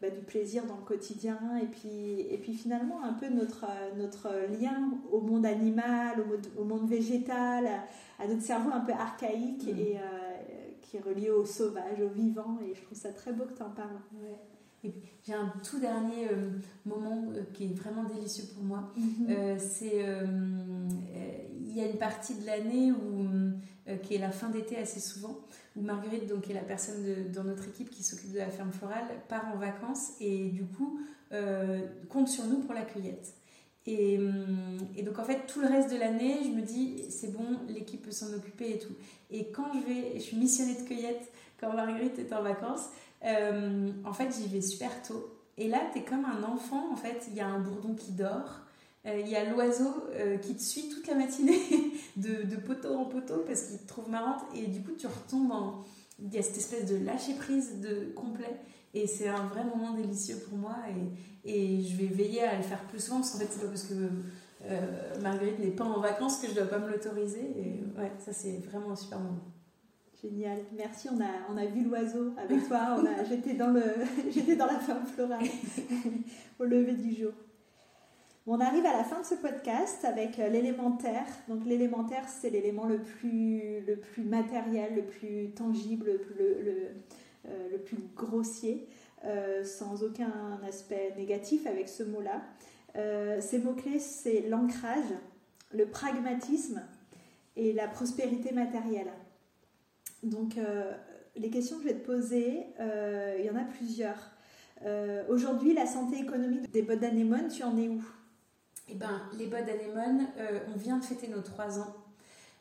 bah, 0.00 0.10
du 0.10 0.20
plaisir 0.20 0.64
dans 0.64 0.76
le 0.76 0.84
quotidien 0.84 1.40
et 1.60 1.66
puis, 1.66 2.20
et 2.20 2.38
puis 2.38 2.54
finalement 2.54 3.02
un 3.02 3.14
peu 3.14 3.28
notre, 3.28 3.66
notre 3.98 4.28
lien 4.60 4.92
au 5.10 5.20
monde 5.20 5.44
animal, 5.44 6.24
au, 6.56 6.62
monde, 6.62 6.88
végétal, 6.88 7.66
à, 8.20 8.28
notre 8.28 8.42
cerveau 8.42 8.70
un 8.72 8.82
peu 8.82 8.92
archaïque 8.92 9.66
mm. 9.66 9.76
et 9.76 9.96
euh, 9.96 10.70
qui 10.80 10.98
est 10.98 11.00
relié 11.00 11.30
au 11.30 11.44
sauvage, 11.44 12.00
au 12.00 12.10
vivant 12.10 12.58
et 12.64 12.76
je 12.76 12.80
trouve 12.80 12.96
ça 12.96 13.10
très 13.10 13.32
beau 13.32 13.42
que 13.42 13.54
tu 13.54 13.62
en 13.64 13.70
parles. 13.70 13.98
J'ai 15.26 15.34
un 15.34 15.52
tout 15.68 15.80
dernier 15.80 16.28
euh, 16.30 16.50
moment 16.86 17.24
euh, 17.34 17.42
qui 17.52 17.64
est 17.64 17.74
vraiment 17.74 18.04
délicieux 18.04 18.44
pour 18.54 18.62
moi. 18.62 18.92
Mm-hmm. 18.96 19.58
c'est 19.58 20.04
il 21.60 21.76
y 21.76 21.80
a 21.80 21.86
une 21.88 21.98
partie 21.98 22.36
de 22.36 22.46
l'année 22.46 22.92
où 22.92 23.26
qui 24.04 24.14
est 24.14 24.18
la 24.18 24.30
fin 24.30 24.48
d'été 24.48 24.76
assez 24.76 25.00
souvent 25.00 25.40
où 25.76 25.82
Marguerite, 25.82 26.26
donc, 26.26 26.42
qui 26.42 26.52
est 26.52 26.54
la 26.54 26.62
personne 26.62 27.30
dans 27.32 27.44
notre 27.44 27.68
équipe 27.68 27.90
qui 27.90 28.02
s'occupe 28.02 28.32
de 28.32 28.38
la 28.38 28.48
ferme 28.50 28.72
florale, 28.72 29.04
part 29.28 29.46
en 29.54 29.58
vacances 29.58 30.12
et 30.20 30.48
du 30.48 30.64
coup 30.64 31.00
euh, 31.32 31.80
compte 32.08 32.28
sur 32.28 32.44
nous 32.46 32.58
pour 32.58 32.74
la 32.74 32.82
cueillette. 32.82 33.34
Et, 33.86 34.18
hum, 34.18 34.78
et, 34.96 35.02
donc 35.02 35.18
en 35.18 35.24
fait 35.24 35.46
tout 35.46 35.60
le 35.60 35.68
reste 35.68 35.90
de 35.90 35.96
l'année, 35.96 36.38
je 36.42 36.48
me 36.50 36.62
dis 36.62 37.04
c'est 37.08 37.32
bon, 37.32 37.60
l'équipe 37.68 38.02
peut 38.02 38.10
s'en 38.10 38.32
occuper 38.34 38.72
et 38.72 38.78
tout. 38.78 38.94
Et 39.30 39.50
quand 39.52 39.72
je 39.74 39.86
vais, 39.86 40.12
je 40.16 40.20
suis 40.20 40.36
missionnée 40.36 40.74
de 40.74 40.86
cueillette 40.86 41.32
quand 41.58 41.72
Marguerite 41.72 42.18
est 42.18 42.32
en 42.32 42.42
vacances, 42.42 42.88
euh, 43.24 43.90
en 44.04 44.12
fait 44.12 44.30
j'y 44.34 44.48
vais 44.48 44.60
super 44.60 45.02
tôt. 45.02 45.32
Et 45.56 45.68
là 45.68 45.78
tu 45.92 46.00
es 46.00 46.04
comme 46.04 46.24
un 46.24 46.42
enfant 46.42 46.92
en 46.92 46.96
fait, 46.96 47.26
il 47.28 47.36
y 47.36 47.40
a 47.40 47.46
un 47.46 47.60
bourdon 47.60 47.94
qui 47.94 48.12
dort. 48.12 48.60
Euh, 49.06 49.18
il 49.18 49.28
y 49.28 49.36
a 49.36 49.50
l'oiseau 49.50 49.94
euh, 50.14 50.36
qui 50.36 50.54
te 50.54 50.62
suit 50.62 50.90
toute 50.90 51.06
la 51.06 51.14
matinée 51.14 51.58
de, 52.16 52.42
de, 52.42 52.56
poteau 52.56 52.94
en 52.94 53.06
poteau 53.06 53.44
parce 53.46 53.62
qu'il 53.62 53.78
te 53.78 53.86
trouve 53.86 54.10
marrante 54.10 54.42
et 54.54 54.66
du 54.66 54.82
coup 54.82 54.92
tu 54.92 55.06
retombes 55.06 55.52
en... 55.52 55.84
Il 56.18 56.34
y 56.34 56.38
a 56.38 56.42
cette 56.42 56.58
espèce 56.58 56.84
de 56.84 57.02
lâcher 57.02 57.32
prise 57.32 57.80
de 57.80 58.12
complet 58.14 58.60
et 58.92 59.06
c'est 59.06 59.28
un 59.28 59.46
vrai 59.46 59.64
moment 59.64 59.94
délicieux 59.94 60.36
pour 60.46 60.58
moi 60.58 60.76
et, 61.44 61.50
et 61.50 61.82
je 61.82 61.96
vais 61.96 62.08
veiller 62.08 62.42
à 62.42 62.58
le 62.58 62.62
faire 62.62 62.84
plus 62.88 63.02
souvent 63.02 63.20
parce 63.20 63.30
qu'en 63.32 63.38
fait 63.38 63.48
c'est 63.50 63.62
pas 63.62 63.68
parce 63.68 63.84
que 63.84 65.22
Marguerite 65.22 65.58
n'est 65.60 65.70
pas 65.70 65.84
en 65.84 66.00
vacances, 66.00 66.36
que 66.36 66.46
je 66.46 66.52
ne 66.52 66.56
dois 66.56 66.66
pas 66.66 66.78
me 66.78 66.90
l'autoriser. 66.90 67.40
Et 67.40 67.82
ouais, 67.98 68.12
ça 68.18 68.34
c'est 68.34 68.58
vraiment 68.58 68.90
un 68.90 68.96
super 68.96 69.18
moment. 69.18 69.40
Génial, 70.22 70.58
merci. 70.76 71.08
On 71.10 71.18
a, 71.22 71.30
on 71.50 71.56
a 71.56 71.64
vu 71.64 71.84
l'oiseau 71.84 72.34
avec 72.36 72.68
toi. 72.68 73.02
J'étais 73.28 73.54
dans, 73.54 73.68
le, 73.70 73.80
dans 74.56 74.66
la 74.66 74.78
ferme 74.78 75.06
florale 75.06 75.46
au 76.58 76.64
lever 76.64 76.92
du 76.92 77.14
jour. 77.14 77.32
On 78.52 78.58
arrive 78.58 78.84
à 78.84 78.92
la 78.92 79.04
fin 79.04 79.20
de 79.20 79.24
ce 79.24 79.36
podcast 79.36 80.04
avec 80.04 80.40
euh, 80.40 80.48
l'élémentaire. 80.48 81.24
Donc 81.46 81.64
l'élémentaire, 81.64 82.24
c'est 82.28 82.50
l'élément 82.50 82.84
le 82.84 82.98
plus, 82.98 83.84
plus 84.12 84.24
matériel, 84.24 84.96
le 84.96 85.02
plus 85.02 85.50
tangible, 85.50 86.18
le, 86.36 86.60
le, 86.60 86.88
euh, 87.48 87.78
plus 87.78 87.98
grossier, 88.16 88.88
euh, 89.24 89.64
sans 89.64 90.02
aucun 90.02 90.58
aspect 90.66 91.14
négatif 91.16 91.64
avec 91.68 91.88
ce 91.88 92.02
mot-là. 92.02 92.42
ces 93.40 93.60
mots-clés, 93.60 94.00
c'est 94.00 94.40
l'ancrage, 94.48 95.12
le 95.72 95.86
pragmatisme 95.86 96.82
et 97.54 97.72
la 97.72 97.86
prospérité 97.86 98.52
matérielle. 98.52 99.12
Donc, 100.24 100.56
les 101.36 101.50
questions 101.50 101.76
que 101.76 101.84
je 101.84 101.88
vais 101.88 102.00
te 102.00 102.04
poser, 102.04 102.66
il 103.38 103.44
y 103.44 103.50
en 103.50 103.54
a 103.54 103.64
plusieurs. 103.64 104.32
Aujourd'hui, 105.28 105.72
la 105.72 105.86
santé 105.86 106.18
économique 106.18 106.68
des 106.72 106.82
bottes 106.82 106.98
d'anémone, 106.98 107.46
tu 107.46 107.62
en 107.62 107.78
es 107.78 107.88
où? 107.88 108.02
Eh 108.92 108.96
bien, 108.96 109.22
les 109.38 109.46
bottes 109.46 109.66
d'anémone, 109.66 110.26
on 110.74 110.76
vient 110.76 110.98
de 110.98 111.04
fêter 111.04 111.28
nos 111.28 111.42
trois 111.42 111.78
ans 111.78 111.94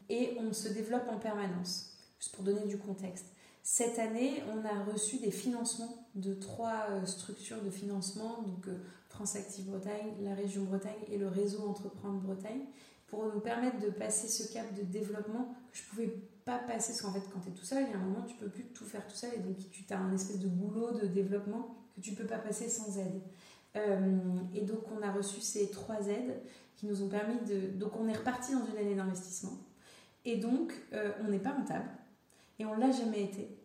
et 0.10 0.38
on 0.40 0.54
se 0.54 0.68
développe 0.70 1.08
en 1.10 1.18
permanence. 1.18 1.98
Juste 2.20 2.36
pour 2.36 2.44
donner 2.44 2.66
du 2.68 2.78
contexte. 2.78 3.26
Cette 3.64 3.98
année, 3.98 4.44
on 4.48 4.64
a 4.64 4.84
reçu 4.84 5.18
des 5.18 5.32
financements 5.32 6.08
de 6.16 6.34
trois 6.34 6.88
structures 7.06 7.62
de 7.64 7.70
financement, 7.70 8.42
donc 8.44 8.68
France 9.10 9.36
Active 9.36 9.66
Bretagne, 9.66 10.14
la 10.22 10.36
région 10.36 10.64
Bretagne 10.64 11.00
et 11.08 11.18
le 11.18 11.28
réseau 11.28 11.68
Entreprendre 11.68 12.20
Bretagne, 12.20 12.66
pour 13.08 13.26
nous 13.34 13.40
permettre 13.40 13.80
de 13.80 13.90
passer 13.90 14.28
ce 14.28 14.54
cap 14.54 14.72
de 14.76 14.84
développement 14.84 15.56
que 15.72 15.78
je 15.78 15.84
pouvais 15.84 16.14
pas 16.46 16.60
passer, 16.60 16.92
parce 16.92 17.02
qu'en 17.02 17.12
fait, 17.12 17.24
quand 17.34 17.40
tu 17.40 17.50
es 17.50 17.54
tout 17.54 17.66
seul, 17.66 17.86
il 17.88 17.92
y 17.92 17.94
a 17.94 17.98
un 17.98 18.04
moment, 18.04 18.24
tu 18.24 18.36
peux 18.36 18.50
plus 18.50 18.66
tout 18.66 18.86
faire 18.86 19.06
tout 19.08 19.16
seul, 19.16 19.32
et 19.36 19.40
donc 19.40 19.58
tu 19.58 19.84
as 19.92 19.98
un 19.98 20.14
espèce 20.14 20.40
de 20.40 20.48
boulot 20.48 20.92
de 20.92 21.08
développement 21.08 21.76
que 21.96 22.02
tu 22.02 22.14
peux 22.14 22.26
pas 22.26 22.38
passer 22.38 22.70
sans 22.70 22.98
aide. 23.00 23.22
Euh, 23.76 24.18
et 24.56 24.62
donc, 24.62 24.84
on 24.92 25.02
a 25.02 25.12
reçu 25.12 25.42
ces 25.42 25.70
trois 25.70 26.08
aides 26.08 26.42
qui 26.78 26.86
nous 26.86 27.04
ont 27.04 27.10
permis 27.10 27.40
de. 27.48 27.78
Donc, 27.78 27.92
on 28.00 28.08
est 28.08 28.18
reparti 28.18 28.54
dans 28.54 28.66
une 28.66 28.78
année 28.78 28.96
d'investissement, 28.96 29.58
et 30.26 30.38
donc, 30.38 30.74
euh, 30.94 31.12
on 31.22 31.30
n'est 31.30 31.40
pas 31.40 31.52
rentable, 31.52 31.90
et 32.58 32.66
on 32.66 32.74
l'a 32.74 32.92
jamais 32.92 33.24
été. 33.24 33.60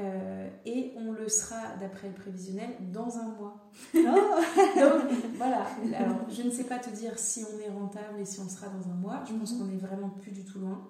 Euh, 0.00 0.48
et 0.66 0.92
on 0.96 1.12
le 1.12 1.28
sera, 1.28 1.76
d'après 1.80 2.08
le 2.08 2.14
prévisionnel, 2.14 2.70
dans 2.92 3.16
un 3.16 3.28
mois. 3.28 3.70
Oh. 3.94 3.98
Donc 4.00 5.02
voilà, 5.36 5.66
alors 5.96 6.28
je 6.28 6.42
ne 6.42 6.50
sais 6.50 6.64
pas 6.64 6.78
te 6.78 6.90
dire 6.90 7.16
si 7.16 7.44
on 7.44 7.60
est 7.60 7.70
rentable 7.70 8.18
et 8.20 8.24
si 8.24 8.40
on 8.40 8.48
sera 8.48 8.66
dans 8.68 8.90
un 8.90 8.94
mois. 8.94 9.22
Je 9.28 9.34
pense 9.34 9.52
mhm. 9.52 9.58
qu'on 9.60 9.72
est 9.72 9.78
vraiment 9.78 10.08
plus 10.08 10.32
du 10.32 10.44
tout 10.44 10.58
loin. 10.58 10.82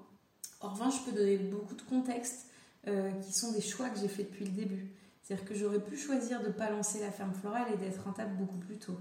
En 0.60 0.70
revanche, 0.70 1.00
je 1.00 1.10
peux 1.10 1.16
donner 1.16 1.36
beaucoup 1.36 1.74
de 1.74 1.82
contextes 1.82 2.46
euh, 2.86 3.10
qui 3.20 3.32
sont 3.32 3.52
des 3.52 3.60
choix 3.60 3.90
que 3.90 3.98
j'ai 3.98 4.08
fait 4.08 4.22
depuis 4.22 4.46
le 4.46 4.52
début. 4.52 4.90
C'est-à-dire 5.24 5.46
que 5.46 5.54
j'aurais 5.54 5.80
pu 5.80 5.96
choisir 5.96 6.40
de 6.42 6.48
ne 6.48 6.52
pas 6.52 6.70
lancer 6.70 7.00
la 7.00 7.10
ferme 7.10 7.32
florale 7.32 7.66
et 7.72 7.78
d'être 7.78 8.04
rentable 8.04 8.36
beaucoup 8.36 8.58
plus 8.58 8.76
tôt. 8.76 8.98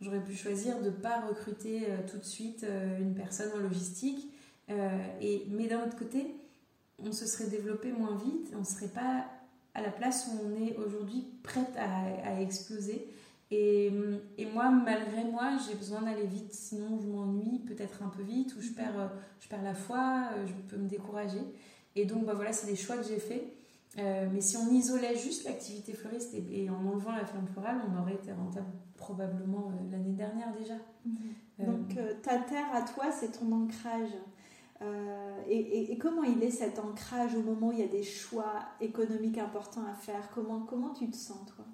J'aurais 0.00 0.22
pu 0.22 0.34
choisir 0.34 0.80
de 0.80 0.86
ne 0.86 0.90
pas 0.90 1.20
recruter 1.20 1.84
euh, 1.88 1.98
tout 2.10 2.18
de 2.18 2.24
suite 2.24 2.66
une 3.00 3.14
personne 3.14 3.50
en 3.56 3.60
logistique. 3.62 4.32
et, 4.68 5.46
mais 5.48 5.66
d'un 5.68 5.86
autre 5.86 5.96
côté, 5.96 6.34
on 6.98 7.12
se 7.12 7.26
serait 7.26 7.46
développé 7.46 7.92
moins 7.92 8.16
vite, 8.16 8.52
on 8.54 8.60
ne 8.60 8.64
serait 8.64 8.88
pas 8.88 9.26
à 9.74 9.80
la 9.80 9.90
place 9.90 10.28
où 10.28 10.38
on 10.44 10.66
est 10.66 10.76
aujourd'hui 10.76 11.24
prête 11.42 11.76
à, 11.76 12.40
exploser. 12.40 13.08
Et, 13.52 13.90
et, 14.38 14.46
moi, 14.46 14.70
malgré 14.70 15.24
moi, 15.24 15.56
j'ai 15.66 15.74
besoin 15.74 16.02
d'aller 16.02 16.26
vite, 16.26 16.52
sinon 16.52 16.98
je 17.00 17.06
m'ennuie 17.06 17.60
peut-être 17.60 18.02
un 18.02 18.08
peu 18.08 18.22
vite, 18.22 18.54
ou 18.56 18.60
je 18.60 18.70
perds, 18.70 19.10
je 19.40 19.48
perds 19.48 19.62
la 19.62 19.74
foi, 19.74 20.30
je 20.46 20.52
peux 20.68 20.80
me 20.80 20.88
décourager. 20.88 21.42
Et 21.96 22.04
donc, 22.04 22.24
bah 22.24 22.34
voilà, 22.34 22.52
c'est 22.52 22.66
des 22.66 22.76
choix 22.76 22.96
que 22.96 23.06
j'ai 23.06 23.18
faits. 23.18 23.42
Euh, 23.98 24.28
mais 24.32 24.40
si 24.40 24.56
on 24.56 24.70
isolait 24.70 25.16
juste 25.16 25.44
l'activité 25.44 25.92
fleuriste 25.92 26.34
et, 26.34 26.70
en 26.70 26.86
enlevant 26.86 27.12
la 27.12 27.24
ferme 27.24 27.46
florale, 27.46 27.80
on 27.90 28.00
aurait 28.00 28.14
été 28.14 28.32
rentable 28.32 28.70
probablement 28.94 29.68
euh, 29.70 29.90
l'année 29.90 30.12
dernière 30.12 30.52
déjà. 30.52 30.74
Mhm. 31.04 31.14
Euh, 31.60 31.66
donc, 31.66 32.22
ta 32.22 32.38
terre 32.38 32.72
à 32.72 32.82
toi, 32.82 33.10
c'est 33.10 33.38
ton 33.38 33.50
ancrage. 33.52 34.10
Euh, 34.82 35.42
et, 35.46 35.98
comment 35.98 36.22
il 36.22 36.42
est 36.42 36.50
cet 36.50 36.78
ancrage 36.78 37.34
au 37.34 37.42
moment 37.42 37.68
où 37.68 37.72
il 37.72 37.80
y 37.80 37.82
a 37.82 37.88
des 37.88 38.02
choix 38.02 38.54
économiques 38.80 39.38
importants 39.38 39.84
à 39.84 39.94
faire? 39.94 40.30
Comment, 40.34 40.60
comment 40.60 40.90
tu 40.90 41.10
te 41.10 41.16
sens, 41.16 41.44
toi? 41.54 41.64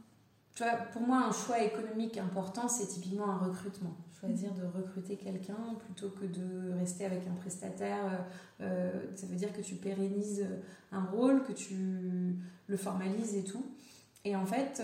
Tu 0.57 0.65
vois, 0.65 0.73
Pour 0.93 1.03
moi, 1.03 1.19
un 1.29 1.33
choix 1.33 1.61
économique 1.63 2.19
important, 2.19 2.67
c'est 2.67 2.87
typiquement 2.87 3.31
un 3.31 3.37
recrutement. 3.37 3.97
Choisir 4.19 4.53
de 4.55 4.65
recruter 4.65 5.17
quelqu'un 5.17 5.77
plutôt 5.85 6.11
que 6.11 6.25
de 6.25 6.73
rester 6.79 7.05
avec 7.05 7.29
un 7.29 7.35
prestataire, 7.35 8.27
euh, 8.61 8.63
euh, 8.63 9.17
ça 9.17 9.27
veut 9.29 9.37
dire 9.37 9.53
que 9.53 9.61
tu 9.61 9.77
pérennises 9.77 10.45
un 10.91 11.05
rôle, 11.05 11.45
que 11.45 11.53
tu 11.53 12.37
le 12.67 12.77
formalises 12.77 13.37
et 13.37 13.45
tout. 13.45 13.65
Et 14.25 14.35
en 14.35 14.47
fait, 14.47 14.83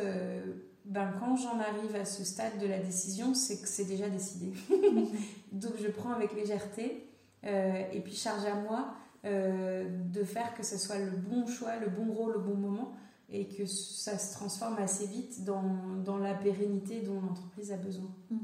ben, 0.85 1.12
quand 1.18 1.37
j'en 1.37 1.59
arrive 1.61 1.95
à 1.95 2.05
ce 2.05 2.25
stade 2.25 2.59
de 2.61 2.66
la 2.66 2.79
décision, 2.79 3.35
c'est 3.35 3.61
que 3.61 3.68
c'est 3.68 3.85
déjà 3.85 4.09
décidé. 4.09 4.53
Donc 5.53 5.73
je 5.81 5.89
prends 5.89 6.12
avec 6.12 6.35
légèreté 6.35 7.07
euh, 7.45 7.85
et 7.93 8.01
puis 8.01 8.14
charge 8.14 8.45
à 8.45 8.55
moi 8.55 8.95
euh, 9.25 9.85
de 10.12 10.25
faire 10.25 10.55
que 10.55 10.64
ce 10.64 10.79
soit 10.79 10.99
le 10.99 11.11
bon 11.11 11.47
choix, 11.47 11.77
le 11.77 11.89
bon 11.89 12.12
rôle 12.12 12.37
au 12.37 12.41
bon 12.41 12.57
moment 12.57 12.93
et 13.33 13.47
que 13.47 13.66
ça 13.66 14.18
se 14.18 14.35
transforme 14.35 14.76
assez 14.78 15.07
vite 15.07 15.45
dans, 15.45 15.62
dans 16.05 16.18
la 16.18 16.35
pérennité 16.35 17.01
dont 17.01 17.20
l'entreprise 17.20 17.72
a 17.72 17.76
besoin. 17.76 18.11
Mhm. 18.30 18.39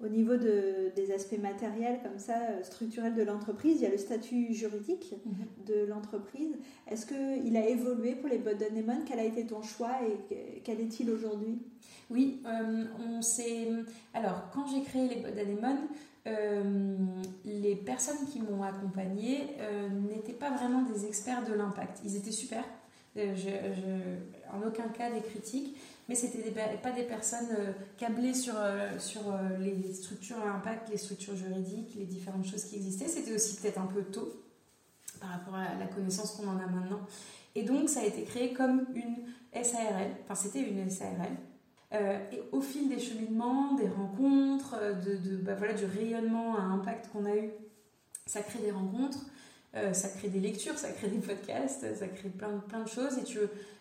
Au 0.00 0.08
niveau 0.08 0.36
de, 0.36 0.92
des 0.96 1.12
aspects 1.12 1.38
matériels, 1.38 2.00
comme 2.02 2.18
ça, 2.18 2.34
euh, 2.50 2.62
structurels 2.64 3.14
de 3.14 3.22
l'entreprise, 3.22 3.76
il 3.76 3.82
y 3.82 3.86
a 3.86 3.90
le 3.90 3.98
statut 3.98 4.52
juridique 4.52 5.14
mhm. 5.24 5.64
de 5.66 5.84
l'entreprise. 5.84 6.56
Est-ce 6.90 7.06
qu'il 7.06 7.56
a 7.56 7.68
évolué 7.68 8.16
pour 8.16 8.28
les 8.28 8.38
bottes 8.38 8.58
d'anémone 8.58 9.04
Quel 9.06 9.20
a 9.20 9.24
été 9.24 9.46
ton 9.46 9.62
choix 9.62 9.98
et 10.30 10.60
quel 10.64 10.80
est-il 10.80 11.08
aujourd'hui? 11.10 11.60
Oui, 12.10 12.42
on 12.98 13.22
s'est. 13.22 13.68
Alors, 14.12 14.50
quand 14.52 14.66
j'ai 14.66 14.82
créé 14.82 15.08
les 15.08 15.22
bottes 15.22 15.34
d'anémone, 15.34 15.78
euh, 16.28 16.94
les 17.44 17.74
personnes 17.74 18.26
qui 18.30 18.40
m'ont 18.40 18.62
accompagnée 18.62 19.56
euh, 19.58 19.88
n'étaient 19.88 20.32
pas 20.32 20.50
vraiment 20.50 20.82
des 20.82 21.06
experts 21.06 21.44
de 21.44 21.52
l'impact. 21.52 22.00
Ils 22.04 22.16
étaient 22.16 22.30
super, 22.30 22.64
euh, 23.16 24.16
en 24.52 24.66
aucun 24.66 24.88
cas 24.88 25.10
des 25.10 25.20
critiques, 25.20 25.76
mais 26.08 26.14
c'était 26.14 26.50
pas 26.82 26.90
des 26.90 27.04
personnes 27.04 27.74
câblées 27.96 28.34
sur, 28.34 28.54
sur 28.98 29.20
les 29.60 29.94
structures 29.94 30.38
à 30.38 30.50
impact, 30.56 30.90
les 30.90 30.98
structures 30.98 31.36
juridiques, 31.36 31.94
les 31.96 32.06
différentes 32.06 32.46
choses 32.46 32.64
qui 32.64 32.76
existaient. 32.76 33.08
C'était 33.08 33.34
aussi 33.34 33.56
peut-être 33.56 33.78
un 33.78 33.86
peu 33.86 34.02
tôt 34.02 34.42
par 35.20 35.30
rapport 35.30 35.54
à 35.54 35.74
la 35.78 35.86
connaissance 35.86 36.32
qu'on 36.32 36.48
en 36.48 36.58
a 36.58 36.66
maintenant. 36.66 37.00
Et 37.54 37.62
donc 37.62 37.88
ça 37.88 38.00
a 38.00 38.04
été 38.04 38.24
créé 38.24 38.52
comme 38.52 38.86
une 38.94 39.62
SARL, 39.62 40.10
enfin 40.24 40.34
c'était 40.34 40.62
une 40.62 40.90
SARL, 40.90 41.36
euh, 41.94 42.18
et 42.32 42.42
au 42.52 42.60
fil 42.60 42.88
des 42.88 42.98
cheminements, 42.98 43.74
des 43.74 43.88
rencontres, 43.88 44.76
euh, 44.80 44.94
bah 45.42 45.72
du 45.72 45.84
rayonnement 45.84 46.56
à 46.56 46.62
impact 46.62 47.10
qu'on 47.12 47.26
a 47.26 47.36
eu, 47.36 47.50
ça 48.26 48.40
crée 48.40 48.60
des 48.60 48.70
rencontres, 48.70 49.18
euh, 49.74 49.92
ça 49.92 50.08
crée 50.08 50.28
des 50.28 50.40
lectures, 50.40 50.76
ça 50.76 50.90
crée 50.90 51.08
des 51.08 51.18
podcasts, 51.18 51.94
ça 51.96 52.08
crée 52.08 52.28
plein, 52.28 52.58
plein 52.68 52.82
de 52.82 52.88
choses. 52.88 53.18
Et 53.18 53.24
tu, 53.24 53.38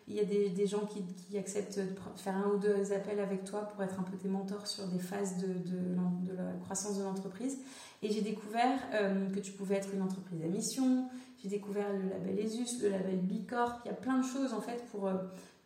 il 0.07 0.15
y 0.15 0.19
a 0.19 0.25
des, 0.25 0.49
des 0.49 0.67
gens 0.67 0.85
qui, 0.85 1.01
qui, 1.03 1.37
acceptent 1.37 1.79
de 1.79 1.87
faire 2.15 2.35
un 2.35 2.49
ou 2.49 2.57
deux 2.57 2.93
appels 2.93 3.19
avec 3.19 3.43
toi 3.43 3.61
pour 3.61 3.83
être 3.83 3.99
un 3.99 4.03
peu 4.03 4.17
tes 4.17 4.27
mentors 4.27 4.67
sur 4.67 4.87
des 4.87 4.99
phases 4.99 5.37
de, 5.37 5.47
de, 5.47 6.35
la 6.35 6.53
croissance 6.63 6.97
de 6.97 7.03
l'entreprise. 7.03 7.57
Et 8.01 8.11
j'ai 8.11 8.21
découvert 8.21 8.79
que 9.33 9.39
tu 9.39 9.51
pouvais 9.51 9.75
être 9.75 9.93
une 9.93 10.01
entreprise 10.01 10.41
à 10.43 10.47
mission. 10.47 11.07
J'ai 11.41 11.49
découvert 11.49 11.87
le 11.93 12.09
label 12.09 12.39
ESUS, 12.39 12.81
le 12.81 12.89
label 12.89 13.17
Bicorp. 13.17 13.81
Il 13.85 13.89
y 13.89 13.91
a 13.91 13.95
plein 13.95 14.17
de 14.17 14.25
choses 14.25 14.53
en 14.53 14.61
fait 14.61 14.83
pour 14.91 15.09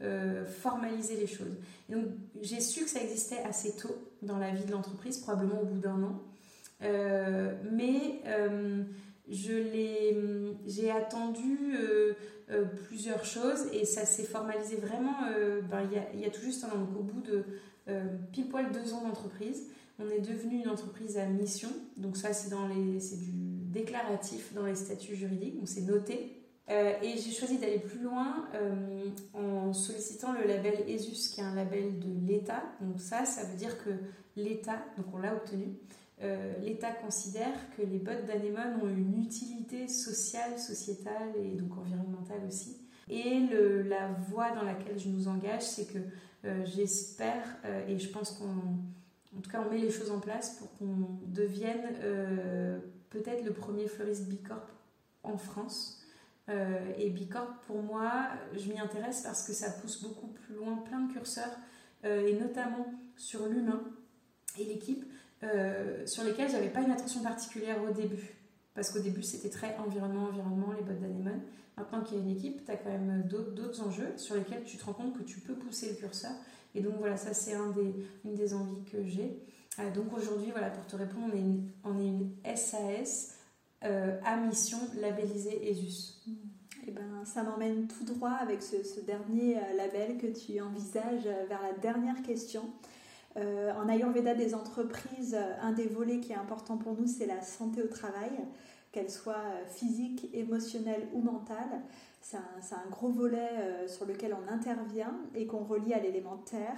euh, 0.01 0.43
formaliser 0.43 1.15
les 1.15 1.26
choses. 1.26 1.55
donc 1.88 2.03
j'ai 2.41 2.59
su 2.59 2.84
que 2.84 2.89
ça 2.89 3.01
existait 3.01 3.41
assez 3.43 3.78
tôt 3.78 3.95
dans 4.21 4.38
la 4.38 4.51
vie 4.51 4.65
de 4.65 4.71
l'entreprise, 4.73 5.19
probablement 5.19 5.61
au 5.61 5.65
bout 5.65 5.80
d'un 5.80 6.03
an. 6.03 6.21
Euh, 6.84 7.55
mais 7.71 8.21
euh, 9.30 10.53
j'ai 10.65 10.91
attendu 10.91 11.76
plusieurs 12.88 13.26
choses 13.26 13.67
et 13.73 13.86
ça 13.86 14.05
s'est 14.05 14.23
formalisé 14.23 14.76
vraiment 14.76 15.15
ben, 15.69 15.82
il, 15.89 15.97
y 15.97 15.99
a, 15.99 16.26
y, 16.26 16.26
a, 16.26 16.30
tout 16.30 16.41
juste 16.41 16.63
un 16.63 16.69
an. 16.69 16.80
Donc 16.80 16.97
au 16.99 17.03
bout 17.03 17.21
de 17.21 17.43
pile 18.32 18.47
poil 18.47 18.71
deux 18.71 18.93
ans 18.93 19.01
d'entreprise, 19.01 19.67
on 19.99 20.09
est 20.09 20.19
devenu 20.19 20.61
une 20.61 20.69
entreprise 20.69 21.17
à 21.17 21.26
mission. 21.26 21.69
Donc 21.97 22.17
ça 22.17 22.34
c'est 22.34 22.49
du 22.49 23.32
déclaratif 23.32 24.53
dans 24.53 24.65
les 24.65 24.76
statuts 24.76 25.15
juridiques, 25.15 25.57
donc 25.57 25.67
c'est 25.67 25.82
noté. 25.82 26.41
Euh, 26.69 26.93
et 27.03 27.17
j'ai 27.17 27.32
choisi 27.32 27.59
d'aller 27.59 27.80
plus 27.80 27.99
loin 27.99 28.47
euh, 28.55 29.05
en 29.34 29.71
sollicitant 29.71 30.34
le 30.34 30.47
label 30.47 30.84
ESUS, 30.88 31.30
qui 31.30 31.41
est 31.41 31.43
un 31.43 31.53
label 31.53 31.99
de 31.99 32.28
l'État. 32.28 32.63
Donc 32.82 32.99
ça, 32.99 33.26
ça 33.26 33.43
veut 33.43 33.55
dire 33.55 33.84
que 33.84 33.91
l'État, 34.36 34.80
donc 34.97 35.05
on 35.13 35.19
l'a 35.19 35.34
obtenu, 35.34 35.78
euh, 36.22 36.53
l'État 36.61 36.91
considère 36.91 37.57
que 37.76 37.82
les 37.82 37.99
bottes 37.99 38.26
d'anémone 38.26 38.80
ont 38.82 38.88
une 38.88 39.22
utilité 39.22 39.88
sociale, 39.88 40.57
sociétale 40.57 41.34
et 41.38 41.55
donc 41.55 41.78
environnementale 41.78 42.41
aussi. 42.47 42.78
Et 43.09 43.41
la 43.88 44.07
voie 44.30 44.51
dans 44.51 44.63
laquelle 44.63 44.97
je 44.97 45.09
nous 45.09 45.28
engage, 45.28 45.61
c'est 45.61 45.86
que 45.86 45.99
j'espère, 46.63 47.43
et 47.88 47.99
je 47.99 48.09
pense 48.09 48.32
qu'on 48.32 48.45
en 49.38 49.41
tout 49.41 49.49
cas, 49.51 49.61
on 49.63 49.70
met 49.70 49.78
les 49.78 49.91
choses 49.91 50.09
en 50.09 50.20
place 50.20 50.57
pour 50.57 50.76
qu'on 50.78 51.20
devienne 51.28 51.84
peut-être 53.11 53.45
le 53.45 53.53
premier 53.53 53.88
fleuriste 53.88 54.28
Bicorp 54.28 54.66
en 55.22 55.38
France. 55.38 56.01
et 56.47 57.09
Bicorp, 57.11 57.59
pour 57.68 57.84
moi, 57.84 58.30
je 58.55 58.72
m'y 58.72 58.80
intéresse 58.80 59.22
parce 59.22 59.45
que 59.45 59.53
ça 59.53 59.70
pousse 59.70 60.01
beaucoup 60.01 60.30
plus 60.30 60.55
loin 60.55 60.78
plein 60.78 61.01
de 61.01 61.13
curseurs, 61.13 61.55
et 62.03 62.34
notamment 62.39 62.88
sur 63.16 63.45
l'humain 63.47 63.84
et 64.57 64.63
l'équipe, 64.63 65.05
sur 66.05 66.23
lesquels 66.23 66.49
j'avais 66.49 66.69
pas 66.69 66.81
une 66.81 66.91
attention 66.91 67.21
particulière 67.21 67.77
au 67.83 67.93
début. 67.93 68.36
Parce 68.73 68.91
qu'au 68.91 68.99
début, 68.99 69.23
c'était 69.23 69.49
très 69.49 69.75
environnement, 69.77 70.25
environnement, 70.25 70.73
les 70.73 70.83
bottes 70.83 70.99
d'anémone. 70.99 71.41
Maintenant 71.77 72.01
qu'il 72.01 72.17
y 72.17 72.19
a 72.19 72.23
une 72.23 72.31
équipe, 72.31 72.65
tu 72.65 72.71
as 72.71 72.77
quand 72.77 72.89
même 72.89 73.23
d'autres 73.27 73.81
enjeux 73.81 74.13
sur 74.17 74.36
lesquels 74.36 74.63
tu 74.63 74.77
te 74.77 74.86
rends 74.86 74.93
compte 74.93 75.17
que 75.17 75.23
tu 75.23 75.39
peux 75.39 75.55
pousser 75.55 75.89
le 75.89 75.95
curseur. 75.95 76.31
Et 76.73 76.81
donc 76.81 76.95
voilà, 76.99 77.15
ça 77.17 77.33
c'est 77.33 77.53
une 77.53 78.36
des 78.36 78.53
envies 78.53 78.83
que 78.91 79.05
j'ai. 79.05 79.39
Euh, 79.79 79.91
donc 79.91 80.13
aujourd'hui, 80.15 80.51
voilà, 80.51 80.69
pour 80.69 80.86
te 80.86 80.95
répondre, 80.95 81.33
on 81.83 81.99
est 81.99 82.07
une, 82.07 82.31
SAS 82.55 83.36
euh, 83.83 84.19
à 84.23 84.38
mission 84.38 84.77
labellisée 84.99 85.69
ESUS. 85.69 86.21
Et 86.27 86.89
eh 86.89 86.91
ben, 86.91 87.25
ça 87.25 87.41
m'emmène 87.41 87.88
tout 87.88 88.03
droit 88.03 88.33
avec 88.33 88.61
ce, 88.61 88.99
dernier 89.01 89.57
euh, 89.57 89.73
label 89.75 90.17
que 90.17 90.27
tu 90.27 90.61
envisages 90.61 91.23
vers 91.23 91.61
la 91.61 91.73
dernière 91.81 92.21
question. 92.21 92.61
En 93.36 93.89
Ayurveda 93.89 94.33
des 94.33 94.55
entreprises, 94.55 95.38
un 95.61 95.73
des 95.73 95.88
volets 95.88 96.19
qui 96.19 96.31
est 96.31 96.38
important 96.38 96.77
pour 96.77 96.93
nous, 96.93 97.07
c'est 97.07 97.25
la 97.25 97.41
santé 97.41 97.81
au 97.81 97.88
travail 97.88 98.31
qu'elle 98.95 99.11
soit 99.11 99.33
euh, 99.33 99.65
physique, 99.65 100.29
émotionnelle 100.33 101.09
ou 101.13 101.21
mentale. 101.21 101.81
C'est 102.21 102.38
un, 102.38 102.89
gros 102.89 103.09
volet 103.09 103.49
euh, 103.59 103.88
sur 103.88 104.05
lequel 104.05 104.33
on 104.33 104.51
intervient 104.51 105.13
et 105.36 105.45
qu'on 105.45 105.65
relie 105.65 105.93
à 105.93 105.99
l'élémentaire. 105.99 106.77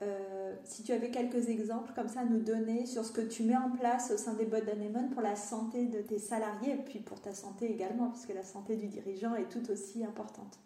Euh, 0.00 0.54
si 0.62 0.84
tu 0.84 0.92
avais 0.92 1.10
quelques 1.10 1.48
exemples 1.48 1.92
comme 1.96 2.08
ça 2.08 2.20
à 2.20 2.24
nous 2.24 2.40
donner 2.40 2.86
sur 2.86 3.04
ce 3.04 3.10
que 3.10 3.20
tu 3.20 3.42
mets 3.42 3.56
en 3.56 3.70
place 3.70 4.12
au 4.12 4.16
sein 4.16 4.34
des 4.34 4.44
bottes 4.44 4.66
d'anémone 4.66 5.10
pour 5.10 5.20
la 5.20 5.34
santé 5.34 5.86
de 5.86 5.98
tes 5.98 6.20
salariés 6.20 6.74
et 6.74 6.76
puis 6.76 7.00
pour 7.00 7.20
ta 7.20 7.34
santé 7.34 7.70
également, 7.70 8.10
puisque 8.10 8.32
la 8.32 8.44
santé 8.44 8.76
du 8.76 8.86
dirigeant 8.86 9.34
est 9.34 9.48
tout 9.48 9.68
aussi 9.72 10.04
importante. 10.04 10.60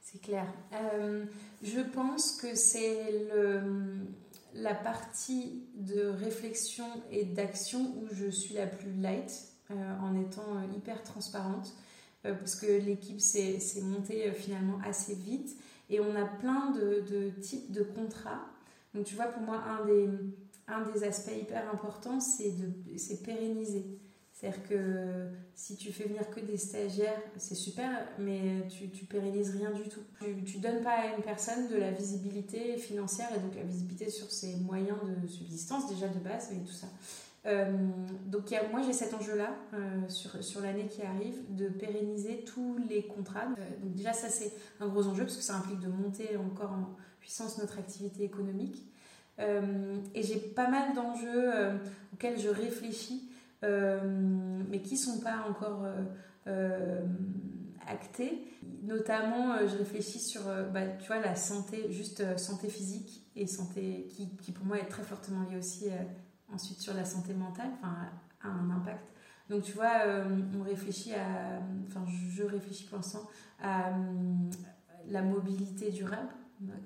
C'est 0.00 0.20
clair. 0.20 0.46
je 1.62 1.80
pense 1.80 2.36
que 2.40 2.54
c'est 2.54 3.28
la 4.56 4.74
partie 4.74 5.62
de 5.74 6.06
réflexion 6.06 6.86
et 7.10 7.24
d'action 7.24 7.94
où 7.98 8.14
je 8.14 8.26
suis 8.30 8.54
la 8.54 8.66
plus 8.66 8.92
light 8.92 9.48
euh, 9.70 9.98
en 10.00 10.18
étant 10.20 10.56
euh, 10.56 10.76
hyper 10.76 11.02
transparente 11.02 11.74
euh, 12.24 12.34
parce 12.34 12.56
que 12.56 12.66
l'équipe 12.66 13.20
s'est 13.20 13.58
montée 13.82 14.30
finalement 14.32 14.78
assez 14.84 15.14
vite 15.14 15.56
et 15.90 16.00
on 16.00 16.14
a 16.16 16.24
plein 16.24 16.70
de, 16.70 17.30
types 17.40 17.70
de 17.72 17.82
contrats. 17.82 18.46
Donc 18.94 19.04
tu 19.04 19.14
vois, 19.14 19.26
pour 19.26 19.42
moi, 19.42 19.62
un 19.62 19.84
des, 19.84 20.08
un 20.68 20.82
des 20.90 21.04
aspects 21.04 21.36
hyper 21.36 21.70
importants, 21.72 22.20
c'est 22.20 23.22
pérenniser. 23.22 23.98
C'est-à-dire 24.36 24.68
que 24.68 25.28
si 25.54 25.76
tu 25.76 25.90
fais 25.92 26.04
venir 26.04 26.28
que 26.28 26.40
des 26.40 26.58
stagiaires, 26.58 27.22
c'est 27.38 27.54
super, 27.54 27.88
mais 28.18 28.68
tu, 28.68 28.90
tu 28.90 29.06
pérennises 29.06 29.56
rien 29.56 29.70
du 29.70 29.88
tout. 29.88 30.02
Tu, 30.20 30.58
ne 30.58 30.62
donnes 30.62 30.82
pas 30.82 30.90
à 30.90 31.16
une 31.16 31.22
personne 31.22 31.68
de 31.68 31.76
la 31.76 31.90
visibilité 31.90 32.76
financière 32.76 33.28
et 33.34 33.38
donc 33.38 33.54
la 33.56 33.62
visibilité 33.62 34.10
sur 34.10 34.30
ses 34.30 34.56
moyens 34.56 34.98
de 35.22 35.26
subsistance 35.26 35.88
déjà 35.88 36.08
de 36.08 36.18
base 36.18 36.52
et 36.52 36.58
tout 36.58 36.72
ça. 36.72 36.86
Euh, 37.46 37.64
donc 38.26 38.52
moi 38.72 38.82
j'ai 38.82 38.92
cet 38.92 39.14
enjeu-là 39.14 39.54
euh, 39.72 40.08
sur, 40.08 40.42
sur 40.44 40.60
l'année 40.60 40.88
qui 40.88 41.00
arrive 41.00 41.38
de 41.56 41.68
pérenniser 41.68 42.44
tous 42.44 42.76
les 42.90 43.04
contrats. 43.04 43.46
Euh, 43.58 43.82
donc 43.82 43.94
déjà 43.94 44.12
ça 44.12 44.28
c'est 44.28 44.52
un 44.80 44.88
gros 44.88 45.06
enjeu 45.06 45.22
parce 45.24 45.36
que 45.38 45.42
ça 45.42 45.54
implique 45.54 45.80
de 45.80 45.88
monter 45.88 46.36
encore 46.36 46.72
en 46.72 46.94
puissance 47.20 47.56
notre 47.56 47.78
activité 47.78 48.24
économique. 48.24 48.82
et 49.38 50.22
j'ai 50.22 50.36
pas 50.36 50.68
mal 50.68 50.94
d'enjeux 50.94 51.50
auxquels 52.12 52.38
je 52.38 52.48
réfléchis 52.48 53.30
mais 53.62 54.82
qui 54.82 54.96
sont 54.96 55.20
pas 55.20 55.44
encore 55.48 55.84
actés. 57.86 58.42
Notamment 58.82 59.58
je 59.66 59.76
réfléchis 59.76 60.20
sur 60.20 60.42
bah, 60.72 60.86
tu 61.00 61.06
vois, 61.06 61.20
la 61.20 61.34
santé, 61.34 61.90
juste 61.90 62.36
santé 62.38 62.68
physique 62.68 63.26
et 63.34 63.46
santé 63.46 64.08
qui, 64.10 64.36
qui, 64.36 64.52
pour 64.52 64.64
moi 64.64 64.78
est 64.78 64.88
très 64.88 65.02
fortement 65.02 65.42
liée 65.48 65.58
aussi 65.58 65.86
ensuite 66.52 66.78
sur 66.78 66.94
la 66.94 67.04
santé 67.04 67.34
mentale, 67.34 67.70
enfin, 67.80 67.96
a 68.42 68.48
un 68.48 68.70
impact. 68.70 69.12
Donc 69.48 69.62
tu 69.62 69.72
vois, 69.72 70.02
euh, 70.06 70.40
on 70.58 70.62
réfléchit 70.62 71.14
à, 71.14 71.60
enfin 71.86 72.04
je 72.08 72.42
réfléchis 72.42 72.84
pour 72.84 72.96
l'instant 72.96 73.28
à 73.60 73.90
euh, 73.90 73.92
la 75.08 75.22
mobilité 75.22 75.90
durable. 75.90 76.28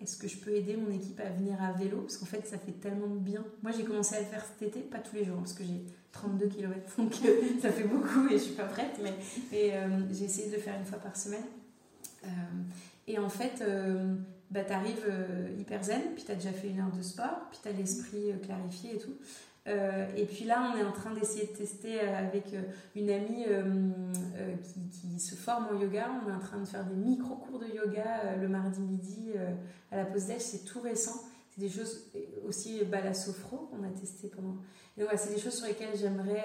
Est-ce 0.00 0.16
que 0.16 0.26
je 0.26 0.36
peux 0.38 0.50
aider 0.50 0.76
mon 0.76 0.90
équipe 0.90 1.20
à 1.20 1.30
venir 1.30 1.62
à 1.62 1.72
vélo? 1.72 1.98
Parce 2.00 2.16
qu'en 2.16 2.26
fait, 2.26 2.46
ça 2.46 2.58
fait 2.58 2.72
tellement 2.72 3.06
de 3.06 3.18
bien. 3.18 3.44
Moi, 3.62 3.72
j'ai 3.72 3.84
commencé 3.84 4.16
à 4.16 4.20
le 4.20 4.26
faire 4.26 4.44
cet 4.44 4.68
été, 4.68 4.80
pas 4.80 4.98
tous 4.98 5.16
les 5.16 5.24
jours, 5.24 5.36
parce 5.38 5.52
que 5.52 5.62
j'ai 5.64 5.84
32 6.12 6.48
km, 6.48 6.96
donc 6.98 7.12
euh, 7.24 7.60
ça 7.62 7.70
fait 7.70 7.84
beaucoup 7.84 8.26
et 8.28 8.32
je 8.32 8.42
suis 8.42 8.54
pas 8.54 8.64
prête, 8.64 9.00
mais, 9.02 9.14
j'ai 9.52 10.24
essayé 10.24 10.48
de 10.48 10.54
le 10.54 10.60
faire 10.60 10.76
une 10.78 10.84
fois 10.84 10.98
par 10.98 11.16
semaine. 11.16 11.44
et 13.06 13.18
en 13.18 13.28
fait, 13.28 13.62
bah, 14.50 14.64
tu 14.64 14.72
arrives 14.72 15.06
hyper 15.58 15.84
zen, 15.84 16.02
puis 16.14 16.24
tu 16.24 16.32
as 16.32 16.34
déjà 16.34 16.52
fait 16.52 16.68
une 16.68 16.80
heure 16.80 16.92
de 16.92 17.02
sport, 17.02 17.48
puis 17.50 17.60
tu 17.62 17.68
as 17.68 17.72
l'esprit 17.72 18.32
clarifié 18.42 18.96
et 18.96 18.98
tout. 18.98 19.14
Euh, 19.66 20.06
et 20.16 20.24
puis 20.24 20.44
là, 20.44 20.72
on 20.72 20.78
est 20.78 20.82
en 20.82 20.92
train 20.92 21.12
d'essayer 21.12 21.46
de 21.46 21.52
tester 21.52 22.00
euh, 22.00 22.18
avec 22.18 22.54
euh, 22.54 22.62
une 22.96 23.10
amie 23.10 23.44
qui, 24.92 25.20
se 25.20 25.34
forme 25.34 25.68
en 25.72 25.78
yoga. 25.78 26.08
On 26.24 26.30
est 26.30 26.34
en 26.34 26.38
train 26.38 26.58
de 26.58 26.64
faire 26.64 26.84
des 26.84 26.94
micro-cours 26.94 27.58
de 27.58 27.66
yoga 27.66 28.36
le 28.36 28.48
mardi 28.48 28.80
midi 28.80 29.32
à 29.90 29.96
la 29.96 30.04
pause 30.04 30.26
déj. 30.26 30.40
C'est 30.40 30.64
tout 30.64 30.80
récent. 30.80 31.20
C'est 31.50 31.60
des 31.60 31.68
choses 31.68 32.10
aussi 32.46 32.84
balassofro 32.84 33.68
qu'on 33.70 33.82
a 33.84 33.90
testé 33.90 34.28
pendant. 34.28 34.56
Et 34.96 35.02
voilà, 35.02 35.18
c'est 35.18 35.34
des 35.34 35.40
choses 35.40 35.54
sur 35.54 35.66
lesquelles 35.66 35.96
j'aimerais 35.96 36.44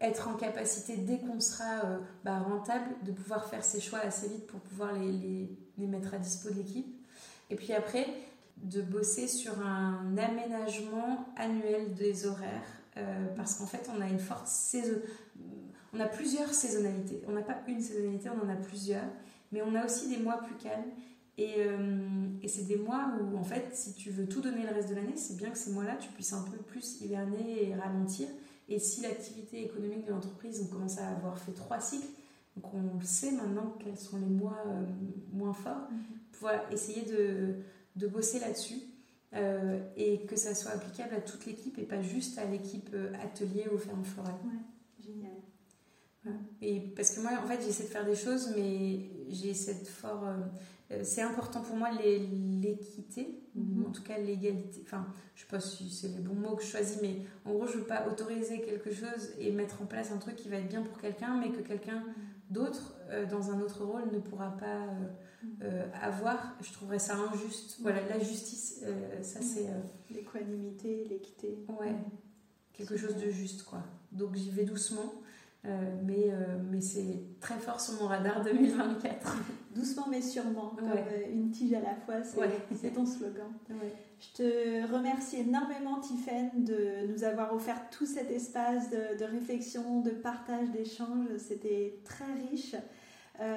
être 0.00 0.28
en 0.28 0.34
capacité, 0.34 0.96
dès 0.96 1.18
qu'on 1.18 1.40
sera 1.40 1.82
bah, 2.24 2.38
rentable, 2.38 2.86
de 3.02 3.12
pouvoir 3.12 3.46
faire 3.48 3.64
ces 3.64 3.80
choix 3.80 4.00
assez 4.00 4.28
vite 4.28 4.46
pour 4.46 4.60
pouvoir 4.60 4.92
les, 4.92 5.48
les 5.78 5.86
mettre 5.86 6.12
à 6.12 6.18
dispo 6.18 6.50
de 6.50 6.56
l'équipe. 6.56 6.86
Et 7.48 7.56
puis 7.56 7.72
après, 7.72 8.06
de 8.62 8.82
bosser 8.82 9.26
sur 9.26 9.58
un 9.60 10.16
aménagement 10.16 11.26
annuel 11.36 11.94
des 11.94 12.26
horaires 12.26 12.80
euh, 12.96 13.26
parce 13.36 13.54
qu'en 13.54 13.66
fait 13.66 13.90
on 13.96 14.00
a 14.00 14.08
une 14.08 14.18
forte 14.18 14.46
saison 14.46 14.96
on 15.92 15.98
a 15.98 16.06
plusieurs 16.06 16.52
saisonnalités. 16.54 17.20
On 17.26 17.32
n'a 17.32 17.42
pas 17.42 17.58
une 17.66 17.80
saisonnalité 17.80 18.28
on 18.30 18.46
en 18.46 18.48
a 18.48 18.56
plusieurs 18.56 19.04
mais 19.52 19.62
on 19.62 19.74
a 19.74 19.84
aussi 19.84 20.08
des 20.08 20.22
mois 20.22 20.38
plus 20.38 20.54
calmes. 20.54 20.84
Et, 21.36 21.54
euh, 21.58 22.28
et 22.42 22.48
c'est 22.48 22.64
des 22.64 22.76
mois 22.76 23.12
où 23.20 23.36
en 23.36 23.44
fait 23.44 23.70
si 23.72 23.94
tu 23.94 24.10
veux 24.10 24.28
tout 24.28 24.40
donner 24.40 24.62
le 24.62 24.74
reste 24.74 24.90
de 24.90 24.94
l'année 24.94 25.16
c'est 25.16 25.36
bien 25.36 25.50
que 25.50 25.58
ces 25.58 25.72
mois 25.72 25.84
là 25.84 25.96
tu 25.96 26.10
puisses 26.10 26.32
un 26.32 26.42
peu 26.42 26.58
plus 26.58 27.00
hiverner 27.00 27.68
et 27.68 27.74
ralentir. 27.74 28.28
Et 28.68 28.78
si 28.78 29.00
l'activité 29.00 29.64
économique 29.64 30.04
de 30.04 30.10
l'entreprise 30.10 30.60
on 30.62 30.72
commence 30.72 30.98
à 30.98 31.08
avoir 31.08 31.38
fait 31.38 31.52
trois 31.52 31.80
cycles 31.80 32.06
donc 32.56 32.74
on 32.74 33.00
sait 33.00 33.32
maintenant 33.32 33.76
quels 33.82 33.98
sont 33.98 34.18
les 34.18 34.26
mois 34.26 34.58
euh, 34.66 34.84
moins 35.32 35.52
forts 35.54 35.88
mm-hmm. 35.90 36.38
pour 36.38 36.50
essayer 36.72 37.02
de 37.02 37.54
de 38.00 38.06
bosser 38.06 38.40
là-dessus 38.40 38.80
euh, 39.34 39.78
et 39.96 40.26
que 40.26 40.36
ça 40.36 40.54
soit 40.54 40.72
applicable 40.72 41.14
à 41.14 41.20
toute 41.20 41.46
l'équipe 41.46 41.78
et 41.78 41.84
pas 41.84 42.02
juste 42.02 42.38
à 42.38 42.44
l'équipe 42.44 42.90
euh, 42.94 43.12
atelier 43.22 43.66
ou 43.72 43.78
ferme 43.78 44.04
forêt. 44.04 44.34
Ouais, 44.44 45.04
génial. 45.04 45.32
Et 46.60 46.80
parce 46.80 47.12
que 47.12 47.20
moi, 47.20 47.30
en 47.42 47.46
fait, 47.46 47.62
j'essaie 47.62 47.84
de 47.84 47.88
faire 47.88 48.04
des 48.04 48.14
choses, 48.14 48.52
mais 48.54 49.08
j'ai 49.28 49.54
cette 49.54 49.88
fort. 49.88 50.24
Euh, 50.90 51.00
c'est 51.02 51.22
important 51.22 51.62
pour 51.62 51.76
moi 51.76 51.88
l'équité, 51.92 53.40
ou 53.54 53.86
en 53.86 53.90
tout 53.90 54.02
cas 54.02 54.18
l'égalité. 54.18 54.82
Enfin, 54.84 55.06
je 55.34 55.42
sais 55.42 55.46
pas 55.46 55.60
si 55.60 55.88
c'est 55.88 56.08
les 56.08 56.18
bons 56.18 56.34
mots 56.34 56.56
que 56.56 56.62
je 56.62 56.68
choisis, 56.68 57.00
mais 57.00 57.22
en 57.44 57.54
gros, 57.54 57.66
je 57.66 57.78
veux 57.78 57.86
pas 57.86 58.06
autoriser 58.08 58.60
quelque 58.60 58.90
chose 58.90 59.30
et 59.38 59.50
mettre 59.52 59.80
en 59.80 59.86
place 59.86 60.10
un 60.10 60.18
truc 60.18 60.36
qui 60.36 60.48
va 60.48 60.56
être 60.56 60.68
bien 60.68 60.82
pour 60.82 60.98
quelqu'un, 60.98 61.38
mais 61.38 61.50
que 61.52 61.66
quelqu'un 61.66 62.04
d'autre, 62.50 62.94
dans 63.30 63.50
un 63.50 63.60
autre 63.60 63.84
rôle, 63.84 64.10
ne 64.12 64.18
pourra 64.18 64.56
pas 64.56 64.86
euh, 65.62 65.86
avoir, 66.02 66.54
je 66.60 66.70
trouverais 66.72 66.98
ça 66.98 67.14
injuste. 67.16 67.78
Voilà, 67.80 68.00
la 68.08 68.18
justice, 68.18 68.80
euh, 68.84 69.22
ça 69.22 69.40
c'est. 69.40 69.68
Euh, 69.68 69.80
L'équanimité, 70.10 71.06
l'équité. 71.08 71.64
Ouais, 71.80 71.94
quelque 72.72 72.96
chose 72.96 73.16
de 73.16 73.30
juste, 73.30 73.62
quoi. 73.64 73.82
Donc 74.12 74.34
j'y 74.34 74.50
vais 74.50 74.64
doucement. 74.64 75.14
mais, 75.64 76.32
mais 76.70 76.80
c'est 76.80 77.22
très 77.40 77.58
fort 77.58 77.80
sur 77.80 77.94
mon 78.00 78.08
radar 78.08 78.42
2024. 78.44 79.36
Doucement 79.74 80.06
mais 80.10 80.20
sûrement, 80.20 80.74
comme 80.76 80.88
une 81.32 81.50
tige 81.50 81.72
à 81.74 81.80
la 81.80 81.94
fois, 81.94 82.16
c'est 82.22 82.90
ton 82.94 83.06
slogan. 83.06 83.52
Je 84.20 84.42
te 84.42 84.92
remercie 84.92 85.36
énormément, 85.36 85.98
Tiffaine, 85.98 86.50
de 86.54 87.06
nous 87.10 87.24
avoir 87.24 87.54
offert 87.54 87.88
tout 87.88 88.04
cet 88.04 88.30
espace 88.30 88.90
de, 88.90 89.24
réflexion, 89.24 90.00
de 90.02 90.10
partage, 90.10 90.70
d'échange. 90.70 91.26
C'était 91.38 91.98
très 92.04 92.30
riche. 92.50 92.76
Euh, 93.40 93.56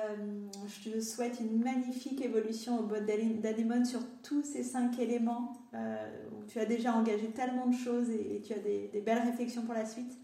je 0.65 0.89
te 0.89 1.01
souhaite 1.01 1.41
une 1.41 1.61
magnifique 1.61 2.23
évolution 2.23 2.79
au 2.79 2.83
bot 2.83 3.01
d'Anémone 3.01 3.83
sur 3.83 3.99
tous 4.21 4.41
ces 4.43 4.63
cinq 4.63 4.97
éléments 4.99 5.51
euh, 5.73 6.07
où 6.31 6.45
tu 6.45 6.59
as 6.59 6.65
déjà 6.65 6.93
engagé 6.93 7.27
tellement 7.31 7.67
de 7.67 7.75
choses 7.75 8.09
et, 8.09 8.41
tu 8.41 8.53
as 8.53 8.59
des, 8.59 9.03
belles 9.05 9.23
réflexions 9.23 9.63
pour 9.63 9.73
la 9.73 9.85
suite. 9.85 10.17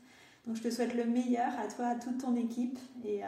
Donc 0.47 0.55
je 0.55 0.63
te 0.63 0.69
souhaite 0.69 0.95
le 0.95 1.03
meilleur 1.03 1.51
à 1.59 1.67
toi, 1.67 1.87
à 1.87 1.95
toute 1.95 2.19
ton 2.19 2.37
équipe 2.37 2.79
et 3.03 3.25
euh, 3.25 3.27